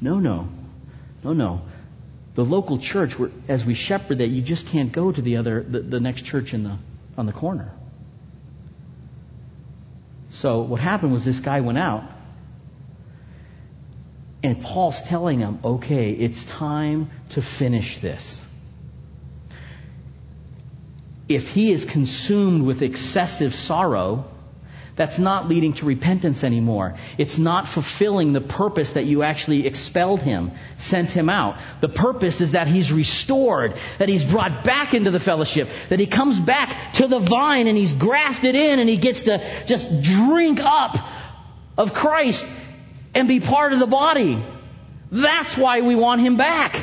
No, 0.00 0.18
no. 0.18 0.48
No, 1.22 1.32
no. 1.32 1.62
The 2.34 2.44
local 2.44 2.78
church, 2.78 3.14
as 3.46 3.64
we 3.64 3.74
shepherd 3.74 4.18
that, 4.18 4.26
you 4.26 4.42
just 4.42 4.66
can't 4.66 4.90
go 4.90 5.12
to 5.12 5.22
the 5.22 5.36
other, 5.36 5.62
the, 5.62 5.78
the 5.78 6.00
next 6.00 6.22
church 6.22 6.52
in 6.52 6.64
the, 6.64 6.76
on 7.16 7.26
the 7.26 7.32
corner. 7.32 7.70
So 10.30 10.62
what 10.62 10.80
happened 10.80 11.12
was 11.12 11.24
this 11.24 11.38
guy 11.38 11.60
went 11.60 11.78
out 11.78 12.02
and 14.44 14.60
Paul's 14.60 15.00
telling 15.00 15.40
him, 15.40 15.58
okay, 15.64 16.10
it's 16.10 16.44
time 16.44 17.10
to 17.30 17.40
finish 17.40 17.96
this. 17.98 18.44
If 21.30 21.48
he 21.48 21.72
is 21.72 21.86
consumed 21.86 22.62
with 22.62 22.82
excessive 22.82 23.54
sorrow, 23.54 24.26
that's 24.96 25.18
not 25.18 25.48
leading 25.48 25.72
to 25.74 25.86
repentance 25.86 26.44
anymore. 26.44 26.96
It's 27.16 27.38
not 27.38 27.66
fulfilling 27.66 28.34
the 28.34 28.42
purpose 28.42 28.92
that 28.92 29.06
you 29.06 29.22
actually 29.22 29.66
expelled 29.66 30.20
him, 30.20 30.52
sent 30.76 31.10
him 31.10 31.30
out. 31.30 31.56
The 31.80 31.88
purpose 31.88 32.42
is 32.42 32.52
that 32.52 32.66
he's 32.66 32.92
restored, 32.92 33.72
that 33.96 34.10
he's 34.10 34.26
brought 34.26 34.62
back 34.62 34.92
into 34.92 35.10
the 35.10 35.20
fellowship, 35.20 35.70
that 35.88 35.98
he 35.98 36.06
comes 36.06 36.38
back 36.38 36.92
to 36.94 37.06
the 37.08 37.18
vine 37.18 37.66
and 37.66 37.78
he's 37.78 37.94
grafted 37.94 38.54
in 38.54 38.78
and 38.78 38.90
he 38.90 38.98
gets 38.98 39.22
to 39.22 39.42
just 39.64 40.02
drink 40.02 40.60
up 40.60 40.98
of 41.78 41.94
Christ 41.94 42.46
and 43.14 43.28
be 43.28 43.40
part 43.40 43.72
of 43.72 43.78
the 43.78 43.86
body. 43.86 44.42
That's 45.10 45.56
why 45.56 45.80
we 45.80 45.94
want 45.94 46.20
him 46.20 46.36
back. 46.36 46.80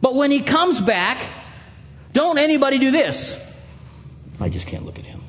But 0.00 0.14
when 0.14 0.30
he 0.30 0.40
comes 0.40 0.80
back, 0.80 1.22
don't 2.12 2.38
anybody 2.38 2.78
do 2.78 2.90
this. 2.90 3.40
I 4.40 4.48
just 4.48 4.66
can't 4.66 4.84
look 4.84 4.98
at 4.98 5.04
him. 5.04 5.22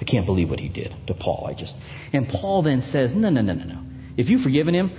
I 0.00 0.04
can't 0.04 0.26
believe 0.26 0.50
what 0.50 0.60
he 0.60 0.68
did 0.68 0.94
to 1.06 1.14
Paul. 1.14 1.46
I 1.48 1.54
just, 1.54 1.76
and 2.12 2.28
Paul 2.28 2.62
then 2.62 2.82
says, 2.82 3.14
no, 3.14 3.30
no, 3.30 3.40
no, 3.42 3.54
no, 3.54 3.64
no. 3.64 3.78
If 4.16 4.28
you've 4.30 4.42
forgiven 4.42 4.74
him, 4.74 4.90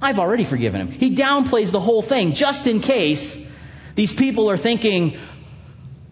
I've 0.00 0.18
already 0.18 0.44
forgiven 0.44 0.80
him. 0.80 0.90
He 0.90 1.14
downplays 1.14 1.70
the 1.70 1.80
whole 1.80 2.02
thing 2.02 2.32
just 2.32 2.66
in 2.66 2.80
case 2.80 3.46
these 3.94 4.12
people 4.12 4.50
are 4.50 4.56
thinking, 4.56 5.18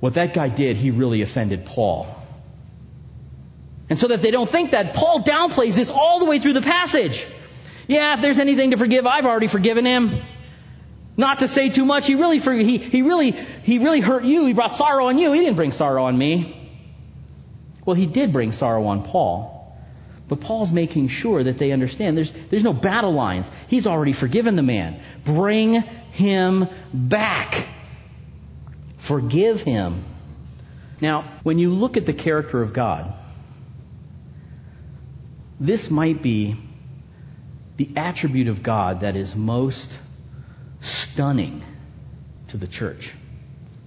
what 0.01 0.15
that 0.15 0.35
guy 0.35 0.49
did, 0.49 0.77
he 0.77 0.91
really 0.91 1.23
offended 1.23 1.67
Paul. 1.67 2.07
And 3.89 3.99
so 3.99 4.09
that 4.09 4.23
they 4.23 4.31
don't 4.31 4.49
think 4.49 4.71
that, 4.71 4.95
Paul 4.95 5.23
downplays 5.23 5.77
this 5.77 5.91
all 5.91 6.19
the 6.19 6.25
way 6.25 6.39
through 6.39 6.55
the 6.55 6.63
passage. 6.63 7.27
Yeah, 7.87 8.15
if 8.15 8.23
there's 8.23 8.39
anything 8.39 8.71
to 8.71 8.77
forgive, 8.77 9.07
I've 9.07 9.27
already 9.27 9.47
forgiven 9.47 9.85
him. 9.85 10.23
Not 11.17 11.41
to 11.41 11.49
say 11.49 11.69
too 11.69 11.85
much, 11.85 12.07
he 12.07 12.15
really, 12.15 12.39
he, 12.39 12.79
he 12.79 13.03
really, 13.03 13.31
he 13.31 13.79
really 13.79 14.01
hurt 14.01 14.25
you. 14.25 14.47
He 14.47 14.53
brought 14.53 14.75
sorrow 14.75 15.07
on 15.07 15.19
you. 15.19 15.33
He 15.33 15.41
didn't 15.41 15.57
bring 15.57 15.73
sorrow 15.73 16.05
on 16.05 16.17
me. 16.17 16.61
Well, 17.85 17.95
he 17.95 18.07
did 18.07 18.33
bring 18.33 18.53
sorrow 18.53 18.87
on 18.87 19.03
Paul. 19.03 19.53
But 20.27 20.41
Paul's 20.41 20.73
making 20.73 21.09
sure 21.09 21.43
that 21.43 21.59
they 21.59 21.71
understand 21.71 22.17
there's, 22.17 22.33
there's 22.33 22.65
no 22.65 22.73
battle 22.73 23.13
lines. 23.13 23.51
He's 23.69 23.87
already 23.87 24.15
forgiven 24.15 24.57
the 24.57 24.63
man. 24.63 25.01
Bring 25.23 25.83
him 26.13 26.69
back. 26.95 27.69
Forgive 28.97 29.61
him. 29.61 30.03
Now, 31.01 31.23
when 31.43 31.59
you 31.59 31.75
look 31.75 31.99
at 31.99 32.07
the 32.07 32.15
character 32.15 32.63
of 32.63 32.73
God, 32.73 33.13
this 35.61 35.91
might 35.91 36.23
be 36.23 36.57
the 37.77 37.91
attribute 37.97 38.49
of 38.49 38.63
God 38.63 39.01
that 39.01 39.17
is 39.17 39.35
most 39.35 39.99
stunning 40.81 41.63
to 42.49 42.57
the 42.57 42.67
church. 42.67 43.13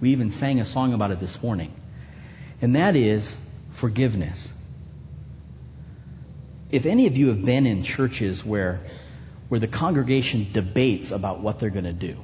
We 0.00 0.10
even 0.10 0.30
sang 0.30 0.60
a 0.60 0.64
song 0.64 0.92
about 0.92 1.10
it 1.10 1.20
this 1.20 1.42
morning. 1.42 1.72
And 2.60 2.76
that 2.76 2.96
is 2.96 3.34
forgiveness. 3.72 4.52
If 6.70 6.86
any 6.86 7.06
of 7.06 7.16
you 7.16 7.28
have 7.28 7.44
been 7.44 7.66
in 7.66 7.82
churches 7.82 8.44
where, 8.44 8.80
where 9.48 9.60
the 9.60 9.68
congregation 9.68 10.46
debates 10.52 11.10
about 11.10 11.40
what 11.40 11.58
they're 11.58 11.70
going 11.70 11.84
to 11.84 11.92
do, 11.92 12.16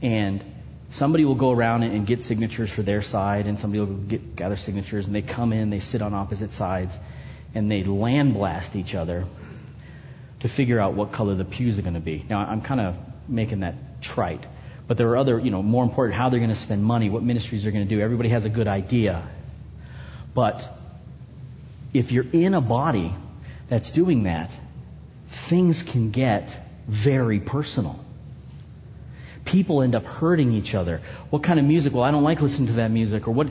and 0.00 0.42
somebody 0.90 1.24
will 1.24 1.34
go 1.34 1.50
around 1.50 1.82
and 1.82 2.06
get 2.06 2.22
signatures 2.22 2.70
for 2.70 2.82
their 2.82 3.02
side, 3.02 3.46
and 3.46 3.60
somebody 3.60 3.80
will 3.80 3.96
get, 3.96 4.36
gather 4.36 4.56
signatures, 4.56 5.06
and 5.06 5.14
they 5.14 5.22
come 5.22 5.52
in, 5.52 5.70
they 5.70 5.80
sit 5.80 6.00
on 6.00 6.14
opposite 6.14 6.52
sides, 6.52 6.98
and 7.54 7.70
they 7.70 7.82
land 7.84 8.34
blast 8.34 8.76
each 8.76 8.94
other 8.94 9.24
to 10.40 10.48
figure 10.48 10.78
out 10.78 10.94
what 10.94 11.12
color 11.12 11.34
the 11.34 11.44
pews 11.44 11.78
are 11.78 11.82
going 11.82 11.94
to 11.94 12.00
be. 12.00 12.24
Now, 12.28 12.38
I'm 12.38 12.60
kind 12.60 12.80
of 12.80 12.96
making 13.28 13.60
that 13.60 14.02
trite, 14.02 14.44
but 14.86 14.96
there 14.96 15.08
are 15.08 15.16
other, 15.16 15.38
you 15.38 15.50
know, 15.50 15.62
more 15.62 15.82
important, 15.84 16.16
how 16.16 16.28
they're 16.28 16.40
going 16.40 16.50
to 16.50 16.56
spend 16.56 16.84
money, 16.84 17.10
what 17.10 17.22
ministries 17.22 17.62
they're 17.62 17.72
going 17.72 17.88
to 17.88 17.94
do. 17.94 18.00
Everybody 18.00 18.28
has 18.30 18.44
a 18.44 18.48
good 18.48 18.68
idea. 18.68 19.22
But 20.34 20.68
if 21.92 22.12
you're 22.12 22.26
in 22.32 22.54
a 22.54 22.60
body 22.60 23.12
that's 23.68 23.90
doing 23.90 24.24
that, 24.24 24.50
things 25.28 25.82
can 25.82 26.10
get 26.10 26.56
very 26.86 27.40
personal. 27.40 27.98
People 29.44 29.82
end 29.82 29.94
up 29.94 30.04
hurting 30.04 30.52
each 30.52 30.74
other. 30.74 31.00
What 31.30 31.42
kind 31.42 31.58
of 31.58 31.64
music? 31.64 31.94
Well, 31.94 32.04
I 32.04 32.10
don't 32.10 32.22
like 32.22 32.40
listening 32.40 32.68
to 32.68 32.74
that 32.74 32.90
music. 32.90 33.26
Or 33.26 33.32
what? 33.32 33.48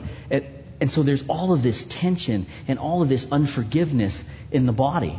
And 0.80 0.90
so 0.90 1.02
there's 1.02 1.26
all 1.28 1.52
of 1.52 1.62
this 1.62 1.84
tension 1.84 2.46
and 2.68 2.78
all 2.78 3.02
of 3.02 3.08
this 3.08 3.30
unforgiveness 3.32 4.28
in 4.50 4.66
the 4.66 4.72
body. 4.72 5.18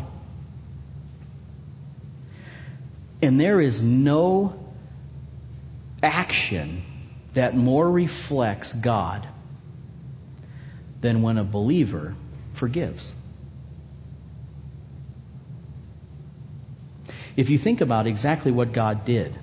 And 3.21 3.39
there 3.39 3.59
is 3.59 3.81
no 3.81 4.57
action 6.01 6.83
that 7.33 7.55
more 7.55 7.89
reflects 7.89 8.71
God 8.71 9.27
than 11.01 11.21
when 11.21 11.37
a 11.37 11.43
believer 11.43 12.15
forgives. 12.53 13.11
If 17.35 17.49
you 17.49 17.57
think 17.57 17.81
about 17.81 18.07
exactly 18.07 18.51
what 18.51 18.73
God 18.73 19.05
did, 19.05 19.33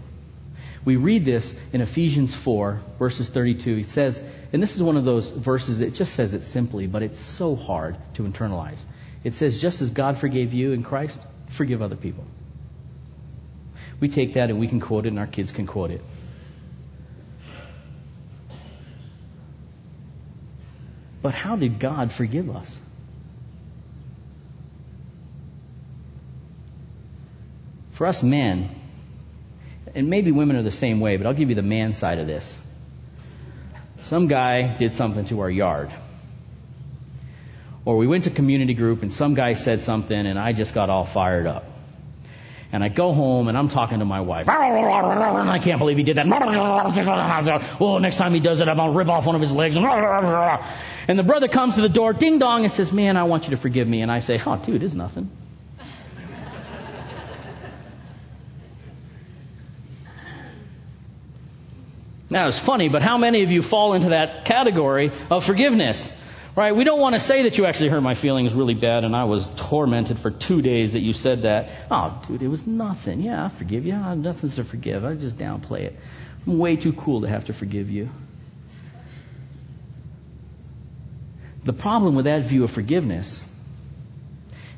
we 0.85 0.97
read 0.97 1.25
this 1.25 1.59
in 1.73 1.81
Ephesians 1.81 2.35
4, 2.35 2.81
verses 2.99 3.29
32. 3.29 3.79
It 3.79 3.87
says, 3.87 4.23
and 4.53 4.63
this 4.63 4.77
is 4.77 4.83
one 4.83 4.97
of 4.97 5.05
those 5.05 5.31
verses 5.31 5.81
that 5.81 5.95
just 5.95 6.15
says 6.15 6.35
it 6.35 6.43
simply, 6.43 6.87
but 6.87 7.03
it's 7.03 7.21
so 7.21 7.57
hard 7.57 7.97
to 8.15 8.23
internalize. 8.23 8.85
It 9.25 9.35
says, 9.35 9.61
just 9.61 9.83
as 9.83 9.91
God 9.91 10.19
forgave 10.19 10.55
you 10.55 10.73
in 10.73 10.83
Christ, 10.83 11.21
forgive 11.51 11.83
other 11.83 11.97
people. 11.97 12.25
We 13.99 14.09
take 14.09 14.35
that 14.35 14.51
and 14.51 14.61
we 14.61 14.69
can 14.69 14.81
quote 14.81 15.07
it, 15.07 15.09
and 15.09 15.19
our 15.19 15.27
kids 15.27 15.53
can 15.53 15.67
quote 15.67 15.91
it. 15.91 16.03
But 21.23 21.35
how 21.35 21.57
did 21.57 21.81
God 21.81 22.13
forgive 22.13 22.55
us? 22.55 22.79
For 27.91 28.07
us 28.07 28.23
men, 28.23 28.69
and 29.95 30.09
maybe 30.09 30.31
women 30.31 30.57
are 30.57 30.63
the 30.63 30.71
same 30.71 31.01
way, 31.01 31.17
but 31.17 31.27
I'll 31.27 31.35
give 31.35 31.49
you 31.49 31.55
the 31.55 31.63
man 31.63 31.95
side 31.95 32.19
of 32.19 32.27
this. 32.27 32.57
Some 34.07 34.29
guy 34.29 34.69
did 34.77 34.95
something 34.95 35.25
to 35.27 35.41
our 35.41 35.51
yard. 35.51 35.91
Or 37.85 37.97
we 37.97 38.07
went 38.07 38.23
to 38.25 38.31
community 38.31 38.75
group 38.75 39.03
and 39.03 39.13
some 39.13 39.35
guy 39.35 39.55
said 39.55 39.83
something 39.83 40.17
and 40.17 40.39
I 40.39 40.53
just 40.53 40.75
got 40.75 40.91
all 40.91 41.05
fired 41.05 41.49
up. 41.49 41.65
And 42.71 42.85
I 42.85 42.89
go 42.89 43.13
home 43.13 43.49
and 43.49 43.59
I'm 43.59 43.69
talking 43.69 43.99
to 43.99 44.05
my 44.05 44.21
wife. 44.21 44.49
I 44.49 45.59
can't 45.59 45.81
believe 45.81 45.97
he 45.97 46.05
did 46.05 46.19
that. 46.19 46.27
Oh, 47.81 47.99
next 47.99 48.17
time 48.17 48.33
he 48.33 48.39
does 48.39 48.61
it, 48.61 48.69
I'm 48.69 48.77
going 48.77 48.93
to 48.93 48.97
rip 48.97 49.09
off 49.09 49.27
one 49.27 49.35
of 49.35 49.41
his 49.41 49.53
legs. 49.53 49.75
And 49.75 51.19
the 51.19 51.25
brother 51.25 51.49
comes 51.49 51.75
to 51.75 51.81
the 51.81 51.89
door, 51.89 52.13
ding 52.13 52.39
dong, 52.39 52.63
and 52.63 52.73
says, 52.73 52.93
Man, 52.93 53.17
I 53.17 53.25
want 53.25 53.45
you 53.45 53.51
to 53.51 53.57
forgive 53.57 53.89
me. 53.89 54.03
And 54.03 54.13
I 54.13 54.21
say, 54.21 54.41
Oh, 54.47 54.57
dude, 54.57 54.85
it's 54.85 54.95
nothing. 54.95 55.31
Now, 62.29 62.49
it's 62.49 62.59
funny, 62.59 62.89
but 62.89 63.03
how 63.03 63.19
many 63.19 63.43
of 63.43 63.53
you 63.53 63.63
fall 63.63 63.95
into 63.95 64.09
that 64.11 64.45
category 64.45 65.13
of 65.31 65.45
forgiveness? 65.45 66.13
Right? 66.57 66.75
We 66.75 66.85
don't 66.85 67.01
want 67.01 67.15
to 67.15 67.21
say 67.21 67.43
that 67.43 67.59
you 67.59 67.67
actually 67.67 67.91
hurt 67.91 68.01
my 68.01 68.15
feelings 68.15 68.55
really 68.55 68.75
bad 68.75 69.05
and 69.05 69.15
I 69.15 69.25
was 69.25 69.47
tormented 69.57 70.19
for 70.19 70.31
two 70.31 70.63
days 70.63 70.95
that 70.95 71.01
you 71.01 71.13
said 71.13 71.43
that. 71.43 71.69
Oh, 71.91 72.23
dude, 72.27 72.43
it 72.43 72.49
was 72.49 72.67
nothing. 72.67 73.21
Yeah, 73.21 73.45
I 73.45 73.49
forgive 73.51 73.85
you. 73.85 73.95
I 73.95 73.99
have 73.99 74.19
nothing 74.19 74.49
to 74.51 74.65
forgive. 74.65 75.05
I 75.05 75.15
just 75.15 75.37
downplay 75.37 75.81
it. 75.83 75.97
I'm 76.47 76.59
way 76.59 76.77
too 76.77 76.95
cool 76.95 77.21
to 77.21 77.29
have 77.29 77.45
to 77.47 77.53
forgive 77.53 77.91
you. 77.91 78.09
The 81.65 81.75
problem 81.75 82.15
with 82.15 82.25
that 82.25 82.45
view 82.45 82.65
of 82.65 82.71
forgiveness 82.71 83.43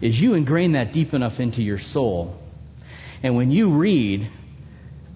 is 0.01 0.21
you 0.21 0.35
ingrain 0.35 0.73
that 0.73 0.93
deep 0.93 1.15
enough 1.15 1.39
into 1.39 1.63
your 1.63 1.79
soul. 1.79 2.37
And 3.23 3.37
when 3.37 3.51
you 3.51 3.71
read, 3.71 4.31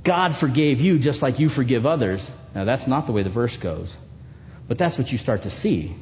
God 0.04 0.34
forgave 0.34 0.80
you 0.80 0.98
just 0.98 1.22
like 1.22 1.38
you 1.38 1.48
forgive 1.48 1.86
others. 1.86 2.30
Now 2.54 2.64
that's 2.64 2.86
not 2.86 3.06
the 3.06 3.12
way 3.12 3.22
the 3.22 3.30
verse 3.30 3.56
goes. 3.56 3.96
But 4.68 4.78
that's 4.78 4.98
what 4.98 5.12
you 5.12 5.18
start 5.18 5.42
to 5.42 5.50
see. 5.50 5.94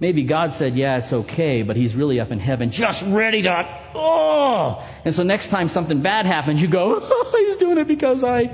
Maybe 0.00 0.22
God 0.22 0.54
said, 0.54 0.76
yeah, 0.76 0.96
it's 0.96 1.12
okay, 1.12 1.62
but 1.62 1.76
he's 1.76 1.94
really 1.94 2.20
up 2.20 2.30
in 2.30 2.38
heaven, 2.38 2.70
just 2.70 3.02
ready 3.02 3.42
to, 3.42 3.90
oh! 3.94 4.82
And 5.04 5.14
so 5.14 5.22
next 5.22 5.48
time 5.48 5.68
something 5.68 6.00
bad 6.00 6.24
happens, 6.24 6.60
you 6.62 6.68
go, 6.68 6.98
oh, 7.02 7.44
he's 7.46 7.56
doing 7.56 7.76
it 7.76 7.86
because 7.86 8.24
I, 8.24 8.50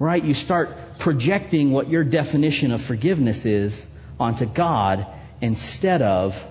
right? 0.00 0.22
You 0.22 0.34
start 0.34 0.98
projecting 0.98 1.70
what 1.70 1.88
your 1.88 2.02
definition 2.02 2.72
of 2.72 2.82
forgiveness 2.82 3.46
is 3.46 3.86
onto 4.18 4.44
God 4.44 5.06
instead 5.40 6.02
of 6.02 6.44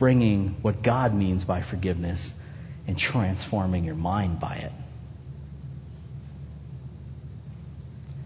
bringing 0.00 0.56
what 0.62 0.82
God 0.82 1.14
means 1.14 1.44
by 1.44 1.62
forgiveness 1.62 2.32
and 2.88 2.98
transforming 2.98 3.84
your 3.84 3.94
mind 3.94 4.40
by 4.40 4.56
it. 4.56 4.72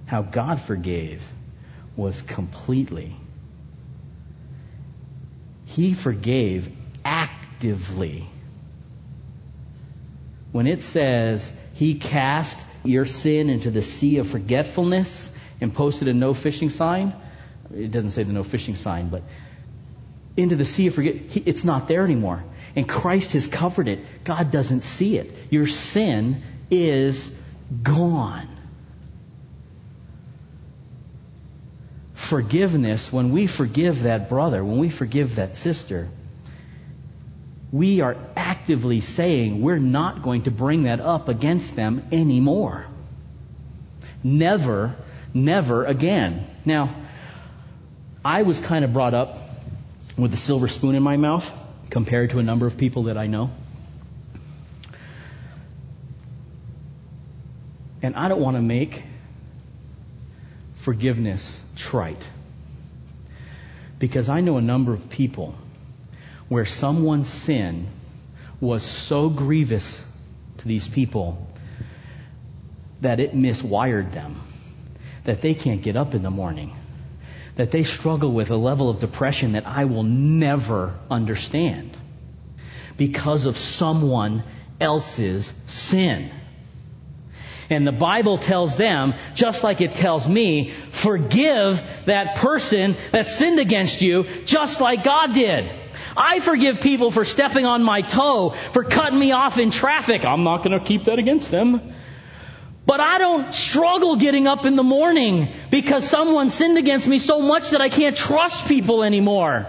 how 0.06 0.22
God 0.22 0.60
forgave 0.60 1.28
was 1.96 2.22
completely. 2.22 3.12
He 5.66 5.94
forgave 5.94 6.70
actively. 7.04 8.26
When 10.52 10.66
it 10.66 10.82
says 10.82 11.52
he 11.74 11.94
cast 11.94 12.64
your 12.84 13.06
sin 13.06 13.50
into 13.50 13.72
the 13.72 13.82
sea 13.82 14.18
of 14.18 14.28
forgetfulness 14.28 15.34
and 15.60 15.74
posted 15.74 16.06
a 16.08 16.14
no 16.14 16.32
fishing 16.32 16.70
sign, 16.70 17.12
it 17.74 17.90
doesn't 17.90 18.10
say 18.10 18.22
the 18.22 18.32
no 18.32 18.44
fishing 18.44 18.76
sign, 18.76 19.08
but 19.08 19.22
into 20.36 20.56
the 20.56 20.64
sea 20.64 20.88
of 20.88 20.94
forget, 20.94 21.16
it's 21.46 21.64
not 21.64 21.88
there 21.88 22.04
anymore. 22.04 22.42
And 22.76 22.88
Christ 22.88 23.34
has 23.34 23.46
covered 23.46 23.88
it. 23.88 24.24
God 24.24 24.50
doesn't 24.50 24.82
see 24.82 25.16
it. 25.16 25.30
Your 25.50 25.66
sin 25.66 26.42
is 26.70 27.32
gone. 27.82 28.48
forgiveness, 32.24 33.12
when 33.12 33.30
we 33.30 33.46
forgive 33.46 34.04
that 34.04 34.28
brother, 34.28 34.64
when 34.64 34.78
we 34.78 34.88
forgive 34.88 35.36
that 35.36 35.56
sister, 35.56 36.08
we 37.70 38.00
are 38.00 38.16
actively 38.36 39.00
saying 39.00 39.60
we're 39.60 39.78
not 39.78 40.22
going 40.22 40.42
to 40.42 40.50
bring 40.50 40.84
that 40.84 41.00
up 41.00 41.28
against 41.28 41.76
them 41.76 42.04
anymore. 42.12 42.86
Never, 44.22 44.96
never 45.32 45.84
again. 45.84 46.46
Now, 46.64 46.94
I 48.24 48.42
was 48.42 48.58
kind 48.58 48.84
of 48.84 48.92
brought 48.92 49.12
up 49.12 49.38
with 50.16 50.32
a 50.32 50.36
silver 50.36 50.68
spoon 50.68 50.94
in 50.94 51.02
my 51.02 51.16
mouth 51.16 51.50
compared 51.90 52.30
to 52.30 52.38
a 52.38 52.42
number 52.42 52.66
of 52.66 52.76
people 52.76 53.04
that 53.04 53.16
I 53.16 53.26
know. 53.26 53.50
And 58.02 58.14
I 58.14 58.28
don't 58.28 58.40
want 58.40 58.56
to 58.56 58.62
make 58.62 59.02
forgiveness 60.76 61.62
trite. 61.76 62.28
Because 63.98 64.28
I 64.28 64.40
know 64.40 64.58
a 64.58 64.62
number 64.62 64.92
of 64.92 65.08
people 65.08 65.54
where 66.48 66.66
someone's 66.66 67.28
sin 67.28 67.88
was 68.60 68.82
so 68.82 69.30
grievous 69.30 70.06
to 70.58 70.68
these 70.68 70.86
people 70.86 71.48
that 73.00 73.20
it 73.20 73.34
miswired 73.34 74.12
them, 74.12 74.36
that 75.24 75.40
they 75.40 75.54
can't 75.54 75.82
get 75.82 75.96
up 75.96 76.14
in 76.14 76.22
the 76.22 76.30
morning, 76.30 76.74
that 77.56 77.70
they 77.70 77.84
struggle 77.84 78.32
with 78.32 78.50
a 78.50 78.56
level 78.56 78.90
of 78.90 79.00
depression 79.00 79.52
that 79.52 79.66
I 79.66 79.84
will 79.84 80.02
never 80.02 80.94
understand 81.10 81.96
because 82.96 83.46
of 83.46 83.56
someone 83.56 84.42
else's 84.80 85.52
sin. 85.66 86.30
And 87.70 87.86
the 87.86 87.92
Bible 87.92 88.36
tells 88.36 88.76
them, 88.76 89.14
just 89.34 89.64
like 89.64 89.80
it 89.80 89.94
tells 89.94 90.28
me, 90.28 90.72
forgive 90.90 91.82
that 92.04 92.36
person 92.36 92.94
that 93.10 93.28
sinned 93.28 93.58
against 93.58 94.02
you, 94.02 94.26
just 94.44 94.80
like 94.80 95.02
God 95.02 95.32
did. 95.34 95.70
I 96.16 96.40
forgive 96.40 96.80
people 96.80 97.10
for 97.10 97.24
stepping 97.24 97.64
on 97.64 97.82
my 97.82 98.02
toe, 98.02 98.50
for 98.50 98.84
cutting 98.84 99.18
me 99.18 99.32
off 99.32 99.58
in 99.58 99.70
traffic. 99.70 100.24
I'm 100.24 100.44
not 100.44 100.62
going 100.62 100.78
to 100.78 100.84
keep 100.84 101.04
that 101.04 101.18
against 101.18 101.50
them. 101.50 101.94
But 102.86 103.00
I 103.00 103.18
don't 103.18 103.54
struggle 103.54 104.16
getting 104.16 104.46
up 104.46 104.66
in 104.66 104.76
the 104.76 104.82
morning 104.82 105.48
because 105.70 106.06
someone 106.06 106.50
sinned 106.50 106.76
against 106.76 107.08
me 107.08 107.18
so 107.18 107.40
much 107.40 107.70
that 107.70 107.80
I 107.80 107.88
can't 107.88 108.16
trust 108.16 108.68
people 108.68 109.02
anymore. 109.02 109.66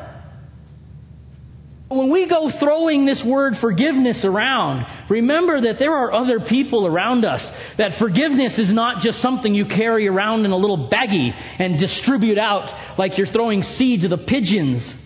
When 1.87 2.09
we 2.09 2.25
go 2.25 2.49
throwing 2.49 3.05
this 3.05 3.23
word 3.23 3.55
forgiveness 3.55 4.25
around, 4.25 4.85
remember 5.07 5.61
that 5.61 5.77
there 5.77 5.93
are 5.93 6.11
other 6.11 6.39
people 6.39 6.87
around 6.87 7.23
us. 7.23 7.55
That 7.77 7.93
forgiveness 7.93 8.59
is 8.59 8.73
not 8.73 9.01
just 9.01 9.19
something 9.19 9.53
you 9.53 9.65
carry 9.65 10.07
around 10.07 10.45
in 10.45 10.51
a 10.51 10.57
little 10.57 10.89
baggie 10.89 11.33
and 11.59 11.77
distribute 11.77 12.39
out 12.39 12.73
like 12.97 13.17
you're 13.17 13.27
throwing 13.27 13.63
seed 13.63 14.01
to 14.01 14.07
the 14.07 14.17
pigeons. 14.17 14.99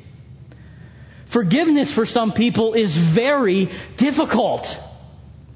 Forgiveness 1.26 1.92
for 1.92 2.08
some 2.08 2.32
people 2.32 2.74
is 2.74 2.96
very 2.96 3.70
difficult. 3.98 4.76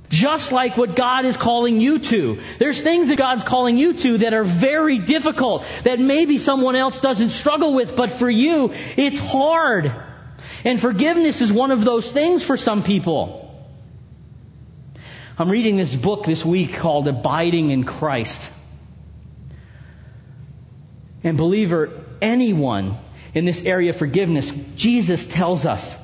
Just 0.09 0.51
like 0.51 0.77
what 0.77 0.95
God 0.95 1.25
is 1.25 1.37
calling 1.37 1.81
you 1.81 1.99
to. 1.99 2.39
There's 2.59 2.79
things 2.81 3.07
that 3.07 3.17
God's 3.17 3.43
calling 3.43 3.77
you 3.77 3.93
to 3.93 4.19
that 4.19 4.33
are 4.33 4.43
very 4.43 4.99
difficult, 4.99 5.65
that 5.83 5.99
maybe 5.99 6.37
someone 6.37 6.75
else 6.75 6.99
doesn't 6.99 7.29
struggle 7.29 7.73
with, 7.73 7.95
but 7.95 8.11
for 8.11 8.29
you, 8.29 8.73
it's 8.95 9.19
hard. 9.19 9.91
And 10.63 10.79
forgiveness 10.79 11.41
is 11.41 11.51
one 11.51 11.71
of 11.71 11.83
those 11.83 12.11
things 12.11 12.43
for 12.43 12.57
some 12.57 12.83
people. 12.83 13.39
I'm 15.37 15.49
reading 15.49 15.77
this 15.77 15.95
book 15.95 16.25
this 16.25 16.45
week 16.45 16.75
called 16.75 17.07
Abiding 17.07 17.71
in 17.71 17.85
Christ. 17.85 18.51
And 21.23 21.37
believer, 21.37 22.03
anyone 22.21 22.95
in 23.33 23.45
this 23.45 23.65
area 23.65 23.89
of 23.89 23.95
forgiveness, 23.95 24.51
Jesus 24.75 25.25
tells 25.25 25.65
us, 25.65 25.97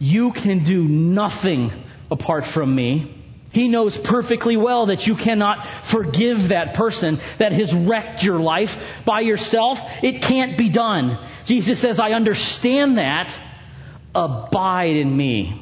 you 0.00 0.32
can 0.32 0.64
do 0.64 0.82
nothing 0.88 1.70
apart 2.10 2.44
from 2.44 2.74
me. 2.74 3.21
He 3.52 3.68
knows 3.68 3.98
perfectly 3.98 4.56
well 4.56 4.86
that 4.86 5.06
you 5.06 5.14
cannot 5.14 5.66
forgive 5.84 6.48
that 6.48 6.72
person 6.74 7.20
that 7.36 7.52
has 7.52 7.74
wrecked 7.74 8.24
your 8.24 8.38
life 8.38 9.02
by 9.04 9.20
yourself. 9.20 10.02
It 10.02 10.22
can't 10.22 10.56
be 10.56 10.70
done. 10.70 11.18
Jesus 11.44 11.78
says, 11.78 12.00
I 12.00 12.12
understand 12.12 12.96
that. 12.96 13.38
Abide 14.14 14.96
in 14.96 15.14
me. 15.14 15.54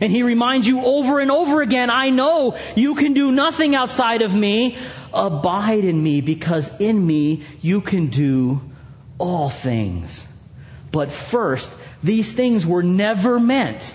And 0.00 0.12
he 0.12 0.24
reminds 0.24 0.66
you 0.66 0.84
over 0.84 1.20
and 1.20 1.30
over 1.30 1.62
again, 1.62 1.90
I 1.90 2.10
know 2.10 2.58
you 2.74 2.96
can 2.96 3.14
do 3.14 3.30
nothing 3.30 3.74
outside 3.74 4.22
of 4.22 4.34
me. 4.34 4.76
Abide 5.14 5.84
in 5.84 6.02
me 6.02 6.20
because 6.20 6.80
in 6.80 7.06
me 7.06 7.44
you 7.60 7.80
can 7.80 8.08
do 8.08 8.60
all 9.18 9.48
things. 9.48 10.26
But 10.90 11.12
first, 11.12 11.72
these 12.02 12.34
things 12.34 12.66
were 12.66 12.82
never 12.82 13.40
meant 13.40 13.94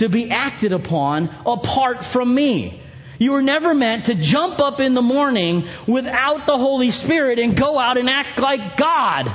to 0.00 0.08
be 0.08 0.30
acted 0.30 0.72
upon 0.72 1.30
apart 1.44 2.04
from 2.04 2.34
me. 2.34 2.82
You 3.18 3.32
were 3.32 3.42
never 3.42 3.74
meant 3.74 4.06
to 4.06 4.14
jump 4.14 4.60
up 4.60 4.80
in 4.80 4.94
the 4.94 5.02
morning 5.02 5.68
without 5.86 6.46
the 6.46 6.56
Holy 6.56 6.90
Spirit 6.90 7.38
and 7.38 7.54
go 7.54 7.78
out 7.78 7.98
and 7.98 8.08
act 8.08 8.38
like 8.38 8.78
God. 8.78 9.30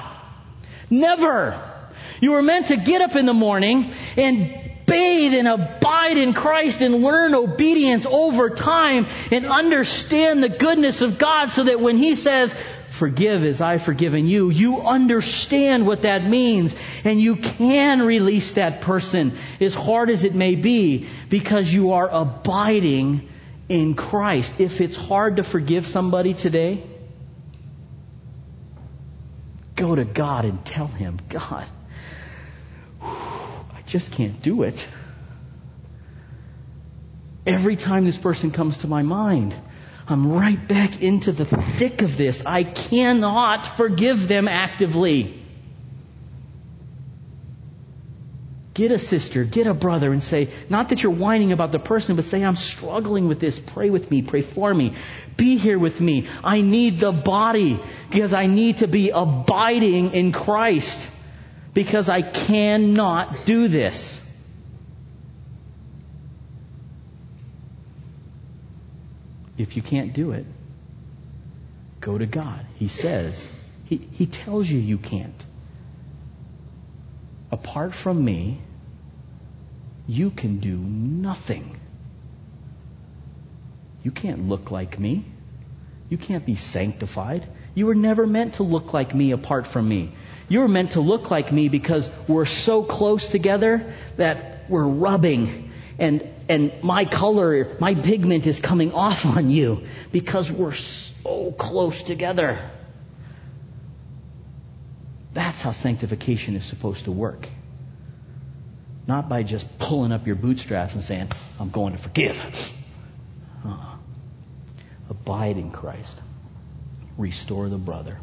Never. 0.89 1.61
You 2.19 2.31
were 2.31 2.41
meant 2.41 2.67
to 2.67 2.77
get 2.77 3.01
up 3.01 3.15
in 3.15 3.27
the 3.27 3.33
morning 3.33 3.93
and 4.17 4.65
bathe 4.87 5.35
and 5.35 5.47
abide 5.47 6.17
in 6.17 6.33
Christ 6.33 6.81
and 6.81 7.03
learn 7.03 7.35
obedience 7.35 8.07
over 8.07 8.49
time 8.49 9.05
and 9.31 9.45
understand 9.45 10.41
the 10.41 10.49
goodness 10.49 11.03
of 11.03 11.19
God 11.19 11.51
so 11.51 11.63
that 11.63 11.79
when 11.79 11.97
He 11.97 12.15
says, 12.15 12.55
forgive 12.95 13.43
as 13.43 13.61
I've 13.61 13.83
forgiven 13.83 14.27
you, 14.27 14.49
you 14.49 14.81
understand 14.81 15.85
what 15.85 16.03
that 16.03 16.23
means 16.23 16.75
and 17.03 17.21
you 17.21 17.35
can 17.35 18.01
release 18.01 18.53
that 18.53 18.81
person 18.81 19.37
as 19.59 19.75
hard 19.75 20.09
as 20.09 20.23
it 20.23 20.33
may 20.33 20.55
be 20.55 21.07
because 21.29 21.71
you 21.71 21.91
are 21.91 22.09
abiding 22.09 23.29
in 23.69 23.95
Christ. 23.95 24.59
If 24.59 24.81
it's 24.81 24.95
hard 24.95 25.35
to 25.35 25.43
forgive 25.43 25.85
somebody 25.85 26.33
today, 26.33 26.83
go 29.75 29.95
to 29.95 30.05
God 30.05 30.45
and 30.45 30.63
tell 30.65 30.87
Him, 30.87 31.17
God, 31.29 31.67
I 33.01 33.81
just 33.87 34.11
can't 34.11 34.41
do 34.41 34.63
it. 34.63 34.87
Every 37.45 37.75
time 37.75 38.05
this 38.05 38.17
person 38.17 38.51
comes 38.51 38.79
to 38.79 38.87
my 38.87 39.03
mind, 39.03 39.53
I'm 40.07 40.31
right 40.31 40.67
back 40.67 41.01
into 41.01 41.31
the 41.31 41.45
thick 41.45 42.01
of 42.01 42.15
this. 42.15 42.45
I 42.45 42.63
cannot 42.63 43.65
forgive 43.65 44.27
them 44.27 44.47
actively. 44.47 45.41
Get 48.75 48.91
a 48.91 48.99
sister, 48.99 49.45
get 49.45 49.67
a 49.67 49.73
brother, 49.73 50.11
and 50.11 50.21
say, 50.21 50.49
not 50.69 50.89
that 50.89 51.01
you're 51.01 51.11
whining 51.11 51.53
about 51.53 51.71
the 51.71 51.79
person, 51.79 52.17
but 52.17 52.25
say, 52.25 52.43
I'm 52.43 52.57
struggling 52.57 53.29
with 53.29 53.39
this. 53.39 53.57
Pray 53.57 53.89
with 53.89 54.11
me, 54.11 54.21
pray 54.21 54.41
for 54.41 54.71
me. 54.71 54.93
Be 55.37 55.57
here 55.57 55.79
with 55.79 56.01
me. 56.01 56.27
I 56.43 56.59
need 56.59 56.99
the 56.99 57.13
body 57.13 57.79
because 58.09 58.33
I 58.33 58.47
need 58.47 58.79
to 58.79 58.87
be 58.87 59.11
abiding 59.11 60.11
in 60.11 60.33
Christ 60.33 61.09
because 61.73 62.09
I 62.09 62.21
cannot 62.21 63.45
do 63.45 63.69
this. 63.69 64.24
If 69.57 69.77
you 69.77 69.81
can't 69.81 70.13
do 70.13 70.31
it, 70.31 70.45
go 72.01 72.17
to 72.17 72.25
God. 72.25 72.65
He 72.75 72.87
says, 72.87 73.47
He, 73.85 74.07
he 74.11 74.25
tells 74.25 74.69
you 74.69 74.79
you 74.79 74.97
can't. 74.97 75.45
Apart 77.51 77.93
from 77.93 78.23
me, 78.23 78.59
you 80.07 80.29
can 80.29 80.59
do 80.59 80.75
nothing. 80.75 81.79
You 84.03 84.11
can't 84.11 84.49
look 84.49 84.71
like 84.71 84.99
me. 84.99 85.25
You 86.09 86.17
can't 86.17 86.45
be 86.45 86.55
sanctified. 86.55 87.47
You 87.73 87.87
were 87.87 87.95
never 87.95 88.27
meant 88.27 88.55
to 88.55 88.63
look 88.63 88.93
like 88.93 89.15
me 89.15 89.31
apart 89.31 89.65
from 89.65 89.87
me. 89.87 90.11
You 90.47 90.59
were 90.59 90.67
meant 90.67 90.91
to 90.91 91.01
look 91.01 91.31
like 91.31 91.51
me 91.51 91.69
because 91.69 92.09
we're 92.27 92.45
so 92.45 92.83
close 92.83 93.29
together 93.29 93.93
that 94.17 94.65
we're 94.69 94.85
rubbing 94.85 95.71
and 95.97 96.27
and 96.47 96.71
my 96.83 97.05
color, 97.05 97.75
my 97.79 97.95
pigment 97.95 98.45
is 98.45 98.59
coming 98.59 98.93
off 98.93 99.25
on 99.25 99.49
you 99.49 99.83
because 100.11 100.51
we're 100.51 100.73
so 100.73 101.51
close 101.57 102.03
together. 102.03 102.59
That's 105.33 105.61
how 105.61 105.71
sanctification 105.71 106.55
is 106.55 106.63
supposed 106.63 107.05
to 107.05 107.11
work. 107.11 107.49
Not 109.07 109.27
by 109.27 109.43
just 109.43 109.79
pulling 109.79 110.11
up 110.11 110.27
your 110.27 110.35
bootstraps 110.35 110.93
and 110.93 111.03
saying, 111.03 111.29
I'm 111.59 111.69
going 111.69 111.93
to 111.93 111.99
forgive. 111.99 112.39
Uh-uh. 113.65 113.95
Abide 115.09 115.57
in 115.57 115.71
Christ. 115.71 116.19
Restore 117.17 117.69
the 117.69 117.77
brother. 117.77 118.17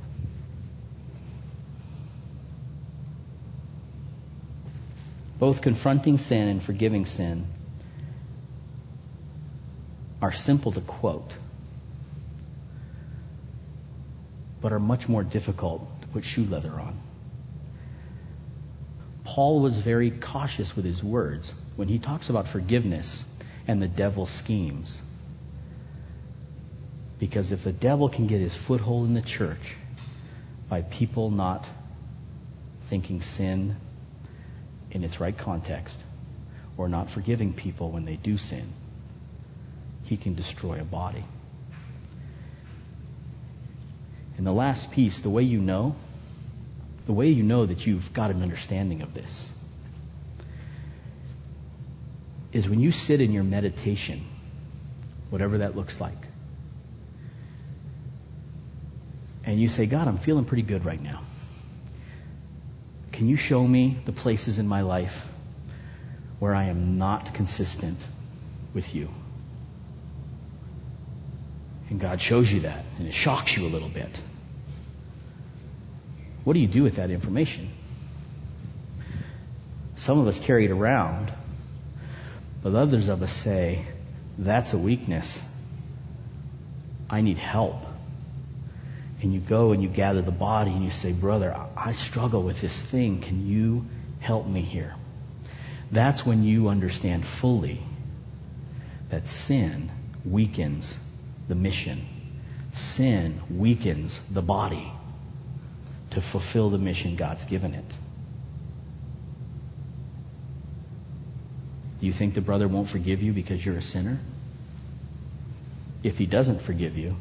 Both 5.38 5.60
confronting 5.60 6.18
sin 6.18 6.48
and 6.48 6.62
forgiving 6.62 7.06
sin 7.06 7.46
are 10.22 10.32
simple 10.32 10.70
to 10.70 10.80
quote, 10.80 11.34
but 14.60 14.72
are 14.72 14.78
much 14.78 15.08
more 15.08 15.24
difficult 15.24 16.00
to 16.00 16.06
put 16.08 16.24
shoe 16.24 16.44
leather 16.44 16.70
on. 16.70 16.96
Paul 19.24 19.60
was 19.60 19.76
very 19.76 20.10
cautious 20.12 20.76
with 20.76 20.84
his 20.84 21.02
words 21.02 21.52
when 21.74 21.88
he 21.88 21.98
talks 21.98 22.30
about 22.30 22.46
forgiveness 22.46 23.24
and 23.66 23.82
the 23.82 23.88
devil's 23.88 24.30
schemes. 24.30 25.02
Because 27.18 27.50
if 27.50 27.64
the 27.64 27.72
devil 27.72 28.08
can 28.08 28.28
get 28.28 28.40
his 28.40 28.54
foothold 28.54 29.08
in 29.08 29.14
the 29.14 29.22
church 29.22 29.76
by 30.68 30.82
people 30.82 31.30
not 31.30 31.66
thinking 32.86 33.22
sin 33.22 33.76
in 34.92 35.02
its 35.02 35.18
right 35.18 35.36
context 35.36 36.00
or 36.76 36.88
not 36.88 37.10
forgiving 37.10 37.52
people 37.52 37.90
when 37.90 38.04
they 38.04 38.16
do 38.16 38.36
sin, 38.36 38.72
he 40.12 40.18
can 40.18 40.34
destroy 40.34 40.78
a 40.78 40.84
body. 40.84 41.24
And 44.36 44.46
the 44.46 44.52
last 44.52 44.90
piece, 44.90 45.20
the 45.20 45.30
way 45.30 45.42
you 45.42 45.58
know, 45.58 45.96
the 47.06 47.14
way 47.14 47.28
you 47.30 47.42
know 47.42 47.64
that 47.64 47.86
you've 47.86 48.12
got 48.12 48.30
an 48.30 48.42
understanding 48.42 49.00
of 49.00 49.14
this 49.14 49.50
is 52.52 52.68
when 52.68 52.78
you 52.78 52.92
sit 52.92 53.22
in 53.22 53.32
your 53.32 53.42
meditation, 53.42 54.22
whatever 55.30 55.58
that 55.58 55.76
looks 55.76 55.98
like, 55.98 56.26
and 59.44 59.58
you 59.58 59.68
say, 59.68 59.86
God, 59.86 60.08
I'm 60.08 60.18
feeling 60.18 60.44
pretty 60.44 60.62
good 60.62 60.84
right 60.84 61.00
now. 61.00 61.22
Can 63.12 63.30
you 63.30 63.36
show 63.36 63.66
me 63.66 63.96
the 64.04 64.12
places 64.12 64.58
in 64.58 64.68
my 64.68 64.82
life 64.82 65.26
where 66.38 66.54
I 66.54 66.64
am 66.64 66.98
not 66.98 67.32
consistent 67.32 67.98
with 68.74 68.94
you? 68.94 69.08
And 71.92 72.00
God 72.00 72.22
shows 72.22 72.50
you 72.50 72.60
that, 72.60 72.86
and 72.96 73.06
it 73.06 73.12
shocks 73.12 73.54
you 73.54 73.66
a 73.66 73.68
little 73.68 73.90
bit. 73.90 74.18
What 76.42 76.54
do 76.54 76.60
you 76.60 76.66
do 76.66 76.82
with 76.82 76.96
that 76.96 77.10
information? 77.10 77.68
Some 79.96 80.18
of 80.18 80.26
us 80.26 80.40
carry 80.40 80.64
it 80.64 80.70
around, 80.70 81.30
but 82.62 82.74
others 82.74 83.10
of 83.10 83.22
us 83.22 83.30
say, 83.30 83.84
that's 84.38 84.72
a 84.72 84.78
weakness. 84.78 85.46
I 87.10 87.20
need 87.20 87.36
help. 87.36 87.84
And 89.20 89.34
you 89.34 89.40
go 89.40 89.72
and 89.72 89.82
you 89.82 89.90
gather 89.90 90.22
the 90.22 90.32
body 90.32 90.70
and 90.70 90.82
you 90.82 90.90
say, 90.90 91.12
Brother, 91.12 91.54
I 91.76 91.92
struggle 91.92 92.42
with 92.42 92.58
this 92.62 92.80
thing. 92.80 93.20
Can 93.20 93.46
you 93.46 93.84
help 94.18 94.46
me 94.46 94.62
here? 94.62 94.94
That's 95.90 96.24
when 96.24 96.42
you 96.42 96.68
understand 96.68 97.26
fully 97.26 97.82
that 99.10 99.28
sin 99.28 99.90
weakens 100.24 100.96
the 101.48 101.54
mission. 101.54 102.06
Sin 102.74 103.40
weakens 103.50 104.18
the 104.28 104.42
body 104.42 104.90
to 106.10 106.20
fulfill 106.20 106.70
the 106.70 106.78
mission 106.78 107.16
God's 107.16 107.44
given 107.44 107.74
it. 107.74 107.96
Do 112.00 112.06
you 112.06 112.12
think 112.12 112.34
the 112.34 112.40
brother 112.40 112.66
won't 112.66 112.88
forgive 112.88 113.22
you 113.22 113.32
because 113.32 113.64
you're 113.64 113.76
a 113.76 113.82
sinner? 113.82 114.18
If 116.02 116.18
he 116.18 116.26
doesn't 116.26 116.60
forgive 116.60 116.98
you, 116.98 117.16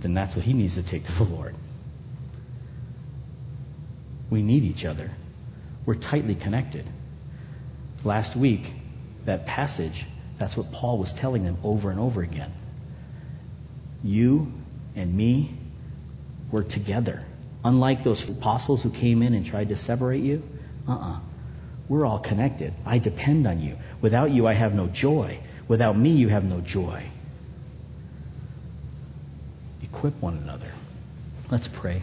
then 0.00 0.14
that's 0.14 0.34
what 0.34 0.44
he 0.44 0.52
needs 0.52 0.76
to 0.76 0.82
take 0.82 1.04
to 1.04 1.12
the 1.12 1.24
Lord. 1.24 1.54
We 4.30 4.42
need 4.42 4.64
each 4.64 4.84
other. 4.84 5.10
We're 5.84 5.94
tightly 5.94 6.34
connected. 6.34 6.88
Last 8.02 8.34
week, 8.34 8.72
that 9.26 9.46
passage, 9.46 10.06
that's 10.38 10.56
what 10.56 10.72
Paul 10.72 10.98
was 10.98 11.12
telling 11.12 11.44
them 11.44 11.58
over 11.62 11.90
and 11.90 12.00
over 12.00 12.22
again. 12.22 12.52
You 14.04 14.52
and 14.94 15.12
me, 15.16 15.54
we're 16.52 16.62
together. 16.62 17.24
Unlike 17.64 18.04
those 18.04 18.28
apostles 18.28 18.82
who 18.82 18.90
came 18.90 19.22
in 19.22 19.32
and 19.32 19.44
tried 19.46 19.70
to 19.70 19.76
separate 19.76 20.22
you, 20.22 20.42
uh-uh. 20.86 21.18
We're 21.88 22.06
all 22.06 22.18
connected. 22.18 22.72
I 22.86 22.98
depend 22.98 23.46
on 23.46 23.60
you. 23.60 23.76
Without 24.00 24.30
you, 24.30 24.46
I 24.46 24.52
have 24.52 24.74
no 24.74 24.86
joy. 24.86 25.38
Without 25.68 25.96
me, 25.96 26.10
you 26.10 26.28
have 26.28 26.44
no 26.44 26.60
joy. 26.60 27.02
Equip 29.82 30.20
one 30.20 30.36
another. 30.36 30.70
Let's 31.50 31.68
pray. 31.68 32.02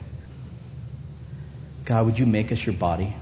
God, 1.85 2.05
would 2.05 2.19
you 2.19 2.25
make 2.25 2.51
us 2.51 2.63
your 2.63 2.73
body? 2.73 3.15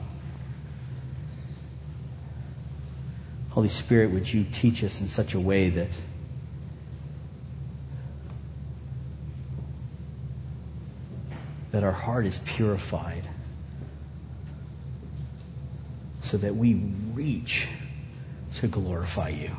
Holy 3.51 3.69
Spirit, 3.69 4.11
would 4.11 4.31
you 4.31 4.45
teach 4.49 4.83
us 4.83 5.01
in 5.01 5.07
such 5.07 5.33
a 5.33 5.39
way 5.39 5.69
that 5.69 5.87
that 11.71 11.83
our 11.83 11.91
heart 11.91 12.25
is 12.25 12.39
purified 12.39 13.27
so 16.23 16.37
that 16.37 16.55
we 16.55 16.75
reach 17.13 17.67
to 18.55 18.67
glorify 18.67 19.29
you. 19.29 19.51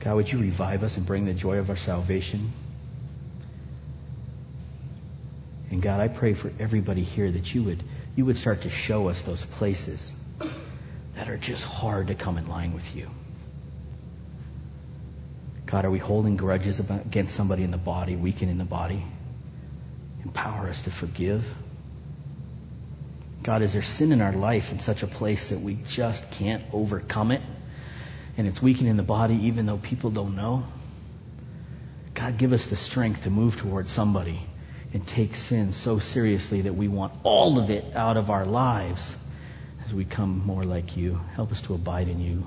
God, 0.00 0.14
would 0.14 0.32
you 0.32 0.38
revive 0.38 0.84
us 0.84 0.96
and 0.96 1.04
bring 1.04 1.24
the 1.24 1.34
joy 1.34 1.58
of 1.58 1.70
our 1.70 1.76
salvation? 1.76 2.52
And 5.70 5.82
God, 5.82 6.00
I 6.00 6.08
pray 6.08 6.34
for 6.34 6.52
everybody 6.58 7.02
here 7.02 7.30
that 7.30 7.54
you 7.54 7.62
would 7.64 7.82
you 8.16 8.24
would 8.24 8.38
start 8.38 8.62
to 8.62 8.70
show 8.70 9.08
us 9.08 9.22
those 9.22 9.44
places 9.44 10.12
that 11.14 11.28
are 11.28 11.36
just 11.36 11.64
hard 11.64 12.08
to 12.08 12.14
come 12.14 12.38
in 12.38 12.48
line 12.48 12.72
with 12.72 12.96
you. 12.96 13.08
God, 15.70 15.84
are 15.84 15.90
we 15.90 15.98
holding 15.98 16.38
grudges 16.38 16.80
against 16.80 17.34
somebody 17.34 17.62
in 17.62 17.70
the 17.70 17.76
body, 17.76 18.16
weakening 18.16 18.56
the 18.56 18.64
body? 18.64 19.04
Empower 20.24 20.66
us 20.66 20.84
to 20.84 20.90
forgive. 20.90 21.46
God, 23.42 23.60
is 23.60 23.74
there 23.74 23.82
sin 23.82 24.10
in 24.12 24.22
our 24.22 24.32
life 24.32 24.72
in 24.72 24.80
such 24.80 25.02
a 25.02 25.06
place 25.06 25.50
that 25.50 25.60
we 25.60 25.76
just 25.86 26.32
can't 26.32 26.64
overcome 26.72 27.32
it? 27.32 27.42
And 28.38 28.48
it's 28.48 28.62
weakening 28.62 28.96
the 28.96 29.02
body 29.02 29.34
even 29.48 29.66
though 29.66 29.76
people 29.76 30.10
don't 30.10 30.36
know? 30.36 30.66
God, 32.14 32.38
give 32.38 32.54
us 32.54 32.68
the 32.68 32.76
strength 32.76 33.24
to 33.24 33.30
move 33.30 33.58
towards 33.58 33.92
somebody 33.92 34.40
and 34.94 35.06
take 35.06 35.36
sin 35.36 35.74
so 35.74 35.98
seriously 35.98 36.62
that 36.62 36.76
we 36.76 36.88
want 36.88 37.12
all 37.24 37.58
of 37.58 37.68
it 37.68 37.94
out 37.94 38.16
of 38.16 38.30
our 38.30 38.46
lives 38.46 39.14
as 39.84 39.92
we 39.92 40.06
come 40.06 40.46
more 40.46 40.64
like 40.64 40.96
you. 40.96 41.20
Help 41.34 41.52
us 41.52 41.60
to 41.62 41.74
abide 41.74 42.08
in 42.08 42.20
you. 42.20 42.46